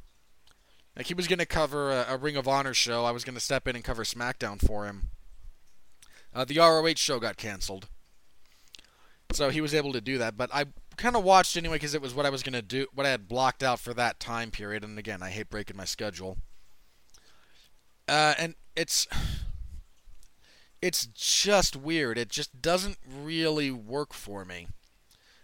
like 0.97 1.07
he 1.07 1.15
was 1.15 1.29
going 1.29 1.39
to 1.39 1.47
cover 1.47 1.91
a, 1.91 2.07
a, 2.11 2.17
Ring 2.17 2.37
of 2.37 2.47
Honor 2.47 2.75
show. 2.75 3.05
I 3.05 3.11
was 3.11 3.25
going 3.25 3.35
to 3.35 3.41
step 3.41 3.67
in 3.67 3.77
and 3.77 3.85
cover 3.85 4.05
SmackDown 4.05 4.65
for 4.65 4.87
him. 4.87 5.11
Uh, 6.35 6.45
the 6.45 6.59
ROH 6.59 6.95
show 6.97 7.19
got 7.19 7.37
canceled, 7.37 7.89
so 9.33 9.51
he 9.51 9.61
was 9.61 9.75
able 9.75 9.93
to 9.93 10.01
do 10.01 10.19
that. 10.19 10.37
But 10.37 10.51
I 10.53 10.67
kind 10.97 11.17
of 11.17 11.25
watched 11.25 11.57
anyway 11.57 11.77
because 11.77 11.95
it 11.95 12.03
was 12.03 12.15
what 12.15 12.27
I 12.27 12.31
was 12.31 12.43
going 12.43 12.55
to 12.55 12.63
do, 12.63 12.87
what 12.95 13.07
I 13.07 13.11
had 13.11 13.29
blocked 13.29 13.63
out 13.63 13.81
for 13.81 13.93
that 13.95 14.21
time 14.21 14.51
period. 14.51 14.85
And 14.85 14.99
again, 14.99 15.23
I 15.23 15.31
hate 15.31 15.51
breaking 15.51 15.77
my 15.77 15.85
schedule. 15.85 16.39
Uh, 18.09 18.35
and 18.39 18.55
it's 18.75 19.07
it's 20.83 21.07
just 21.07 21.77
weird. 21.77 22.19
It 22.19 22.29
just 22.29 22.61
doesn't 22.61 22.99
really 23.07 23.71
work 23.71 24.13
for 24.13 24.45
me. 24.45 24.67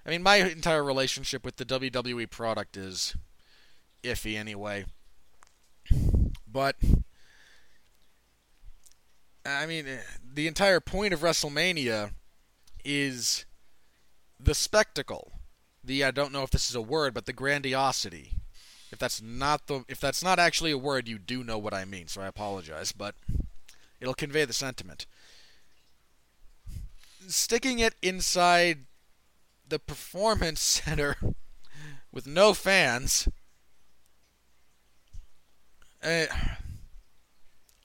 I 0.05 0.11
mean, 0.11 0.23
my 0.23 0.37
entire 0.37 0.83
relationship 0.83 1.45
with 1.45 1.57
the 1.57 1.65
WWE 1.65 2.29
product 2.31 2.77
is 2.77 3.15
iffy 4.03 4.37
anyway. 4.37 4.87
But 6.51 6.77
I 9.45 9.67
mean, 9.67 9.87
eh, 9.87 10.01
the 10.23 10.47
entire 10.47 10.81
point 10.81 11.15
of 11.15 11.21
WrestleMania 11.21 12.13
is 12.85 13.47
the 14.39 14.55
spectacle. 14.55 15.33
The 15.83 16.05
I 16.05 16.11
don't 16.11 16.33
know 16.33 16.43
if 16.43 16.51
this 16.51 16.69
is 16.69 16.77
a 16.77 16.83
word, 16.83 17.15
but 17.15 17.27
the 17.27 17.33
grandiosity. 17.33 18.33
If 18.91 18.99
that's 18.99 19.21
not 19.21 19.67
the 19.67 19.85
if 19.89 20.01
that's 20.01 20.23
not 20.23 20.39
actually 20.39 20.71
a 20.71 20.79
word, 20.79 21.09
you 21.09 21.19
do 21.19 21.45
know 21.45 21.59
what 21.59 21.75
I 21.75 21.85
mean, 21.85 22.09
so 22.09 22.21
I 22.21 22.27
apologize, 22.27 22.93
but 22.93 23.15
it'll 24.01 24.15
convey 24.15 24.45
the 24.45 24.53
sentiment. 24.53 25.07
Sticking 27.27 27.79
it 27.79 27.95
inside 28.03 28.87
the 29.67 29.79
performance 29.79 30.61
center 30.85 31.17
with 32.11 32.27
no 32.27 32.55
fans 32.55 33.29
uh, 36.03 36.27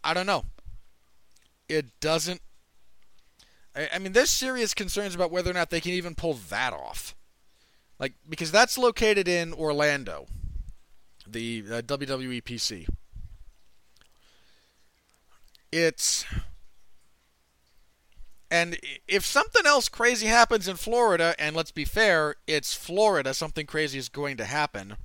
I 0.03 0.13
don't 0.13 0.25
know. 0.25 0.45
It 1.69 1.99
doesn't. 1.99 2.41
I, 3.75 3.89
I 3.93 3.99
mean, 3.99 4.13
there's 4.13 4.29
serious 4.29 4.73
concerns 4.73 5.15
about 5.15 5.31
whether 5.31 5.49
or 5.49 5.53
not 5.53 5.69
they 5.69 5.81
can 5.81 5.91
even 5.93 6.15
pull 6.15 6.33
that 6.49 6.73
off. 6.73 7.15
Like, 7.99 8.13
because 8.27 8.51
that's 8.51 8.77
located 8.77 9.27
in 9.27 9.53
Orlando, 9.53 10.27
the 11.25 11.63
uh, 11.71 11.81
WWE 11.81 12.43
PC. 12.43 12.87
It's. 15.71 16.25
And 18.51 18.77
if 19.07 19.25
something 19.25 19.65
else 19.65 19.89
crazy 19.89 20.27
happens 20.27 20.67
in 20.67 20.75
Florida, 20.75 21.33
and 21.39 21.55
let's 21.55 21.71
be 21.71 21.85
fair, 21.85 22.35
it's 22.45 22.75
Florida, 22.75 23.33
something 23.33 23.65
crazy 23.65 23.97
is 23.97 24.09
going 24.09 24.37
to 24.37 24.45
happen. 24.45 24.95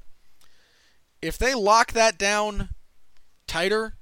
If 1.23 1.39
they 1.39 1.55
lock 1.55 1.93
that 1.93 2.19
down 2.19 2.69
tighter, 3.49 3.95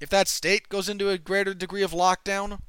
if 0.00 0.10
that 0.10 0.28
state 0.28 0.68
goes 0.68 0.88
into 0.88 1.08
a 1.08 1.16
greater 1.16 1.54
degree 1.54 1.82
of 1.82 1.92
lockdown, 1.92 2.60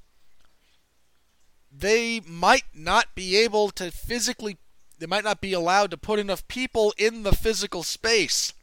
they 1.76 2.22
might 2.22 2.66
not 2.74 3.16
be 3.16 3.36
able 3.36 3.72
to 3.72 3.92
physically, 3.92 4.58
they 5.00 5.08
might 5.08 5.24
not 5.24 5.42
be 5.42 5.52
allowed 5.52 5.92
to 5.92 5.98
put 5.98 6.20
enough 6.20 6.48
people 6.48 6.94
in 6.98 7.24
the 7.24 7.36
physical 7.36 7.84
space 7.84 8.54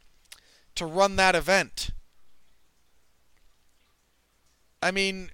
to 0.76 0.86
run 0.86 1.16
that 1.16 1.34
event. 1.34 1.90
I 4.82 4.92
mean, 4.92 5.30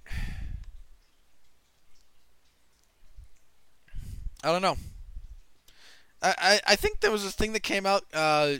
I 4.43 4.51
don't 4.51 4.61
know. 4.61 4.77
I, 6.21 6.59
I, 6.65 6.75
think 6.75 6.99
there 6.99 7.11
was 7.11 7.23
a 7.23 7.31
thing 7.31 7.53
that 7.53 7.61
came 7.61 7.85
out 7.85 8.03
uh, 8.11 8.55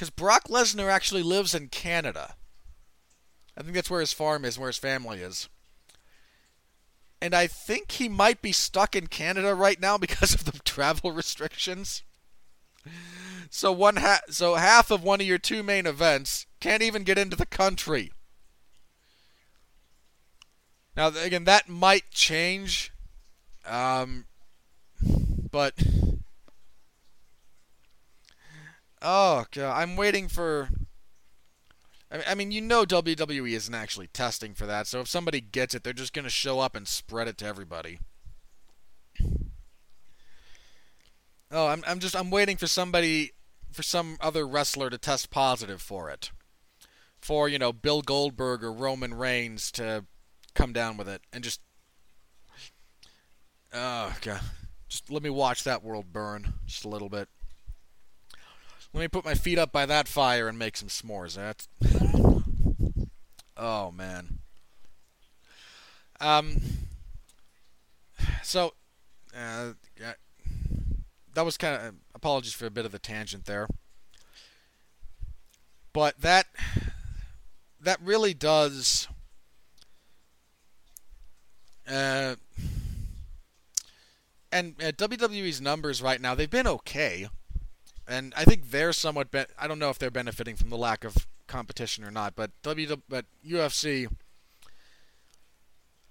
because 0.00 0.08
Brock 0.08 0.48
Lesnar 0.48 0.90
actually 0.90 1.22
lives 1.22 1.54
in 1.54 1.68
Canada. 1.68 2.34
I 3.54 3.60
think 3.60 3.74
that's 3.74 3.90
where 3.90 4.00
his 4.00 4.14
farm 4.14 4.46
is, 4.46 4.58
where 4.58 4.70
his 4.70 4.78
family 4.78 5.18
is. 5.18 5.50
And 7.20 7.34
I 7.34 7.46
think 7.46 7.92
he 7.92 8.08
might 8.08 8.40
be 8.40 8.50
stuck 8.50 8.96
in 8.96 9.08
Canada 9.08 9.54
right 9.54 9.78
now 9.78 9.98
because 9.98 10.32
of 10.32 10.46
the 10.46 10.58
travel 10.64 11.12
restrictions. 11.12 12.02
So 13.50 13.72
one 13.72 13.96
ha- 13.96 14.22
so 14.30 14.54
half 14.54 14.90
of 14.90 15.02
one 15.02 15.20
of 15.20 15.26
your 15.26 15.36
two 15.36 15.62
main 15.62 15.84
events 15.84 16.46
can't 16.60 16.82
even 16.82 17.02
get 17.02 17.18
into 17.18 17.36
the 17.36 17.44
country. 17.44 18.10
Now 20.96 21.08
again, 21.08 21.44
that 21.44 21.68
might 21.68 22.10
change, 22.10 22.90
um, 23.66 24.24
but 25.50 25.74
Oh 29.02 29.44
god, 29.52 29.80
I'm 29.80 29.96
waiting 29.96 30.28
for. 30.28 30.68
I 32.26 32.34
mean, 32.34 32.50
you 32.50 32.60
know 32.60 32.84
WWE 32.84 33.52
isn't 33.52 33.74
actually 33.74 34.08
testing 34.08 34.52
for 34.52 34.66
that, 34.66 34.88
so 34.88 35.00
if 35.00 35.08
somebody 35.08 35.40
gets 35.40 35.76
it, 35.76 35.84
they're 35.84 35.92
just 35.92 36.12
going 36.12 36.24
to 36.24 36.30
show 36.30 36.58
up 36.58 36.74
and 36.74 36.88
spread 36.88 37.28
it 37.28 37.38
to 37.38 37.46
everybody. 37.46 38.00
Oh, 41.52 41.68
I'm 41.68 41.82
I'm 41.86 41.98
just 41.98 42.16
I'm 42.16 42.30
waiting 42.30 42.56
for 42.56 42.66
somebody 42.66 43.32
for 43.72 43.82
some 43.82 44.16
other 44.20 44.46
wrestler 44.46 44.90
to 44.90 44.98
test 44.98 45.30
positive 45.30 45.80
for 45.80 46.10
it. 46.10 46.30
For, 47.20 47.48
you 47.48 47.58
know, 47.58 47.72
Bill 47.72 48.02
Goldberg 48.02 48.64
or 48.64 48.72
Roman 48.72 49.14
Reigns 49.14 49.70
to 49.72 50.06
come 50.54 50.72
down 50.72 50.96
with 50.96 51.08
it 51.08 51.22
and 51.32 51.44
just 51.44 51.60
Oh 53.72 54.14
god. 54.22 54.40
Just 54.88 55.10
let 55.10 55.22
me 55.22 55.30
watch 55.30 55.64
that 55.64 55.84
world 55.84 56.12
burn 56.12 56.54
just 56.66 56.84
a 56.84 56.88
little 56.88 57.08
bit. 57.08 57.28
Let 58.92 59.00
me 59.00 59.08
put 59.08 59.24
my 59.24 59.34
feet 59.34 59.58
up 59.58 59.70
by 59.70 59.86
that 59.86 60.08
fire 60.08 60.48
and 60.48 60.58
make 60.58 60.76
some 60.76 60.88
s'mores. 60.88 61.36
That's 61.36 61.68
oh 63.56 63.90
man. 63.92 64.38
Um. 66.20 66.56
So, 68.42 68.74
uh, 69.34 69.72
that 71.34 71.44
was 71.44 71.56
kind 71.56 71.80
of 71.80 71.94
apologies 72.14 72.52
for 72.52 72.66
a 72.66 72.70
bit 72.70 72.84
of 72.84 72.92
the 72.92 72.98
tangent 72.98 73.44
there, 73.44 73.68
but 75.92 76.20
that 76.20 76.46
that 77.80 77.98
really 78.02 78.34
does. 78.34 79.08
Uh, 81.88 82.36
and 84.52 84.74
uh, 84.82 84.92
WWE's 84.92 85.60
numbers 85.60 86.02
right 86.02 86.20
now, 86.20 86.34
they've 86.34 86.50
been 86.50 86.66
okay 86.66 87.28
and 88.10 88.34
I 88.36 88.44
think 88.44 88.70
they're 88.70 88.92
somewhat. 88.92 89.30
Be- 89.30 89.44
I 89.58 89.68
don't 89.68 89.78
know 89.78 89.90
if 89.90 89.98
they're 89.98 90.10
benefiting 90.10 90.56
from 90.56 90.68
the 90.68 90.76
lack 90.76 91.04
of 91.04 91.28
competition 91.46 92.04
or 92.04 92.10
not, 92.10 92.34
but 92.34 92.50
W 92.62 92.96
but 93.08 93.26
UFC. 93.46 94.08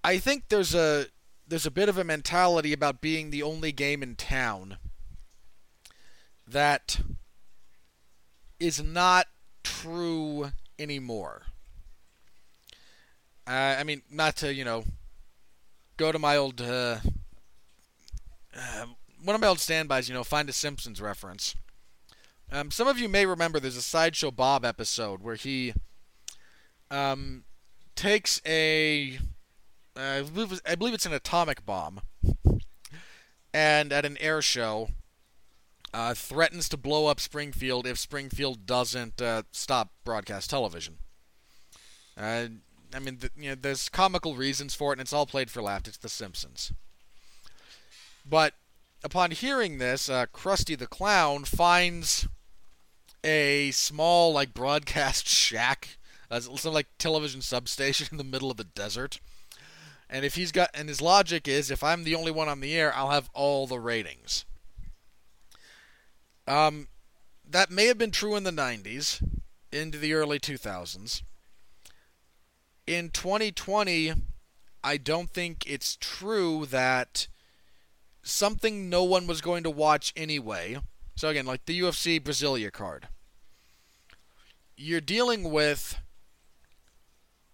I 0.03 0.17
think 0.17 0.45
there's 0.47 0.73
a 0.73 1.07
there's 1.47 1.65
a 1.65 1.71
bit 1.71 1.89
of 1.89 1.97
a 1.97 2.03
mentality 2.03 2.71
about 2.71 3.01
being 3.01 3.29
the 3.29 3.43
only 3.43 3.71
game 3.71 4.01
in 4.01 4.15
town 4.15 4.77
that 6.47 7.01
is 8.59 8.81
not 8.81 9.27
true 9.63 10.51
anymore. 10.79 11.43
Uh, 13.45 13.75
I 13.77 13.83
mean, 13.83 14.03
not 14.09 14.37
to 14.37 14.53
you 14.53 14.63
know 14.63 14.85
go 15.97 16.13
to 16.13 16.19
my 16.19 16.37
old 16.37 16.61
uh, 16.61 16.99
uh, 18.55 18.85
one 19.21 19.35
of 19.35 19.41
my 19.41 19.47
old 19.47 19.59
standbys. 19.59 20.07
You 20.07 20.13
know, 20.13 20.23
find 20.23 20.47
a 20.47 20.53
Simpsons 20.53 21.01
reference. 21.01 21.55
Um, 22.51 22.71
some 22.71 22.87
of 22.87 22.97
you 22.97 23.07
may 23.07 23.25
remember 23.27 23.59
there's 23.59 23.77
a 23.77 23.81
sideshow 23.81 24.31
Bob 24.31 24.65
episode 24.65 25.21
where 25.21 25.35
he 25.35 25.73
um, 26.89 27.43
takes 27.95 28.41
a 28.45 29.19
uh, 29.95 29.99
I, 29.99 30.21
believe 30.23 30.61
I 30.67 30.75
believe 30.75 30.93
it's 30.95 31.05
an 31.05 31.13
atomic 31.13 31.63
bomb, 31.65 32.01
and 33.53 33.93
at 33.93 34.03
an 34.05 34.17
air 34.19 34.41
show, 34.41 34.89
uh, 35.93 36.15
threatens 36.15 36.69
to 36.69 36.77
blow 36.77 37.05
up 37.05 37.19
Springfield 37.19 37.85
if 37.85 37.99
Springfield 37.99 38.65
doesn't 38.65 39.21
uh, 39.21 39.43
stop 39.51 39.91
broadcast 40.03 40.49
television. 40.49 40.97
I 42.17 42.49
mean, 42.99 43.19
you 43.37 43.51
know, 43.51 43.55
there's 43.55 43.89
comical 43.89 44.35
reasons 44.35 44.73
for 44.73 44.91
it, 44.91 44.95
and 44.95 45.01
it's 45.01 45.13
all 45.13 45.25
played 45.25 45.51
for 45.51 45.61
laughs. 45.61 45.87
It's 45.87 45.97
The 45.97 46.09
Simpsons. 46.09 46.73
But 48.27 48.55
upon 49.03 49.31
hearing 49.31 49.77
this, 49.77 50.09
uh, 50.09 50.25
Krusty 50.33 50.77
the 50.77 50.87
Clown 50.87 51.45
finds 51.45 52.27
a 53.23 53.71
small, 53.71 54.33
like, 54.33 54.53
broadcast 54.53 55.27
shack, 55.29 55.97
uh, 56.31 56.39
some 56.39 56.73
like 56.73 56.87
television 56.97 57.41
substation 57.41 58.07
in 58.11 58.17
the 58.17 58.23
middle 58.23 58.51
of 58.51 58.57
the 58.57 58.63
desert. 58.63 59.19
And 60.09 60.25
if 60.25 60.35
he's 60.35 60.51
got, 60.51 60.69
and 60.73 60.89
his 60.89 61.01
logic 61.01 61.47
is, 61.47 61.69
if 61.69 61.83
I'm 61.83 62.03
the 62.03 62.15
only 62.15 62.31
one 62.31 62.47
on 62.47 62.61
the 62.61 62.75
air, 62.75 62.93
I'll 62.95 63.11
have 63.11 63.29
all 63.33 63.67
the 63.67 63.79
ratings. 63.79 64.45
Um, 66.47 66.87
that 67.47 67.69
may 67.69 67.85
have 67.85 67.97
been 67.97 68.11
true 68.11 68.35
in 68.35 68.43
the 68.43 68.51
90s, 68.51 69.21
into 69.71 69.99
the 69.99 70.13
early 70.13 70.39
2000s. 70.39 71.21
In 72.87 73.09
2020, 73.11 74.13
I 74.83 74.97
don't 74.97 75.29
think 75.29 75.63
it's 75.67 75.95
true 75.95 76.65
that 76.67 77.27
something 78.23 78.89
no 78.89 79.03
one 79.03 79.27
was 79.27 79.41
going 79.41 79.63
to 79.63 79.69
watch 79.69 80.11
anyway. 80.15 80.79
So 81.19 81.27
again, 81.27 81.45
like 81.45 81.65
the 81.65 81.79
UFC 81.81 82.19
Brasilia 82.21 82.71
card. 82.71 83.09
You're 84.77 85.01
dealing 85.01 85.51
with 85.51 85.99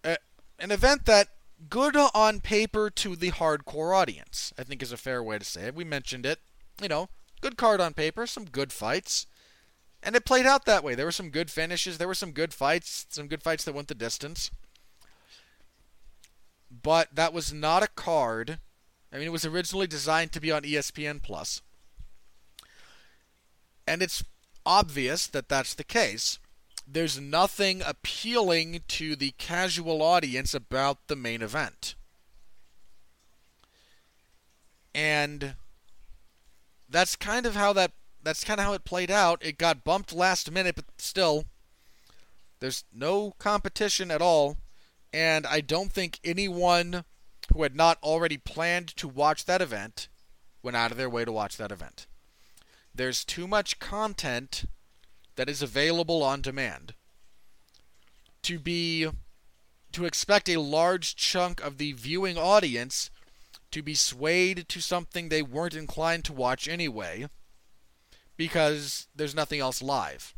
a, 0.03 0.17
an 0.59 0.69
event 0.69 1.05
that 1.05 1.29
good 1.67 1.97
on 1.97 2.41
paper 2.41 2.91
to 2.91 3.15
the 3.15 3.31
hardcore 3.31 3.97
audience, 3.97 4.53
I 4.55 4.63
think 4.63 4.83
is 4.83 4.91
a 4.91 4.97
fair 4.97 5.23
way 5.23 5.39
to 5.39 5.43
say 5.43 5.63
it. 5.67 5.75
We 5.75 5.83
mentioned 5.83 6.27
it. 6.27 6.39
You 6.79 6.87
know, 6.87 7.09
good 7.41 7.57
card 7.57 7.81
on 7.81 7.93
paper, 7.93 8.27
some 8.27 8.45
good 8.45 8.71
fights. 8.71 9.25
And 10.03 10.15
it 10.15 10.25
played 10.25 10.45
out 10.45 10.65
that 10.65 10.83
way. 10.83 10.93
There 10.93 11.07
were 11.07 11.11
some 11.11 11.31
good 11.31 11.49
finishes, 11.49 11.97
there 11.97 12.07
were 12.07 12.13
some 12.13 12.33
good 12.33 12.53
fights, 12.53 13.07
some 13.09 13.27
good 13.27 13.41
fights 13.41 13.63
that 13.63 13.73
went 13.73 13.87
the 13.87 13.95
distance 13.95 14.51
but 16.83 17.15
that 17.15 17.33
was 17.33 17.53
not 17.53 17.83
a 17.83 17.87
card. 17.87 18.59
I 19.11 19.17
mean, 19.17 19.27
it 19.27 19.31
was 19.31 19.45
originally 19.45 19.87
designed 19.87 20.31
to 20.33 20.41
be 20.41 20.51
on 20.51 20.63
ESPN 20.63 21.21
Plus, 21.21 21.61
and 23.87 24.01
it's 24.01 24.23
obvious 24.65 25.27
that 25.27 25.49
that's 25.49 25.73
the 25.73 25.83
case. 25.83 26.39
There's 26.87 27.19
nothing 27.19 27.81
appealing 27.85 28.81
to 28.89 29.15
the 29.15 29.33
casual 29.37 30.01
audience 30.01 30.53
about 30.53 31.07
the 31.07 31.15
main 31.15 31.41
event. 31.41 31.95
And 34.93 35.55
that's 36.87 37.15
kind 37.15 37.45
of 37.45 37.55
how 37.55 37.73
that 37.73 37.91
that's 38.23 38.43
kind 38.43 38.59
of 38.59 38.65
how 38.65 38.73
it 38.73 38.85
played 38.85 39.11
out. 39.11 39.43
It 39.43 39.57
got 39.57 39.83
bumped 39.83 40.13
last 40.13 40.49
minute, 40.49 40.75
but 40.75 40.85
still 40.97 41.45
there's 42.59 42.83
no 42.93 43.33
competition 43.37 44.09
at 44.09 44.21
all 44.21 44.57
and 45.13 45.45
I 45.45 45.61
don't 45.61 45.93
think 45.93 46.19
anyone 46.23 47.05
who 47.53 47.63
had 47.63 47.75
not 47.75 47.97
already 48.03 48.37
planned 48.37 48.89
to 48.97 49.07
watch 49.07 49.45
that 49.45 49.61
event 49.61 50.09
went 50.61 50.75
out 50.75 50.91
of 50.91 50.97
their 50.97 51.09
way 51.09 51.23
to 51.23 51.31
watch 51.31 51.55
that 51.57 51.71
event. 51.71 52.05
There's 52.95 53.25
too 53.25 53.45
much 53.45 53.79
content 53.79 54.65
that 55.35 55.49
is 55.49 55.61
available 55.61 56.23
on 56.23 56.41
demand. 56.41 56.93
To 58.43 58.57
be 58.57 59.07
to 59.91 60.05
expect 60.05 60.49
a 60.49 60.59
large 60.59 61.15
chunk 61.15 61.61
of 61.61 61.77
the 61.77 61.93
viewing 61.93 62.37
audience 62.37 63.09
to 63.71 63.81
be 63.81 63.95
swayed 63.95 64.67
to 64.69 64.81
something 64.81 65.29
they 65.29 65.41
weren't 65.41 65.73
inclined 65.73 66.25
to 66.25 66.33
watch 66.33 66.67
anyway 66.67 67.27
because 68.37 69.07
there's 69.15 69.35
nothing 69.35 69.59
else 69.59 69.81
live. 69.81 70.33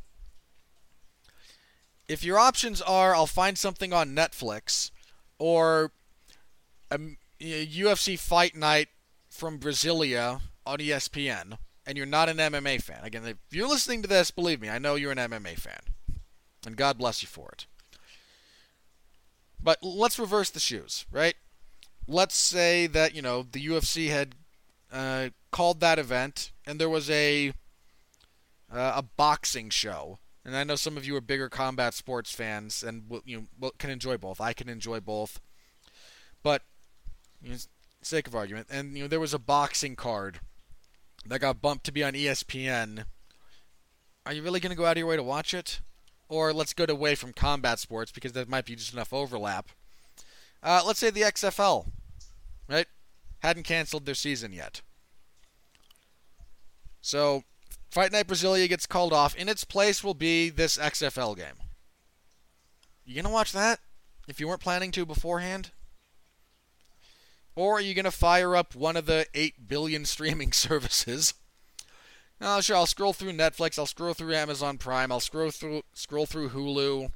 If 2.08 2.24
your 2.24 2.40
options 2.40 2.82
are 2.82 3.14
I'll 3.14 3.28
find 3.28 3.58
something 3.58 3.94
on 3.94 4.16
Netflix 4.16 4.92
or 5.38 5.92
um, 6.90 7.18
a 7.40 7.68
UFC 7.68 8.18
fight 8.18 8.56
night 8.56 8.88
from 9.30 9.60
Brasilia 9.60 10.42
on 10.66 10.80
ESPN 10.80 11.58
and 11.88 11.98
you're 11.98 12.06
not 12.06 12.30
an 12.30 12.38
MMA 12.38 12.82
fan. 12.82 13.00
Again, 13.04 13.26
if 13.26 13.38
you're 13.50 13.68
listening 13.68 14.02
to 14.02 14.08
this, 14.08 14.30
believe 14.30 14.62
me, 14.62 14.70
I 14.70 14.78
know 14.78 14.96
you're 14.96 15.14
an 15.14 15.18
MMA 15.18 15.58
fan. 15.58 15.80
And 16.66 16.76
God 16.76 16.98
bless 16.98 17.22
you 17.22 17.28
for 17.28 17.50
it. 17.54 17.66
But 19.64 19.80
let's 19.82 20.20
reverse 20.20 20.50
the 20.50 20.60
shoes, 20.60 21.06
right? 21.12 21.36
Let's 22.08 22.36
say 22.36 22.88
that, 22.88 23.16
you 23.16 23.22
know, 23.22 23.44
the 23.50 23.66
UFC 23.66 24.10
had 24.10 24.36
uh, 24.92 25.30
called 25.52 25.80
that 25.80 25.98
event 25.98 26.52
and 26.66 26.80
there 26.80 26.90
was 26.90 27.10
a 27.10 27.54
uh, 28.72 28.94
a 28.96 29.02
boxing 29.02 29.70
show 29.70 30.20
and 30.48 30.56
I 30.56 30.64
know 30.64 30.76
some 30.76 30.98
of 30.98 31.06
you 31.06 31.16
are 31.16 31.22
bigger 31.22 31.50
combat 31.50 31.94
sports 31.94 32.32
fans 32.32 32.82
and 32.82 33.04
you 33.26 33.48
know, 33.60 33.72
can 33.78 33.90
enjoy 33.90 34.18
both. 34.18 34.40
I 34.40 34.54
can 34.54 34.70
enjoy 34.70 35.02
both, 35.02 35.42
but 36.42 36.64
you 37.42 37.52
know, 37.52 37.58
sake 38.02 38.28
of 38.28 38.36
argument, 38.36 38.68
and 38.70 38.96
you 38.96 39.04
know 39.04 39.08
there 39.10 39.20
was 39.20 39.34
a 39.34 39.40
boxing 39.40 39.98
card 39.98 40.40
that 41.30 41.40
got 41.40 41.62
bumped 41.62 41.86
to 41.86 41.92
be 41.92 42.04
on 42.04 42.14
ESPN. 42.14 43.06
Are 44.26 44.34
you 44.34 44.42
really 44.42 44.60
going 44.60 44.72
to 44.72 44.78
go 44.78 44.86
out 44.86 44.94
of 44.94 44.98
your 44.98 45.08
way 45.08 45.16
to 45.16 45.24
watch 45.24 45.54
it? 45.54 45.82
Or 46.30 46.52
let's 46.52 46.74
go 46.74 46.86
away 46.88 47.16
from 47.16 47.32
combat 47.34 47.80
sports 47.80 48.12
because 48.12 48.34
there 48.34 48.46
might 48.46 48.66
be 48.66 48.76
just 48.76 48.94
enough 48.94 49.14
overlap. 49.14 49.70
Uh, 50.62 50.84
let's 50.86 51.00
say 51.00 51.10
the 51.10 51.22
XFL, 51.22 51.88
right? 52.68 52.88
Hadn't 53.40 53.64
canceled 53.64 54.06
their 54.06 54.16
season 54.16 54.52
yet. 54.52 54.82
So 57.00 57.44
Fight 57.90 58.12
Night 58.12 58.28
Brasilia 58.28 58.68
gets 58.68 58.86
called 58.86 59.14
off. 59.14 59.36
In 59.36 59.48
its 59.48 59.64
place 59.64 60.04
will 60.04 60.14
be 60.14 60.50
this 60.50 60.78
XFL 60.78 61.38
game. 61.38 61.56
You 63.06 63.16
gonna 63.16 63.34
watch 63.34 63.54
that 63.54 63.80
if 64.28 64.40
you 64.42 64.48
weren't 64.48 64.62
planning 64.62 64.92
to 64.92 65.06
beforehand? 65.06 65.72
Or 67.58 67.80
are 67.80 67.82
you 67.82 67.96
gonna 67.96 68.12
fire 68.12 68.56
up 68.56 68.76
one 68.76 68.96
of 68.96 69.08
the 69.08 69.26
8 69.34 69.68
billion 69.68 70.06
streaming 70.06 70.52
services? 70.54 71.34
No, 72.40 72.62
sure, 72.62 72.76
I'll 72.76 72.86
scroll 72.86 73.14
through 73.14 73.34
Netflix, 73.34 73.80
I'll 73.80 73.88
scroll 73.88 74.14
through 74.14 74.36
Amazon 74.36 74.78
Prime, 74.78 75.12
I'll 75.12 75.20
scroll 75.20 75.50
through 75.50 75.82
scroll 75.92 76.28
through 76.28 76.50
Hulu, 76.50 77.12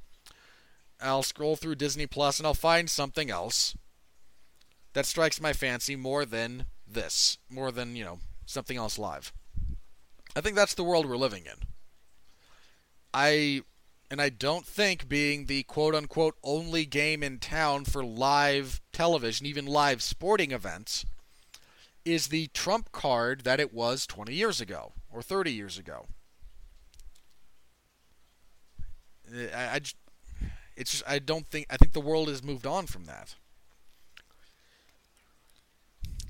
I'll 1.00 1.22
scroll 1.22 1.56
through 1.56 1.76
Disney 1.76 2.08
Plus, 2.08 2.40
and 2.40 2.48
I'll 2.48 2.56
find 2.56 2.90
something 2.90 3.30
else 3.30 3.78
that 4.94 5.06
strikes 5.06 5.40
my 5.40 5.54
fancy 5.54 5.96
more 5.96 6.26
than 6.26 6.66
this, 6.88 7.38
more 7.48 7.72
than, 7.72 7.96
you 7.96 8.04
know, 8.04 8.18
something 8.48 8.78
else 8.78 8.98
live. 8.98 9.32
I 10.36 10.42
think 10.42 10.56
that's 10.56 10.74
the 10.74 10.84
world 10.84 11.08
we're 11.08 11.18
living 11.18 11.44
in. 11.46 11.68
I 13.14 13.62
and 14.12 14.22
I 14.22 14.28
don't 14.28 14.68
think 14.68 15.08
being 15.08 15.46
the 15.46 15.64
quote 15.64 15.96
unquote 15.96 16.36
only 16.44 16.86
game 16.86 17.24
in 17.24 17.40
town 17.40 17.86
for 17.86 18.04
live 18.04 18.82
television, 18.92 19.46
even 19.48 19.66
live 19.66 20.04
sporting 20.04 20.52
events, 20.52 21.06
is 22.04 22.28
the 22.28 22.48
trump 22.48 22.92
card 22.92 23.46
that 23.46 23.62
it 23.62 23.74
was 23.74 24.06
20 24.06 24.34
years 24.34 24.60
ago 24.60 24.92
or 25.10 25.22
30 25.22 25.54
years 25.54 25.78
ago. 25.78 26.08
Eh, 29.34 29.48
I, 29.56 29.76
I 29.76 29.80
it's 30.76 30.92
just 30.92 31.04
I 31.08 31.20
don't 31.20 31.48
think 31.48 31.68
I 31.70 31.78
think 31.78 31.94
the 31.94 32.02
world 32.02 32.28
has 32.28 32.44
moved 32.44 32.68
on 32.68 32.88
from 32.88 33.06
that. 33.06 33.36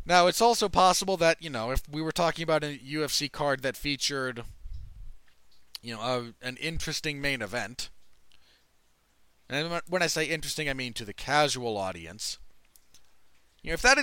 Now, 0.06 0.28
it's 0.28 0.42
also 0.42 0.68
possible 0.68 1.16
that, 1.18 1.42
you 1.44 1.50
know, 1.50 1.70
if 1.70 1.84
we 1.90 2.02
were 2.02 2.12
talking 2.12 2.42
about 2.42 2.64
a 2.64 2.78
UFC 2.78 3.32
card 3.32 3.62
that 3.62 3.78
featured, 3.78 4.44
you 5.82 5.96
know, 5.96 6.02
a, 6.02 6.46
an 6.46 6.58
interesting 6.58 7.22
main 7.22 7.42
event, 7.42 7.90
and 9.50 9.82
when 9.88 10.02
I 10.02 10.08
say 10.08 10.26
interesting, 10.26 10.70
I 10.70 10.74
mean 10.74 10.94
to 10.94 11.06
the 11.06 11.14
casual 11.14 11.78
audience. 11.78 12.38
You 13.62 13.70
know, 13.70 13.74
if 13.74 13.82
that 13.82 13.98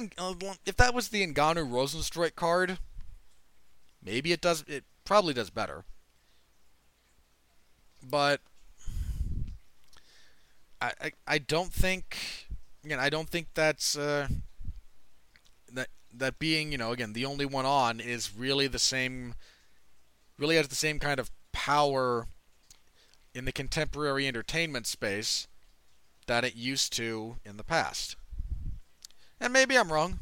if 0.66 0.76
that 0.76 0.94
was 0.94 1.08
the 1.08 1.26
Ngannou 1.26 1.68
Rozenstruik 1.70 2.34
card, 2.36 2.78
maybe 4.04 4.32
it 4.32 4.40
does. 4.40 4.62
It 4.68 4.84
probably 5.04 5.34
does 5.34 5.50
better. 5.50 5.84
But 8.02 8.40
I 10.80 10.92
I, 11.00 11.12
I 11.26 11.38
don't 11.38 11.72
think 11.72 12.46
again 12.84 13.00
I 13.00 13.08
don't 13.08 13.28
think 13.28 13.48
that's 13.54 13.96
uh, 13.96 14.28
that 15.72 15.88
that 16.14 16.38
being 16.38 16.72
you 16.72 16.78
know 16.78 16.92
again 16.92 17.12
the 17.12 17.24
only 17.24 17.46
one 17.46 17.66
on 17.66 18.00
is 18.00 18.34
really 18.36 18.66
the 18.66 18.78
same 18.78 19.34
really 20.38 20.56
has 20.56 20.68
the 20.68 20.74
same 20.74 20.98
kind 20.98 21.18
of 21.18 21.30
power 21.58 22.28
in 23.34 23.44
the 23.44 23.50
contemporary 23.50 24.28
entertainment 24.28 24.86
space 24.86 25.48
than 26.28 26.44
it 26.44 26.54
used 26.54 26.92
to 26.92 27.36
in 27.44 27.56
the 27.56 27.64
past. 27.64 28.14
And 29.40 29.52
maybe 29.52 29.76
I'm 29.76 29.92
wrong. 29.92 30.20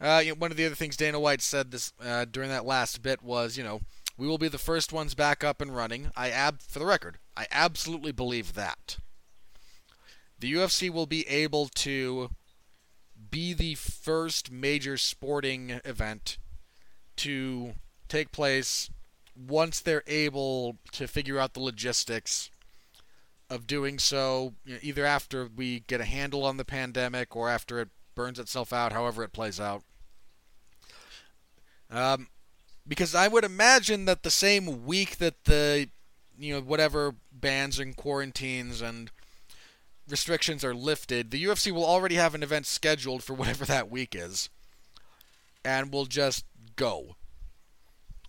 Uh, 0.00 0.22
you 0.24 0.30
know, 0.30 0.38
one 0.38 0.50
of 0.50 0.56
the 0.56 0.64
other 0.64 0.74
things 0.74 0.96
Dana 0.96 1.20
White 1.20 1.42
said 1.42 1.70
this 1.70 1.92
uh, 2.02 2.24
during 2.24 2.48
that 2.48 2.64
last 2.64 3.02
bit 3.02 3.22
was, 3.22 3.58
you 3.58 3.64
know, 3.64 3.82
we 4.16 4.26
will 4.26 4.38
be 4.38 4.48
the 4.48 4.56
first 4.56 4.94
ones 4.94 5.14
back 5.14 5.44
up 5.44 5.60
and 5.60 5.76
running. 5.76 6.10
I 6.16 6.30
ab, 6.30 6.62
for 6.62 6.78
the 6.78 6.86
record, 6.86 7.18
I 7.36 7.46
absolutely 7.50 8.12
believe 8.12 8.54
that. 8.54 8.96
The 10.38 10.54
UFC 10.54 10.88
will 10.88 11.06
be 11.06 11.28
able 11.28 11.68
to 11.68 12.30
be 13.30 13.52
the 13.52 13.74
first 13.74 14.50
major 14.50 14.96
sporting 14.96 15.80
event 15.84 16.38
to 17.16 17.74
take 18.08 18.32
place 18.32 18.88
once 19.36 19.80
they're 19.80 20.04
able 20.06 20.76
to 20.92 21.06
figure 21.06 21.38
out 21.38 21.54
the 21.54 21.60
logistics 21.60 22.50
of 23.50 23.66
doing 23.66 23.98
so, 23.98 24.54
you 24.64 24.74
know, 24.74 24.80
either 24.82 25.04
after 25.04 25.48
we 25.54 25.80
get 25.80 26.00
a 26.00 26.04
handle 26.04 26.44
on 26.44 26.56
the 26.56 26.64
pandemic 26.64 27.36
or 27.36 27.48
after 27.48 27.80
it 27.80 27.88
burns 28.14 28.38
itself 28.38 28.72
out, 28.72 28.92
however 28.92 29.22
it 29.22 29.32
plays 29.32 29.60
out. 29.60 29.82
Um, 31.90 32.28
because 32.86 33.14
I 33.14 33.28
would 33.28 33.44
imagine 33.44 34.04
that 34.06 34.22
the 34.22 34.30
same 34.30 34.84
week 34.84 35.18
that 35.18 35.44
the, 35.44 35.88
you 36.38 36.54
know, 36.54 36.60
whatever 36.60 37.14
bans 37.32 37.78
and 37.78 37.96
quarantines 37.96 38.80
and 38.80 39.10
restrictions 40.08 40.64
are 40.64 40.74
lifted, 40.74 41.30
the 41.30 41.44
UFC 41.44 41.72
will 41.72 41.84
already 41.84 42.16
have 42.16 42.34
an 42.34 42.42
event 42.42 42.66
scheduled 42.66 43.22
for 43.22 43.34
whatever 43.34 43.64
that 43.64 43.90
week 43.90 44.14
is, 44.14 44.48
and 45.64 45.92
will 45.92 46.06
just 46.06 46.44
go. 46.76 47.16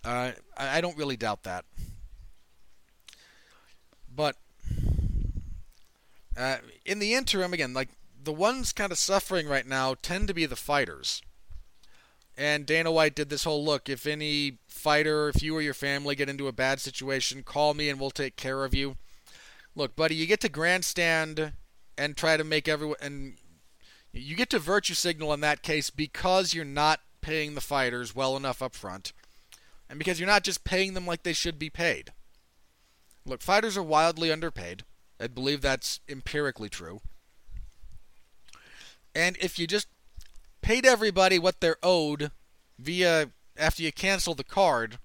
Uh, 0.06 0.30
I 0.56 0.80
don't 0.80 0.96
really 0.96 1.16
doubt 1.16 1.42
that. 1.42 1.64
But 4.14 4.36
uh, 6.36 6.58
in 6.84 7.00
the 7.00 7.14
interim, 7.14 7.52
again, 7.52 7.74
like 7.74 7.88
the 8.22 8.32
ones 8.32 8.72
kind 8.72 8.92
of 8.92 8.98
suffering 8.98 9.48
right 9.48 9.66
now 9.66 9.94
tend 10.00 10.28
to 10.28 10.34
be 10.34 10.46
the 10.46 10.54
fighters. 10.54 11.22
And 12.38 12.66
Dana 12.66 12.92
White 12.92 13.16
did 13.16 13.30
this 13.30 13.44
whole 13.44 13.64
look. 13.64 13.88
If 13.88 14.06
any 14.06 14.58
fighter, 14.68 15.28
if 15.28 15.42
you 15.42 15.56
or 15.56 15.60
your 15.60 15.74
family 15.74 16.14
get 16.14 16.28
into 16.28 16.46
a 16.46 16.52
bad 16.52 16.80
situation, 16.80 17.42
call 17.42 17.74
me 17.74 17.88
and 17.88 17.98
we'll 17.98 18.10
take 18.10 18.36
care 18.36 18.64
of 18.64 18.74
you. 18.74 18.96
Look, 19.74 19.96
buddy, 19.96 20.14
you 20.14 20.26
get 20.26 20.40
to 20.42 20.48
grandstand 20.48 21.52
and 21.98 22.16
try 22.16 22.36
to 22.36 22.44
make 22.44 22.68
everyone 22.68 22.98
and 23.00 23.34
you 24.12 24.36
get 24.36 24.50
to 24.50 24.58
virtue 24.58 24.94
signal 24.94 25.32
in 25.32 25.40
that 25.40 25.62
case 25.62 25.90
because 25.90 26.54
you're 26.54 26.64
not 26.64 27.00
paying 27.20 27.54
the 27.54 27.60
fighters 27.60 28.14
well 28.14 28.36
enough 28.36 28.62
up 28.62 28.74
front 28.74 29.12
and 29.88 29.98
because 29.98 30.18
you're 30.18 30.28
not 30.28 30.44
just 30.44 30.64
paying 30.64 30.94
them 30.94 31.06
like 31.06 31.22
they 31.22 31.32
should 31.32 31.58
be 31.58 31.70
paid. 31.70 32.12
Look, 33.24 33.42
fighters 33.42 33.76
are 33.76 33.82
wildly 33.82 34.30
underpaid. 34.30 34.84
I 35.20 35.26
believe 35.26 35.60
that's 35.60 36.00
empirically 36.08 36.68
true. 36.68 37.00
And 39.14 39.36
if 39.40 39.58
you 39.58 39.66
just 39.66 39.88
paid 40.60 40.84
everybody 40.84 41.38
what 41.38 41.60
they're 41.60 41.78
owed 41.82 42.30
via 42.78 43.30
after 43.56 43.82
you 43.82 43.92
cancel 43.92 44.34
the 44.34 44.44
card, 44.44 44.98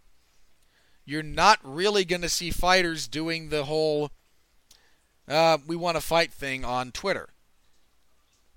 you're 1.05 1.23
not 1.23 1.59
really 1.63 2.05
going 2.05 2.21
to 2.21 2.29
see 2.29 2.51
fighters 2.51 3.07
doing 3.07 3.49
the 3.49 3.65
whole 3.65 4.11
uh, 5.27 5.57
we 5.65 5.75
want 5.75 5.95
to 5.95 6.01
fight 6.01 6.33
thing 6.33 6.65
on 6.65 6.91
Twitter. 6.91 7.29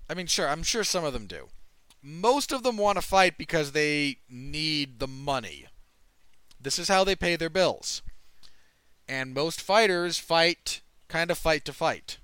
I 0.09 0.13
mean, 0.13 0.27
sure, 0.27 0.47
I'm 0.47 0.63
sure 0.63 0.83
some 0.83 1.05
of 1.05 1.13
them 1.13 1.25
do. 1.25 1.47
Most 2.01 2.51
of 2.51 2.63
them 2.63 2.77
want 2.77 2.97
to 2.97 3.01
fight 3.01 3.37
because 3.37 3.71
they 3.71 4.17
need 4.29 4.99
the 4.99 5.07
money. 5.07 5.67
This 6.65 6.79
is 6.79 6.87
how 6.87 7.03
they 7.03 7.15
pay 7.15 7.35
their 7.35 7.51
bills. 7.51 8.01
And 9.07 9.35
most 9.35 9.61
fighters 9.61 10.17
fight 10.17 10.81
kind 11.07 11.29
of 11.29 11.37
fight 11.37 11.63
to 11.65 11.73
fight. 11.73 12.17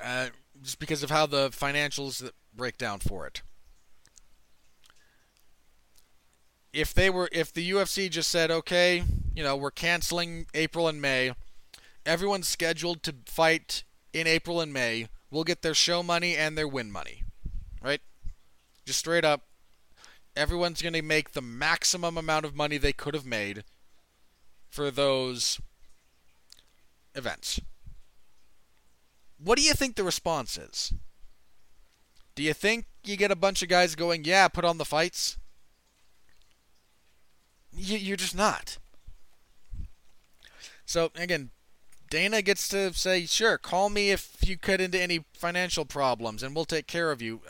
Uh, 0.00 0.28
just 0.62 0.78
because 0.78 1.02
of 1.02 1.10
how 1.10 1.26
the 1.26 1.50
financials 1.50 2.30
break 2.54 2.78
down 2.78 3.00
for 3.00 3.26
it. 3.26 3.42
If 6.72 6.94
they 6.94 7.10
were, 7.10 7.28
if 7.32 7.52
the 7.52 7.68
UFC 7.72 8.08
just 8.08 8.30
said, 8.30 8.52
okay, 8.52 9.02
you 9.34 9.42
know, 9.42 9.56
we're 9.56 9.72
canceling 9.72 10.46
April 10.54 10.86
and 10.86 11.02
May, 11.02 11.32
everyone's 12.04 12.46
scheduled 12.46 13.02
to 13.02 13.16
fight 13.26 13.82
in 14.12 14.28
April 14.28 14.60
and 14.60 14.72
May 14.72 15.08
we'll 15.28 15.42
get 15.42 15.62
their 15.62 15.74
show 15.74 16.04
money 16.04 16.36
and 16.36 16.56
their 16.56 16.68
win 16.68 16.92
money, 16.92 17.24
right? 17.82 18.00
Just 18.84 19.00
straight 19.00 19.24
up, 19.24 19.45
everyone's 20.36 20.82
going 20.82 20.92
to 20.92 21.02
make 21.02 21.32
the 21.32 21.42
maximum 21.42 22.16
amount 22.18 22.44
of 22.44 22.54
money 22.54 22.78
they 22.78 22.92
could 22.92 23.14
have 23.14 23.26
made 23.26 23.64
for 24.68 24.90
those 24.90 25.60
events. 27.14 27.60
What 29.42 29.58
do 29.58 29.64
you 29.64 29.72
think 29.72 29.96
the 29.96 30.04
response 30.04 30.56
is? 30.56 30.92
Do 32.34 32.42
you 32.42 32.52
think 32.52 32.84
you 33.02 33.16
get 33.16 33.30
a 33.30 33.36
bunch 33.36 33.62
of 33.62 33.68
guys 33.68 33.94
going, 33.94 34.24
yeah, 34.24 34.48
put 34.48 34.64
on 34.64 34.78
the 34.78 34.84
fights? 34.84 35.38
You're 37.74 38.16
just 38.16 38.36
not. 38.36 38.78
So, 40.84 41.10
again, 41.16 41.50
Dana 42.08 42.42
gets 42.42 42.68
to 42.68 42.92
say, 42.92 43.26
sure, 43.26 43.58
call 43.58 43.90
me 43.90 44.10
if 44.10 44.36
you 44.46 44.56
cut 44.56 44.80
into 44.80 45.00
any 45.00 45.24
financial 45.32 45.84
problems 45.84 46.42
and 46.42 46.54
we'll 46.54 46.64
take 46.64 46.86
care 46.86 47.10
of 47.10 47.20
you. 47.20 47.40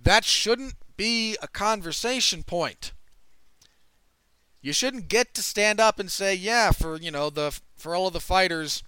That 0.00 0.24
shouldn't 0.24 0.74
be 0.96 1.36
a 1.42 1.48
conversation 1.48 2.42
point. 2.42 2.92
You 4.60 4.72
shouldn't 4.72 5.08
get 5.08 5.34
to 5.34 5.42
stand 5.42 5.78
up 5.80 5.98
and 5.98 6.10
say, 6.10 6.34
"Yeah, 6.34 6.70
for 6.72 6.96
you 6.96 7.10
know 7.10 7.30
the 7.30 7.58
for 7.76 7.94
all 7.94 8.06
of 8.06 8.12
the 8.12 8.20
fighters, 8.20 8.82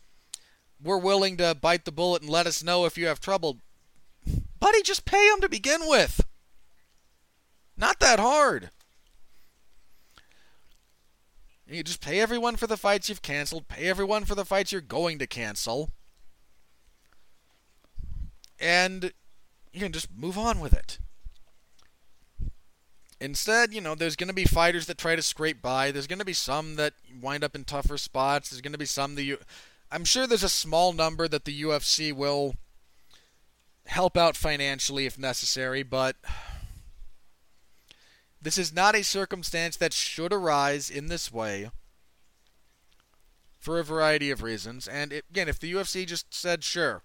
we're 0.81 0.99
willing 0.99 1.37
to 1.37 1.55
bite 1.55 1.85
the 1.85 1.93
bullet 1.93 2.23
and 2.23 2.31
let 2.31 2.47
us 2.47 2.63
know 2.63 2.87
if 2.87 2.97
you 2.97 3.07
have 3.07 3.21
trouble." 3.21 3.59
Buddy, 4.59 4.83
just 4.83 5.05
pay 5.05 5.29
them 5.29 5.41
to 5.43 5.49
begin 5.49 5.87
with. 5.87 6.23
Not 7.77 8.01
that 8.01 8.19
hard. 8.19 8.71
You 11.67 11.83
just 11.83 12.01
pay 12.01 12.21
everyone 12.21 12.57
for 12.57 12.67
the 12.67 12.77
fights 12.77 13.09
you've 13.09 13.23
canceled, 13.23 13.69
pay 13.69 13.89
everyone 13.89 14.25
for 14.25 14.35
the 14.35 14.45
fights 14.45 14.73
you're 14.73 14.81
going 14.81 15.19
to 15.19 15.27
cancel, 15.27 15.91
and 18.59 19.13
you 19.73 19.81
can 19.81 19.93
just 19.93 20.11
move 20.11 20.39
on 20.39 20.61
with 20.61 20.73
it. 20.73 20.99
Instead, 23.21 23.73
you 23.73 23.81
know, 23.81 23.95
there's 23.95 24.17
going 24.17 24.29
to 24.29 24.35
be 24.35 24.45
fighters 24.45 24.87
that 24.87 24.99
try 24.99 25.17
to 25.17 25.23
scrape 25.23 25.63
by. 25.63 25.91
There's 25.91 26.07
going 26.07 26.19
to 26.19 26.25
be 26.25 26.35
some 26.35 26.77
that 26.77 26.93
wind 27.21 27.43
up 27.43 27.55
in 27.55 27.65
tougher 27.65 27.97
spots. 27.97 28.51
There's 28.51 28.61
going 28.61 28.73
to 28.73 28.79
be 28.79 28.85
some 28.85 29.15
that 29.15 29.23
you. 29.23 29.39
I'm 29.91 30.05
sure 30.05 30.27
there's 30.27 30.43
a 30.43 30.49
small 30.49 30.93
number 30.93 31.27
that 31.29 31.45
the 31.45 31.63
UFC 31.63 32.13
will 32.13 32.57
help 33.87 34.17
out 34.17 34.37
financially 34.37 35.07
if 35.07 35.19
necessary, 35.19 35.83
but 35.83 36.17
this 38.43 38.59
is 38.59 38.75
not 38.75 38.95
a 38.95 39.03
circumstance 39.03 39.77
that 39.77 39.93
should 39.93 40.33
arise 40.33 40.91
in 40.91 41.07
this 41.07 41.33
way 41.33 41.71
for 43.59 43.79
a 43.79 43.85
variety 43.85 44.31
of 44.31 44.43
reasons. 44.43 44.87
And 44.87 45.13
it, 45.13 45.25
again, 45.31 45.49
if 45.49 45.59
the 45.59 45.73
UFC 45.73 46.07
just 46.07 46.35
said, 46.35 46.63
sure, 46.63 47.03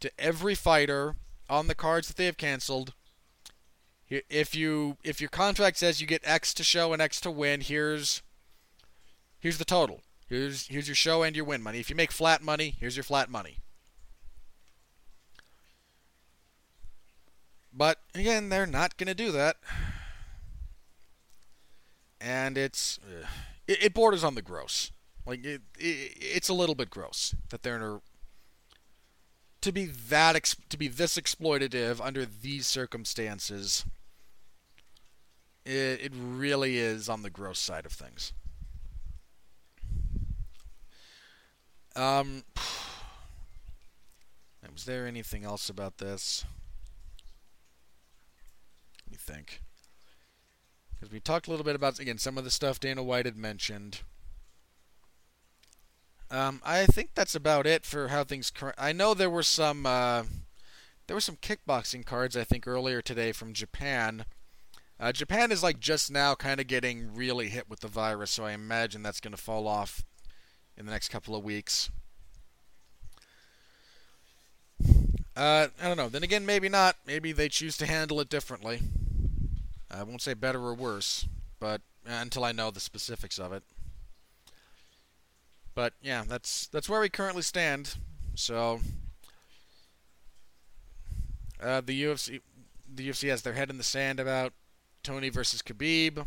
to 0.00 0.10
every 0.18 0.54
fighter 0.54 1.16
on 1.48 1.66
the 1.66 1.74
cards 1.74 2.08
that 2.08 2.16
they 2.16 2.26
have 2.26 2.36
canceled, 2.36 2.92
if 4.10 4.54
you 4.54 4.96
if 5.04 5.20
your 5.20 5.30
contract 5.30 5.78
says 5.78 6.00
you 6.00 6.06
get 6.06 6.22
X 6.24 6.52
to 6.54 6.64
show 6.64 6.92
and 6.92 7.00
X 7.00 7.20
to 7.20 7.30
win, 7.30 7.60
here's 7.60 8.22
here's 9.38 9.58
the 9.58 9.64
total. 9.64 10.00
Here's 10.28 10.66
here's 10.66 10.88
your 10.88 10.94
show 10.96 11.22
and 11.22 11.36
your 11.36 11.44
win 11.44 11.62
money. 11.62 11.78
If 11.78 11.90
you 11.90 11.96
make 11.96 12.12
flat 12.12 12.42
money, 12.42 12.74
here's 12.78 12.96
your 12.96 13.04
flat 13.04 13.30
money. 13.30 13.58
But 17.72 17.98
again, 18.14 18.48
they're 18.48 18.66
not 18.66 18.96
going 18.96 19.06
to 19.06 19.14
do 19.14 19.30
that. 19.32 19.56
And 22.20 22.58
it's 22.58 22.98
it, 23.66 23.84
it, 23.84 23.94
borders 23.94 24.24
on 24.24 24.34
the 24.34 24.42
gross. 24.42 24.90
Like 25.24 25.44
it, 25.44 25.62
it, 25.78 26.16
it's 26.20 26.48
a 26.48 26.54
little 26.54 26.74
bit 26.74 26.90
gross 26.90 27.34
that 27.50 27.62
they're 27.62 27.76
in 27.76 27.82
a 27.82 28.00
to 29.60 29.72
be 29.72 29.86
that 29.86 30.54
to 30.68 30.76
be 30.76 30.88
this 30.88 31.16
exploitative 31.16 32.00
under 32.04 32.24
these 32.26 32.66
circumstances 32.66 33.84
it, 35.64 36.00
it 36.00 36.12
really 36.14 36.78
is 36.78 37.08
on 37.08 37.22
the 37.22 37.30
gross 37.30 37.58
side 37.58 37.86
of 37.86 37.92
things. 37.92 38.32
Um, 41.96 42.44
was 44.72 44.84
there 44.84 45.06
anything 45.06 45.44
else 45.44 45.68
about 45.68 45.98
this? 45.98 46.44
Let 49.06 49.12
me 49.12 49.18
think. 49.18 49.62
Because 50.92 51.12
we 51.12 51.20
talked 51.20 51.46
a 51.46 51.50
little 51.50 51.64
bit 51.64 51.74
about, 51.74 51.98
again, 51.98 52.18
some 52.18 52.38
of 52.38 52.44
the 52.44 52.50
stuff 52.50 52.78
Dana 52.78 53.02
White 53.02 53.26
had 53.26 53.36
mentioned. 53.36 54.00
Um, 56.30 56.60
I 56.64 56.86
think 56.86 57.10
that's 57.14 57.34
about 57.34 57.66
it 57.66 57.84
for 57.84 58.08
how 58.08 58.22
things. 58.22 58.50
Cur- 58.50 58.74
I 58.78 58.92
know 58.92 59.14
there 59.14 59.30
were 59.30 59.42
some 59.42 59.84
uh, 59.84 60.22
there 61.06 61.16
were 61.16 61.20
some 61.20 61.36
kickboxing 61.36 62.06
cards 62.06 62.36
I 62.36 62.44
think 62.44 62.68
earlier 62.68 63.02
today 63.02 63.32
from 63.32 63.52
Japan 63.52 64.24
Uh, 65.00 65.12
Japan 65.12 65.50
is 65.50 65.62
like 65.62 65.80
just 65.80 66.10
now 66.10 66.34
kind 66.34 66.60
of 66.60 66.66
getting 66.66 67.14
really 67.14 67.48
hit 67.48 67.70
with 67.70 67.80
the 67.80 67.88
virus, 67.88 68.30
so 68.30 68.44
I 68.44 68.52
imagine 68.52 69.02
that's 69.02 69.20
going 69.20 69.32
to 69.32 69.40
fall 69.40 69.66
off 69.66 70.04
in 70.76 70.84
the 70.84 70.92
next 70.92 71.08
couple 71.08 71.34
of 71.34 71.42
weeks. 71.42 71.90
Uh, 75.34 75.68
I 75.80 75.88
don't 75.88 75.96
know. 75.96 76.10
Then 76.10 76.22
again, 76.22 76.44
maybe 76.44 76.68
not. 76.68 76.96
Maybe 77.06 77.32
they 77.32 77.48
choose 77.48 77.78
to 77.78 77.86
handle 77.86 78.20
it 78.20 78.28
differently. 78.28 78.80
I 79.90 80.02
won't 80.02 80.20
say 80.20 80.34
better 80.34 80.60
or 80.60 80.74
worse, 80.74 81.26
but 81.58 81.80
uh, 82.06 82.12
until 82.12 82.44
I 82.44 82.52
know 82.52 82.70
the 82.70 82.78
specifics 82.78 83.38
of 83.38 83.54
it. 83.54 83.62
But 85.74 85.94
yeah, 86.02 86.24
that's 86.28 86.66
that's 86.66 86.90
where 86.90 87.00
we 87.00 87.08
currently 87.08 87.42
stand. 87.42 87.94
So 88.34 88.80
uh, 91.62 91.80
the 91.80 92.04
UFC 92.04 92.42
the 92.92 93.08
UFC 93.08 93.30
has 93.30 93.40
their 93.42 93.54
head 93.54 93.70
in 93.70 93.78
the 93.78 93.84
sand 93.84 94.20
about 94.20 94.52
Tony 95.02 95.28
versus 95.28 95.62
Khabib. 95.62 96.26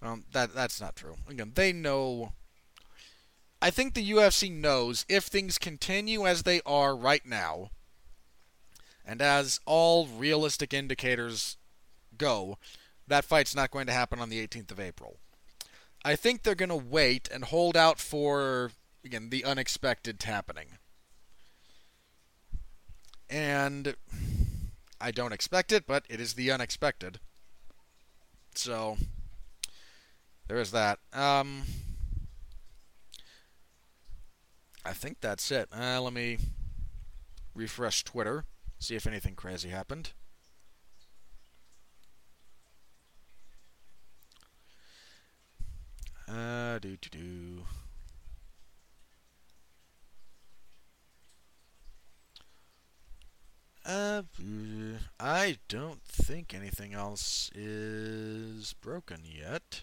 Um, 0.00 0.24
that 0.32 0.54
that's 0.54 0.80
not 0.80 0.96
true. 0.96 1.16
Again, 1.28 1.52
they 1.54 1.72
know. 1.72 2.32
I 3.60 3.70
think 3.70 3.94
the 3.94 4.10
UFC 4.10 4.52
knows 4.52 5.04
if 5.08 5.24
things 5.24 5.58
continue 5.58 6.26
as 6.26 6.44
they 6.44 6.60
are 6.64 6.96
right 6.96 7.26
now, 7.26 7.70
and 9.04 9.20
as 9.20 9.58
all 9.66 10.06
realistic 10.06 10.72
indicators 10.72 11.56
go, 12.16 12.58
that 13.08 13.24
fight's 13.24 13.56
not 13.56 13.72
going 13.72 13.86
to 13.86 13.92
happen 13.92 14.20
on 14.20 14.28
the 14.28 14.46
18th 14.46 14.70
of 14.70 14.78
April. 14.78 15.18
I 16.04 16.14
think 16.14 16.42
they're 16.42 16.54
going 16.54 16.68
to 16.68 16.76
wait 16.76 17.28
and 17.32 17.44
hold 17.44 17.76
out 17.76 17.98
for 17.98 18.70
again 19.04 19.30
the 19.30 19.44
unexpected 19.44 20.22
happening. 20.22 20.78
And 23.28 23.96
I 25.00 25.10
don't 25.10 25.32
expect 25.32 25.72
it, 25.72 25.86
but 25.86 26.04
it 26.08 26.20
is 26.20 26.34
the 26.34 26.50
unexpected. 26.50 27.20
So 28.58 28.96
there 30.48 30.58
is 30.58 30.72
that. 30.72 30.98
Um, 31.12 31.62
I 34.84 34.92
think 34.92 35.18
that's 35.20 35.52
it. 35.52 35.68
Uh, 35.72 36.00
let 36.02 36.12
me 36.12 36.38
refresh 37.54 38.02
Twitter, 38.02 38.46
see 38.80 38.96
if 38.96 39.06
anything 39.06 39.36
crazy 39.36 39.68
happened. 39.68 40.10
Uh, 46.28 46.80
do 46.80 46.96
do 46.96 47.10
do. 47.10 47.62
Uh, 53.88 54.20
I 55.18 55.56
don't 55.66 56.02
think 56.04 56.52
anything 56.52 56.92
else 56.92 57.50
is 57.54 58.74
broken 58.74 59.22
yet. 59.24 59.82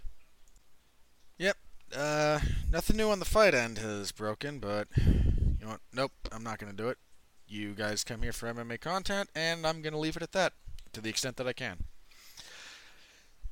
Yep, 1.40 1.58
uh, 1.98 2.40
nothing 2.72 2.98
new 2.98 3.10
on 3.10 3.18
the 3.18 3.26
fight 3.26 3.56
end 3.56 3.80
has 3.80 4.12
broken, 4.12 4.60
but 4.60 4.90
you 4.96 5.58
know 5.60 5.70
what? 5.70 5.80
Nope, 5.92 6.12
I'm 6.32 6.44
not 6.44 6.60
going 6.60 6.72
to 6.72 6.78
do 6.78 6.90
it. 6.90 7.00
You 7.48 7.74
guys 7.74 8.04
come 8.04 8.22
here 8.22 8.32
for 8.32 8.54
MMA 8.54 8.80
content, 8.80 9.32
and 9.34 9.66
I'm 9.66 9.82
going 9.82 9.94
to 9.94 10.00
leave 10.00 10.18
it 10.18 10.22
at 10.22 10.34
that 10.34 10.54
to 10.94 11.02
the 11.02 11.10
extent 11.10 11.38
that 11.38 11.48
I 11.48 11.54
can. 11.54 11.86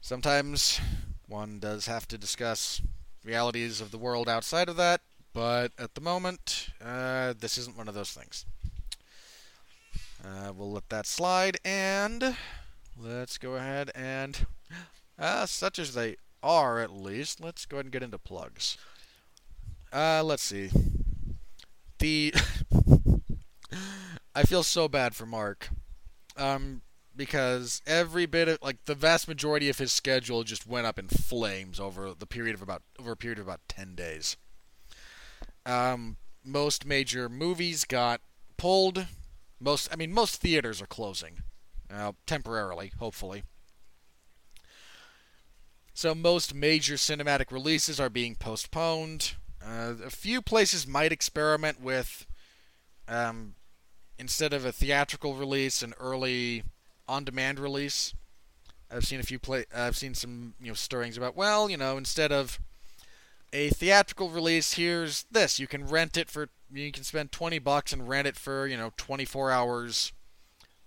Sometimes 0.02 0.80
one 1.28 1.58
does 1.58 1.88
have 1.88 2.08
to 2.10 2.18
discuss 2.18 2.80
realities 3.26 3.82
of 3.82 3.90
the 3.90 3.98
world 3.98 4.30
outside 4.30 4.70
of 4.70 4.76
that, 4.76 5.02
but 5.34 5.72
at 5.80 5.96
the 5.96 6.02
moment, 6.02 6.70
uh, 6.80 7.34
this 7.40 7.58
isn't 7.58 7.76
one 7.76 7.88
of 7.88 7.96
those 7.96 8.12
things. 8.12 8.46
Uh, 10.24 10.54
we'll 10.56 10.72
let 10.72 10.88
that 10.90 11.06
slide, 11.06 11.58
and 11.66 12.38
let's 12.98 13.38
go 13.38 13.56
ahead 13.56 13.92
and, 13.94 14.46
uh, 15.20 15.46
such 15.48 15.78
as 15.78 15.94
they 15.94 16.16
are 16.42 16.80
at 16.80 16.92
least, 16.92 17.42
let's 17.42 17.66
go 17.66 17.78
ahead 17.78 17.86
and 17.86 17.92
get 17.92 18.04
into 18.04 18.18
plugs. 18.18 18.78
Uh, 19.92 20.24
let's 20.24 20.44
see. 20.44 20.70
The 22.00 22.34
I 24.36 24.44
feel 24.44 24.64
so 24.64 24.88
bad 24.88 25.16
for 25.16 25.26
Mark, 25.26 25.70
um, 26.38 26.82
because 27.16 27.82
every 27.86 28.26
bit 28.26 28.48
of 28.48 28.58
like 28.62 28.86
the 28.86 28.96
vast 28.96 29.28
majority 29.28 29.70
of 29.70 29.78
his 29.78 29.92
schedule 29.92 30.44
just 30.44 30.66
went 30.66 30.88
up 30.88 30.98
in 30.98 31.08
flames 31.08 31.80
over 31.80 32.14
the 32.18 32.26
period 32.26 32.56
of 32.56 32.62
about 32.62 32.82
over 33.00 33.12
a 33.12 33.18
period 33.18 33.40
of 33.40 33.46
about 33.46 33.62
ten 33.68 33.94
days. 33.94 34.38
Um, 35.66 36.18
most 36.44 36.86
major 36.86 37.30
movies 37.30 37.86
got 37.86 38.22
pulled 38.58 39.06
most, 39.64 39.90
I 39.92 39.96
mean, 39.96 40.12
most 40.14 40.42
theaters 40.42 40.82
are 40.82 40.88
closing, 40.88 41.42
uh, 41.94 42.14
temporarily, 42.26 42.92
hopefully. 43.00 43.44
So 45.94 46.16
most 46.16 46.54
major 46.54 46.96
cinematic 46.96 47.52
releases 47.52 48.00
are 48.00 48.10
being 48.10 48.36
postponed. 48.36 49.34
Uh, 49.66 49.94
a 50.04 50.10
few 50.10 50.42
places 50.42 50.88
might 50.88 51.12
experiment 51.12 51.80
with, 51.82 52.26
um, 53.08 53.56
instead 54.18 54.54
of 54.54 54.66
a 54.66 54.72
theatrical 54.72 55.36
release, 55.36 55.82
an 55.82 55.94
early 56.00 56.64
on-demand 57.08 57.60
release. 57.60 58.14
I've 58.92 59.06
seen 59.06 59.20
a 59.20 59.24
few 59.24 59.40
play. 59.40 59.66
I've 59.74 59.98
seen 59.98 60.14
some 60.14 60.54
you 60.60 60.68
know 60.68 60.74
stirrings 60.74 61.18
about 61.18 61.36
well, 61.36 61.70
you 61.70 61.78
know, 61.78 61.98
instead 61.98 62.32
of 62.32 62.60
a 63.54 63.70
theatrical 63.70 64.30
release, 64.30 64.74
here's 64.74 65.26
this. 65.32 65.60
You 65.60 65.68
can 65.68 65.88
rent 65.88 66.18
it 66.18 66.30
for 66.30 66.50
you 66.74 66.92
can 66.92 67.04
spend 67.04 67.32
20 67.32 67.60
bucks 67.60 67.94
and 67.94 68.10
rent 68.10 68.28
it 68.28 68.36
for, 68.36 68.66
you 68.66 68.76
know, 68.76 68.92
24 68.98 69.52
hours 69.52 70.12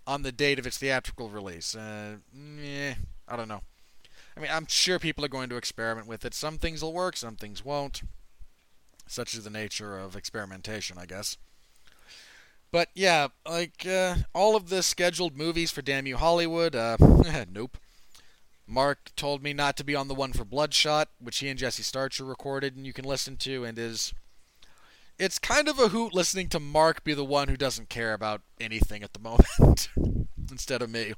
on 0.05 0.23
the 0.23 0.33
date 0.33 0.59
of 0.59 0.67
its 0.67 0.79
theatrical 0.79 1.29
release. 1.29 1.77
Uh, 1.77 2.17
eh, 2.61 2.95
I 3.29 3.37
don't 3.37 3.49
know. 3.49 3.63
I 4.37 4.41
mean, 4.41 4.51
I'm 4.53 4.67
sure 4.67 4.99
people 4.99 5.25
are 5.25 5.29
going 5.29 5.49
to 5.49 5.57
experiment 5.57 6.09
with 6.09 6.25
it. 6.25 6.35
Some 6.35 6.59
things 6.59 6.83
will 6.83 6.93
work, 6.93 7.17
some 7.17 7.37
things 7.37 7.65
won't. 7.65 8.03
Such 9.07 9.35
is 9.35 9.45
the 9.45 9.51
nature 9.51 9.97
of 9.97 10.17
experimentation, 10.17 10.99
I 10.99 11.07
guess. 11.07 11.37
But 12.73 12.89
yeah, 12.95 13.29
like 13.49 13.87
uh, 13.87 14.17
all 14.35 14.57
of 14.57 14.69
the 14.69 14.83
scheduled 14.83 15.37
movies 15.37 15.71
for 15.71 15.83
Damn 15.83 16.07
You 16.07 16.17
Hollywood, 16.17 16.75
uh, 16.75 16.97
nope. 17.53 17.79
Mark 18.67 19.15
told 19.15 19.43
me 19.43 19.53
not 19.53 19.77
to 19.77 19.85
be 19.85 19.95
on 19.95 20.09
the 20.09 20.15
one 20.15 20.33
for 20.33 20.45
Bloodshot, 20.45 21.09
which 21.21 21.39
he 21.39 21.49
and 21.49 21.59
Jesse 21.59 21.83
Starcher 21.83 22.25
recorded, 22.25 22.77
and 22.77 22.85
you 22.87 22.93
can 22.93 23.05
listen 23.05 23.37
to, 23.39 23.65
and 23.65 23.79
is 23.79 24.13
it's 25.19 25.39
kind 25.39 25.69
of 25.69 25.79
a 25.79 25.89
hoot 25.89 26.13
listening 26.13 26.49
to 26.49 26.61
Mark 26.61 27.05
be 27.05 27.15
the 27.15 27.25
one 27.25 27.49
who 27.49 27.57
doesn't 27.57 27.89
care 27.89 28.13
about 28.13 28.43
anything 28.61 29.03
at 29.03 29.13
the 29.13 29.21
moment 29.21 29.89
instead 30.51 30.83
of 30.83 30.91
me. 30.91 31.15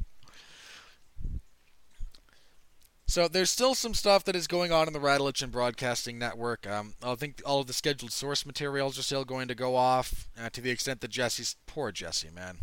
So 3.06 3.26
there's 3.26 3.48
still 3.48 3.74
some 3.74 3.94
stuff 3.94 4.22
that 4.24 4.36
is 4.36 4.46
going 4.46 4.70
on 4.70 4.86
in 4.86 4.92
the 4.92 5.00
Radulich 5.00 5.50
Broadcasting 5.50 6.18
Network. 6.18 6.66
Um, 6.66 6.92
I 7.02 7.14
think 7.14 7.40
all 7.46 7.60
of 7.60 7.66
the 7.66 7.72
scheduled 7.72 8.12
source 8.12 8.44
materials 8.44 8.98
are 8.98 9.02
still 9.02 9.24
going 9.24 9.48
to 9.48 9.54
go 9.54 9.76
off 9.76 10.28
uh, 10.38 10.50
to 10.50 10.60
the 10.60 10.70
extent 10.70 11.00
that 11.00 11.10
Jesse's 11.10 11.56
poor 11.66 11.90
Jesse, 11.90 12.28
man. 12.28 12.58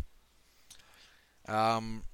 Um, 1.48 2.04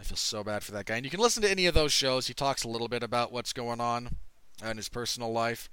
I 0.00 0.02
feel 0.02 0.16
so 0.16 0.42
bad 0.42 0.62
for 0.62 0.72
that 0.72 0.86
guy. 0.86 0.96
And 0.96 1.04
you 1.04 1.10
can 1.10 1.20
listen 1.20 1.42
to 1.42 1.50
any 1.50 1.66
of 1.66 1.74
those 1.74 1.92
shows. 1.92 2.26
He 2.26 2.32
talks 2.32 2.64
a 2.64 2.68
little 2.68 2.88
bit 2.88 3.02
about 3.02 3.32
what's 3.32 3.52
going 3.52 3.82
on 3.82 4.16
in 4.64 4.78
his 4.78 4.88
personal 4.88 5.30
life. 5.30 5.68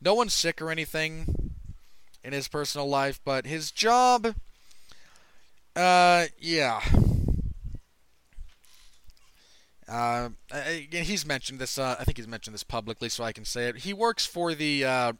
No 0.00 0.14
one's 0.14 0.32
sick 0.32 0.62
or 0.62 0.70
anything 0.70 1.50
in 2.22 2.32
his 2.32 2.46
personal 2.46 2.88
life, 2.88 3.20
but 3.24 3.46
his 3.46 3.72
job, 3.72 4.36
uh, 5.74 6.26
yeah. 6.38 6.80
Uh, 9.88 10.30
he's 10.90 11.26
mentioned 11.26 11.58
this. 11.58 11.76
Uh, 11.76 11.96
I 11.98 12.04
think 12.04 12.16
he's 12.16 12.28
mentioned 12.28 12.54
this 12.54 12.62
publicly, 12.62 13.08
so 13.08 13.24
I 13.24 13.32
can 13.32 13.44
say 13.44 13.66
it. 13.68 13.78
He 13.78 13.92
works 13.92 14.24
for 14.24 14.54
the 14.54 14.84
uh, 14.84 15.12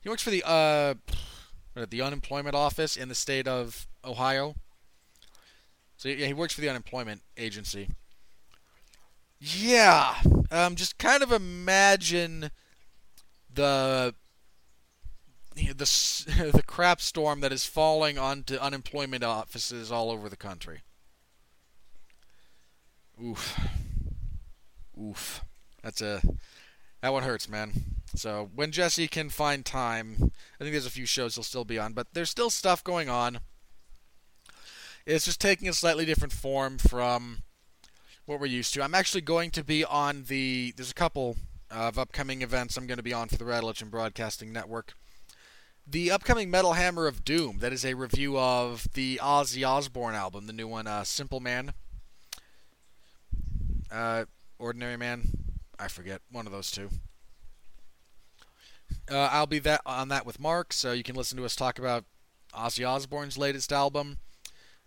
he 0.00 0.08
works 0.08 0.22
for 0.22 0.30
the 0.30 0.42
uh, 0.46 0.94
the 1.74 2.00
unemployment 2.00 2.54
office 2.54 2.96
in 2.96 3.08
the 3.08 3.14
state 3.14 3.48
of 3.48 3.86
Ohio. 4.04 4.54
So 5.96 6.08
yeah, 6.08 6.26
he 6.26 6.34
works 6.34 6.54
for 6.54 6.60
the 6.60 6.68
unemployment 6.68 7.22
agency. 7.36 7.88
Yeah, 9.38 10.16
um, 10.50 10.76
just 10.76 10.98
kind 10.98 11.22
of 11.22 11.32
imagine 11.32 12.50
the 13.52 14.14
the 15.54 16.50
the 16.54 16.62
crap 16.66 17.00
storm 17.00 17.40
that 17.40 17.52
is 17.52 17.64
falling 17.64 18.18
onto 18.18 18.56
unemployment 18.56 19.24
offices 19.24 19.90
all 19.90 20.10
over 20.10 20.28
the 20.28 20.36
country. 20.36 20.82
Oof. 23.22 23.58
Oof. 25.00 25.42
That's 25.82 26.00
a 26.00 26.20
that 27.00 27.12
one 27.12 27.22
hurts, 27.22 27.48
man. 27.48 27.72
So 28.14 28.50
when 28.54 28.72
Jesse 28.72 29.08
can 29.08 29.28
find 29.28 29.64
time, 29.64 30.32
I 30.58 30.64
think 30.64 30.72
there's 30.72 30.86
a 30.86 30.90
few 30.90 31.06
shows 31.06 31.34
he'll 31.34 31.44
still 31.44 31.64
be 31.64 31.78
on, 31.78 31.92
but 31.92 32.08
there's 32.14 32.30
still 32.30 32.50
stuff 32.50 32.82
going 32.82 33.08
on. 33.08 33.40
It's 35.06 35.24
just 35.24 35.40
taking 35.40 35.68
a 35.68 35.72
slightly 35.72 36.04
different 36.04 36.32
form 36.32 36.78
from 36.78 37.38
what 38.26 38.40
we're 38.40 38.46
used 38.46 38.74
to. 38.74 38.82
I'm 38.82 38.94
actually 38.94 39.20
going 39.20 39.50
to 39.52 39.64
be 39.64 39.84
on 39.84 40.24
the. 40.28 40.74
There's 40.76 40.90
a 40.90 40.94
couple 40.94 41.36
of 41.70 41.98
upcoming 41.98 42.42
events 42.42 42.76
I'm 42.76 42.86
going 42.86 42.96
to 42.98 43.02
be 43.02 43.12
on 43.12 43.28
for 43.28 43.36
the 43.36 43.44
Radulich 43.44 43.88
Broadcasting 43.90 44.52
Network 44.52 44.94
the 45.86 46.10
upcoming 46.10 46.50
Metal 46.50 46.72
Hammer 46.72 47.06
of 47.06 47.24
Doom. 47.24 47.58
That 47.58 47.72
is 47.72 47.84
a 47.84 47.94
review 47.94 48.38
of 48.38 48.88
the 48.94 49.20
Ozzy 49.22 49.66
Osbourne 49.66 50.14
album, 50.14 50.46
the 50.46 50.52
new 50.52 50.66
one, 50.66 50.86
uh, 50.86 51.04
Simple 51.04 51.40
Man. 51.40 51.72
Uh, 53.90 54.24
Ordinary 54.58 54.96
Man. 54.96 55.28
I 55.78 55.88
forget 55.88 56.22
one 56.30 56.46
of 56.46 56.52
those 56.52 56.70
two. 56.70 56.88
Uh, 59.10 59.28
I'll 59.30 59.46
be 59.46 59.60
that 59.60 59.80
on 59.86 60.08
that 60.08 60.26
with 60.26 60.40
Mark, 60.40 60.72
so 60.72 60.92
you 60.92 61.04
can 61.04 61.14
listen 61.14 61.38
to 61.38 61.44
us 61.44 61.54
talk 61.54 61.78
about 61.78 62.04
Ozzy 62.52 62.88
Osbourne's 62.88 63.38
latest 63.38 63.72
album. 63.72 64.18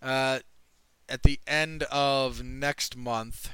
Uh, 0.01 0.39
at 1.07 1.23
the 1.23 1.39
end 1.47 1.83
of 1.83 2.43
next 2.43 2.95
month, 2.95 3.49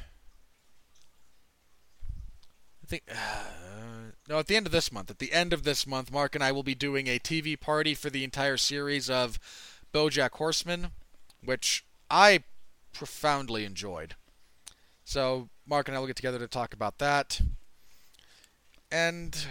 I 2.84 2.88
think. 2.88 3.04
Uh, 3.10 3.16
no, 4.28 4.40
at 4.40 4.48
the 4.48 4.56
end 4.56 4.66
of 4.66 4.72
this 4.72 4.92
month. 4.92 5.10
At 5.10 5.20
the 5.20 5.32
end 5.32 5.54
of 5.54 5.64
this 5.64 5.86
month, 5.86 6.12
Mark 6.12 6.36
and 6.36 6.44
I 6.44 6.52
will 6.52 6.64
be 6.64 6.76
doing 6.76 7.08
a 7.08 7.20
TV 7.20 7.60
party 7.60 7.94
for 7.94 8.10
the 8.10 8.24
entire 8.24 8.58
series 8.58 9.10
of 9.10 9.40
BoJack 9.94 10.32
Horseman, 10.32 10.92
which 11.44 11.86
I 12.10 12.44
profoundly 12.92 13.66
enjoyed. 13.66 14.16
So 15.04 15.50
Mark 15.68 15.88
and 15.88 15.96
I 15.96 16.00
will 16.00 16.08
get 16.08 16.16
together 16.16 16.40
to 16.40 16.48
talk 16.48 16.74
about 16.74 16.98
that. 17.00 17.42
And 18.92 19.46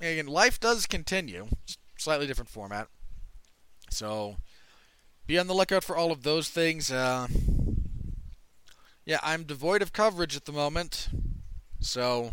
again, 0.00 0.26
life 0.26 0.60
does 0.60 0.86
continue, 0.86 1.48
slightly 1.96 2.26
different 2.26 2.50
format. 2.50 2.88
So 3.90 4.36
be 5.30 5.38
on 5.38 5.46
the 5.46 5.54
lookout 5.54 5.84
for 5.84 5.96
all 5.96 6.10
of 6.10 6.24
those 6.24 6.48
things. 6.48 6.90
Uh, 6.90 7.28
yeah, 9.06 9.20
I'm 9.22 9.44
devoid 9.44 9.80
of 9.80 9.92
coverage 9.92 10.34
at 10.34 10.44
the 10.44 10.50
moment, 10.50 11.08
so 11.78 12.32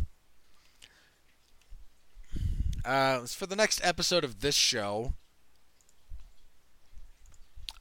uh, 2.84 3.20
for 3.20 3.46
the 3.46 3.56
next 3.56 3.80
episode 3.84 4.24
of 4.24 4.40
this 4.40 4.56
show, 4.56 5.14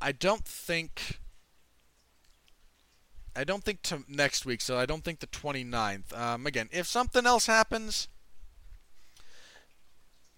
I 0.02 0.12
don't 0.12 0.44
think. 0.44 1.18
I 3.34 3.44
don't 3.44 3.64
think 3.64 3.80
to 3.84 4.04
next 4.06 4.44
week, 4.44 4.60
so 4.60 4.78
I 4.78 4.84
don't 4.84 5.02
think 5.02 5.20
the 5.20 5.26
29th. 5.28 6.14
Um, 6.14 6.46
again, 6.46 6.68
if 6.70 6.86
something 6.86 7.24
else 7.24 7.46
happens, 7.46 8.08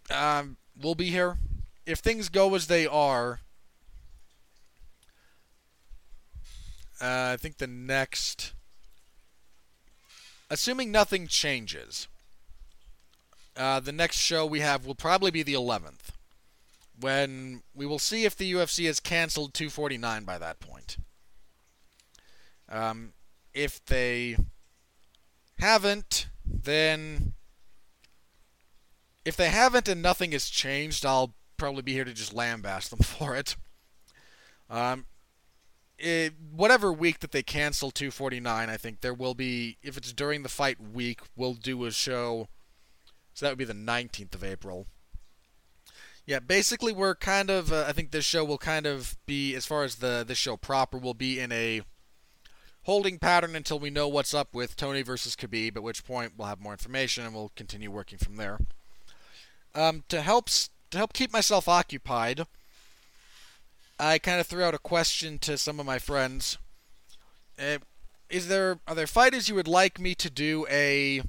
um, 0.08 0.56
we'll 0.80 0.94
be 0.94 1.10
here. 1.10 1.38
If 1.84 1.98
things 1.98 2.28
go 2.28 2.54
as 2.54 2.68
they 2.68 2.86
are, 2.86 3.40
uh, 7.00 7.30
I 7.32 7.36
think 7.36 7.58
the 7.58 7.66
next. 7.66 8.54
Assuming 10.50 10.90
nothing 10.90 11.26
changes, 11.26 12.08
uh, 13.56 13.80
the 13.80 13.92
next 13.92 14.16
show 14.16 14.46
we 14.46 14.60
have 14.60 14.86
will 14.86 14.94
probably 14.94 15.30
be 15.30 15.42
the 15.42 15.52
11th 15.52 16.12
when 17.00 17.62
we 17.74 17.86
will 17.86 17.98
see 17.98 18.24
if 18.24 18.36
the 18.36 18.52
UFC 18.52 18.86
has 18.86 18.98
canceled 18.98 19.54
249 19.54 20.24
by 20.24 20.38
that 20.38 20.58
point. 20.58 20.96
Um, 22.68 23.12
if 23.54 23.84
they 23.84 24.36
haven't, 25.58 26.28
then 26.44 27.34
if 29.24 29.36
they 29.36 29.48
haven't 29.48 29.88
and 29.88 30.02
nothing 30.02 30.32
has 30.32 30.48
changed, 30.48 31.04
I'll 31.04 31.34
probably 31.56 31.82
be 31.82 31.92
here 31.92 32.04
to 32.04 32.14
just 32.14 32.32
lambaste 32.32 32.90
them 32.90 32.98
for 33.02 33.36
it. 33.36 33.56
Um, 34.70 35.06
it, 35.98 36.34
whatever 36.52 36.92
week 36.92 37.20
that 37.20 37.32
they 37.32 37.42
cancel 37.42 37.90
249, 37.90 38.70
I 38.70 38.76
think 38.76 39.00
there 39.00 39.14
will 39.14 39.34
be. 39.34 39.78
If 39.82 39.96
it's 39.96 40.12
during 40.12 40.42
the 40.42 40.48
fight 40.48 40.78
week, 40.80 41.20
we'll 41.36 41.54
do 41.54 41.84
a 41.84 41.90
show. 41.90 42.48
So 43.34 43.46
that 43.46 43.50
would 43.50 43.58
be 43.58 43.64
the 43.64 43.72
19th 43.72 44.34
of 44.34 44.44
April. 44.44 44.86
Yeah, 46.26 46.40
basically 46.40 46.92
we're 46.92 47.14
kind 47.14 47.50
of. 47.50 47.72
Uh, 47.72 47.86
I 47.88 47.92
think 47.92 48.10
this 48.10 48.24
show 48.24 48.44
will 48.44 48.58
kind 48.58 48.86
of 48.86 49.16
be, 49.26 49.54
as 49.54 49.66
far 49.66 49.84
as 49.84 49.96
the 49.96 50.24
this 50.26 50.38
show 50.38 50.56
proper, 50.56 50.98
will 50.98 51.14
be 51.14 51.40
in 51.40 51.50
a 51.52 51.82
holding 52.82 53.18
pattern 53.18 53.56
until 53.56 53.78
we 53.78 53.90
know 53.90 54.08
what's 54.08 54.34
up 54.34 54.54
with 54.54 54.76
Tony 54.76 55.02
versus 55.02 55.34
Khabib. 55.34 55.76
At 55.76 55.82
which 55.82 56.04
point 56.04 56.34
we'll 56.36 56.48
have 56.48 56.60
more 56.60 56.72
information 56.72 57.24
and 57.24 57.34
we'll 57.34 57.52
continue 57.56 57.90
working 57.90 58.18
from 58.18 58.36
there. 58.36 58.58
Um, 59.74 60.04
to 60.08 60.20
help 60.20 60.48
to 60.90 60.98
help 60.98 61.12
keep 61.12 61.32
myself 61.32 61.66
occupied, 61.66 62.46
I 63.98 64.18
kind 64.18 64.40
of 64.40 64.46
threw 64.46 64.62
out 64.62 64.74
a 64.74 64.78
question 64.78 65.38
to 65.40 65.58
some 65.58 65.80
of 65.80 65.86
my 65.86 65.98
friends. 65.98 66.58
Uh, 67.58 67.78
is 68.30 68.48
there 68.48 68.78
are 68.86 68.94
there 68.94 69.06
fighters 69.06 69.48
you 69.48 69.54
would 69.54 69.68
like 69.68 69.98
me 69.98 70.14
to 70.14 70.30
do 70.30 70.66
a 70.70 71.22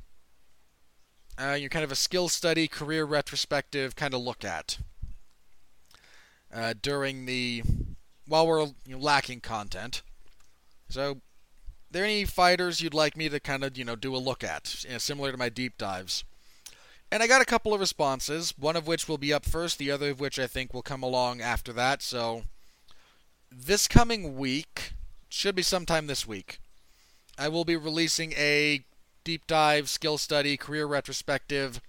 uh, 1.38 1.58
kind 1.70 1.84
of 1.84 1.92
a 1.92 1.96
skill 1.96 2.30
study, 2.30 2.68
career 2.68 3.06
retrospective 3.06 3.96
kind 3.96 4.14
of 4.14 4.22
look 4.22 4.44
at? 4.44 4.80
uh, 6.54 6.74
during 6.82 7.26
the 7.26 7.64
while 8.28 8.48
we're 8.48 8.62
you 8.62 8.74
know, 8.96 8.98
lacking 8.98 9.42
content. 9.42 10.02
So, 10.90 11.12
are 11.12 11.16
there 11.92 12.04
any 12.04 12.26
fighters 12.26 12.82
you'd 12.82 12.94
like 12.94 13.18
me 13.18 13.30
to 13.30 13.40
kind 13.40 13.64
of 13.64 13.78
you 13.78 13.86
know 13.86 13.96
do 13.96 14.16
a 14.16 14.18
look 14.18 14.44
at, 14.44 14.84
you 14.84 14.92
know, 14.92 14.98
similar 14.98 15.32
to 15.32 15.38
my 15.38 15.50
deep 15.50 15.78
dives? 15.78 16.24
And 17.12 17.24
I 17.24 17.28
got 17.28 17.42
a 17.42 17.46
couple 17.46 17.74
of 17.74 17.80
responses, 17.80 18.54
one 18.58 18.76
of 18.76 18.86
which 18.86 19.08
will 19.08 19.18
be 19.18 19.34
up 19.34 19.44
first, 19.44 19.80
the 19.80 19.90
other 19.90 20.12
of 20.12 20.20
which 20.20 20.38
I 20.38 20.46
think 20.46 20.74
will 20.74 20.84
come 20.84 21.02
along 21.02 21.42
after 21.42 21.74
that. 21.74 22.04
So, 22.04 22.44
this 23.52 23.88
coming 23.88 24.38
week 24.38 24.94
should 25.28 25.56
be 25.56 25.62
sometime 25.62 26.08
this 26.08 26.28
week. 26.28 26.60
I 27.38 27.48
will 27.48 27.66
be 27.66 27.76
releasing 27.76 28.34
a 28.34 28.84
deep 29.24 29.48
dive, 29.48 29.90
skill 29.90 30.18
study, 30.18 30.58
career 30.58 30.86
retrospective 30.86 31.82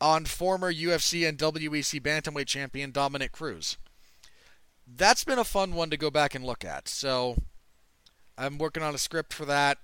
on 0.00 0.24
former 0.24 0.72
UFC 0.72 1.28
and 1.28 1.36
WEC 1.36 2.00
bantamweight 2.00 2.46
champion 2.46 2.90
Dominick 2.90 3.32
Cruz. 3.32 3.76
That's 4.86 5.24
been 5.24 5.38
a 5.38 5.44
fun 5.44 5.74
one 5.74 5.90
to 5.90 5.96
go 5.96 6.10
back 6.10 6.34
and 6.34 6.44
look 6.44 6.64
at. 6.64 6.88
So 6.88 7.36
I'm 8.38 8.58
working 8.58 8.82
on 8.82 8.94
a 8.94 8.98
script 8.98 9.32
for 9.32 9.44
that. 9.44 9.78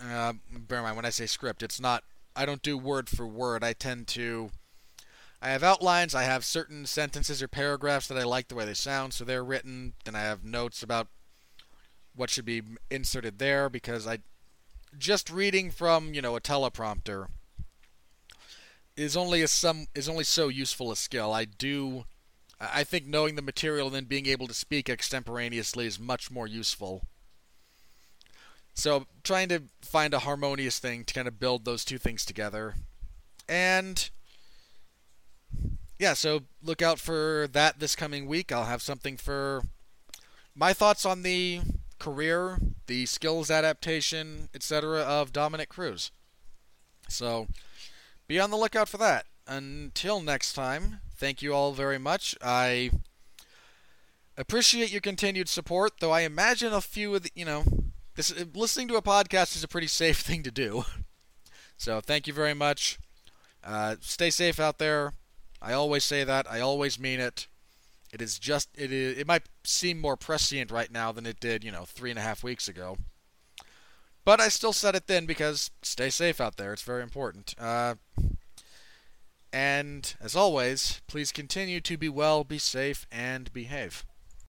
Uh, 0.00 0.34
bear 0.52 0.78
in 0.78 0.84
mind 0.84 0.96
when 0.96 1.04
I 1.04 1.10
say 1.10 1.26
script, 1.26 1.62
it's 1.62 1.80
not. 1.80 2.04
I 2.36 2.46
don't 2.46 2.62
do 2.62 2.78
word 2.78 3.08
for 3.08 3.26
word. 3.26 3.64
I 3.64 3.72
tend 3.72 4.06
to. 4.08 4.50
I 5.40 5.50
have 5.50 5.62
outlines. 5.62 6.14
I 6.14 6.24
have 6.24 6.44
certain 6.44 6.84
sentences 6.86 7.42
or 7.42 7.48
paragraphs 7.48 8.08
that 8.08 8.18
I 8.18 8.24
like 8.24 8.48
the 8.48 8.54
way 8.54 8.64
they 8.64 8.74
sound, 8.74 9.14
so 9.14 9.24
they're 9.24 9.44
written. 9.44 9.94
Then 10.04 10.14
I 10.14 10.20
have 10.20 10.44
notes 10.44 10.82
about 10.82 11.08
what 12.14 12.30
should 12.30 12.44
be 12.44 12.62
inserted 12.90 13.38
there 13.38 13.68
because 13.68 14.06
I 14.06 14.18
just 14.96 15.30
reading 15.30 15.70
from 15.70 16.14
you 16.14 16.20
know 16.20 16.34
a 16.34 16.40
teleprompter 16.40 17.28
is 18.96 19.16
only 19.16 19.42
a 19.42 19.48
some 19.48 19.86
is 19.94 20.08
only 20.08 20.24
so 20.24 20.48
useful 20.48 20.90
a 20.90 20.96
skill. 20.96 21.32
I 21.32 21.44
do 21.44 22.04
I 22.60 22.82
think 22.82 23.06
knowing 23.06 23.36
the 23.36 23.42
material 23.42 23.86
and 23.86 23.94
then 23.94 24.04
being 24.04 24.26
able 24.26 24.48
to 24.48 24.54
speak 24.54 24.88
extemporaneously 24.88 25.86
is 25.86 26.00
much 26.00 26.30
more 26.30 26.48
useful. 26.48 27.04
So 28.74 29.06
trying 29.22 29.48
to 29.50 29.62
find 29.80 30.12
a 30.12 30.20
harmonious 30.20 30.80
thing 30.80 31.04
to 31.04 31.14
kind 31.14 31.28
of 31.28 31.38
build 31.38 31.64
those 31.64 31.84
two 31.84 31.98
things 31.98 32.24
together. 32.24 32.74
And 33.48 34.10
yeah, 35.98 36.14
so 36.14 36.40
look 36.62 36.80
out 36.82 36.98
for 36.98 37.48
that 37.52 37.80
this 37.80 37.96
coming 37.96 38.26
week. 38.26 38.52
I'll 38.52 38.64
have 38.64 38.82
something 38.82 39.16
for 39.16 39.62
my 40.54 40.72
thoughts 40.72 41.04
on 41.04 41.22
the 41.22 41.60
career, 41.98 42.58
the 42.86 43.06
skills 43.06 43.50
adaptation, 43.50 44.48
etc. 44.54 45.00
of 45.00 45.32
Dominick 45.32 45.68
Cruz. 45.68 46.10
So 47.08 47.48
be 48.26 48.38
on 48.38 48.50
the 48.50 48.56
lookout 48.56 48.88
for 48.88 48.98
that. 48.98 49.26
Until 49.46 50.20
next 50.20 50.52
time, 50.52 51.00
thank 51.16 51.42
you 51.42 51.54
all 51.54 51.72
very 51.72 51.98
much. 51.98 52.36
I 52.42 52.90
appreciate 54.36 54.92
your 54.92 55.00
continued 55.00 55.48
support, 55.48 55.94
though 56.00 56.12
I 56.12 56.20
imagine 56.20 56.72
a 56.72 56.80
few 56.80 57.14
of 57.14 57.24
the, 57.24 57.30
you 57.34 57.44
know, 57.44 57.64
this 58.14 58.32
listening 58.54 58.88
to 58.88 58.96
a 58.96 59.02
podcast 59.02 59.56
is 59.56 59.64
a 59.64 59.68
pretty 59.68 59.86
safe 59.86 60.18
thing 60.20 60.42
to 60.42 60.50
do. 60.50 60.84
So 61.76 62.00
thank 62.00 62.26
you 62.26 62.32
very 62.32 62.54
much. 62.54 62.98
Uh, 63.64 63.96
stay 64.00 64.30
safe 64.30 64.60
out 64.60 64.78
there. 64.78 65.12
I 65.60 65.72
always 65.72 66.04
say 66.04 66.24
that. 66.24 66.50
I 66.50 66.60
always 66.60 66.98
mean 66.98 67.20
it. 67.20 67.46
It 68.12 68.22
is 68.22 68.38
just 68.38 68.68
it 68.76 68.92
is. 68.92 69.18
It 69.18 69.26
might 69.26 69.48
seem 69.64 70.00
more 70.00 70.16
prescient 70.16 70.70
right 70.70 70.90
now 70.90 71.12
than 71.12 71.26
it 71.26 71.40
did, 71.40 71.62
you 71.64 71.70
know, 71.70 71.84
three 71.84 72.10
and 72.10 72.18
a 72.18 72.22
half 72.22 72.42
weeks 72.42 72.68
ago. 72.68 72.96
But 74.24 74.40
I 74.40 74.48
still 74.48 74.72
said 74.72 74.94
it 74.94 75.06
then 75.06 75.26
because 75.26 75.70
stay 75.82 76.10
safe 76.10 76.40
out 76.40 76.56
there. 76.56 76.72
It's 76.72 76.82
very 76.82 77.02
important. 77.02 77.54
Uh, 77.58 77.94
and 79.52 80.14
as 80.20 80.36
always, 80.36 81.00
please 81.06 81.32
continue 81.32 81.80
to 81.80 81.96
be 81.96 82.08
well, 82.08 82.44
be 82.44 82.58
safe, 82.58 83.06
and 83.10 83.52
behave. 83.52 84.04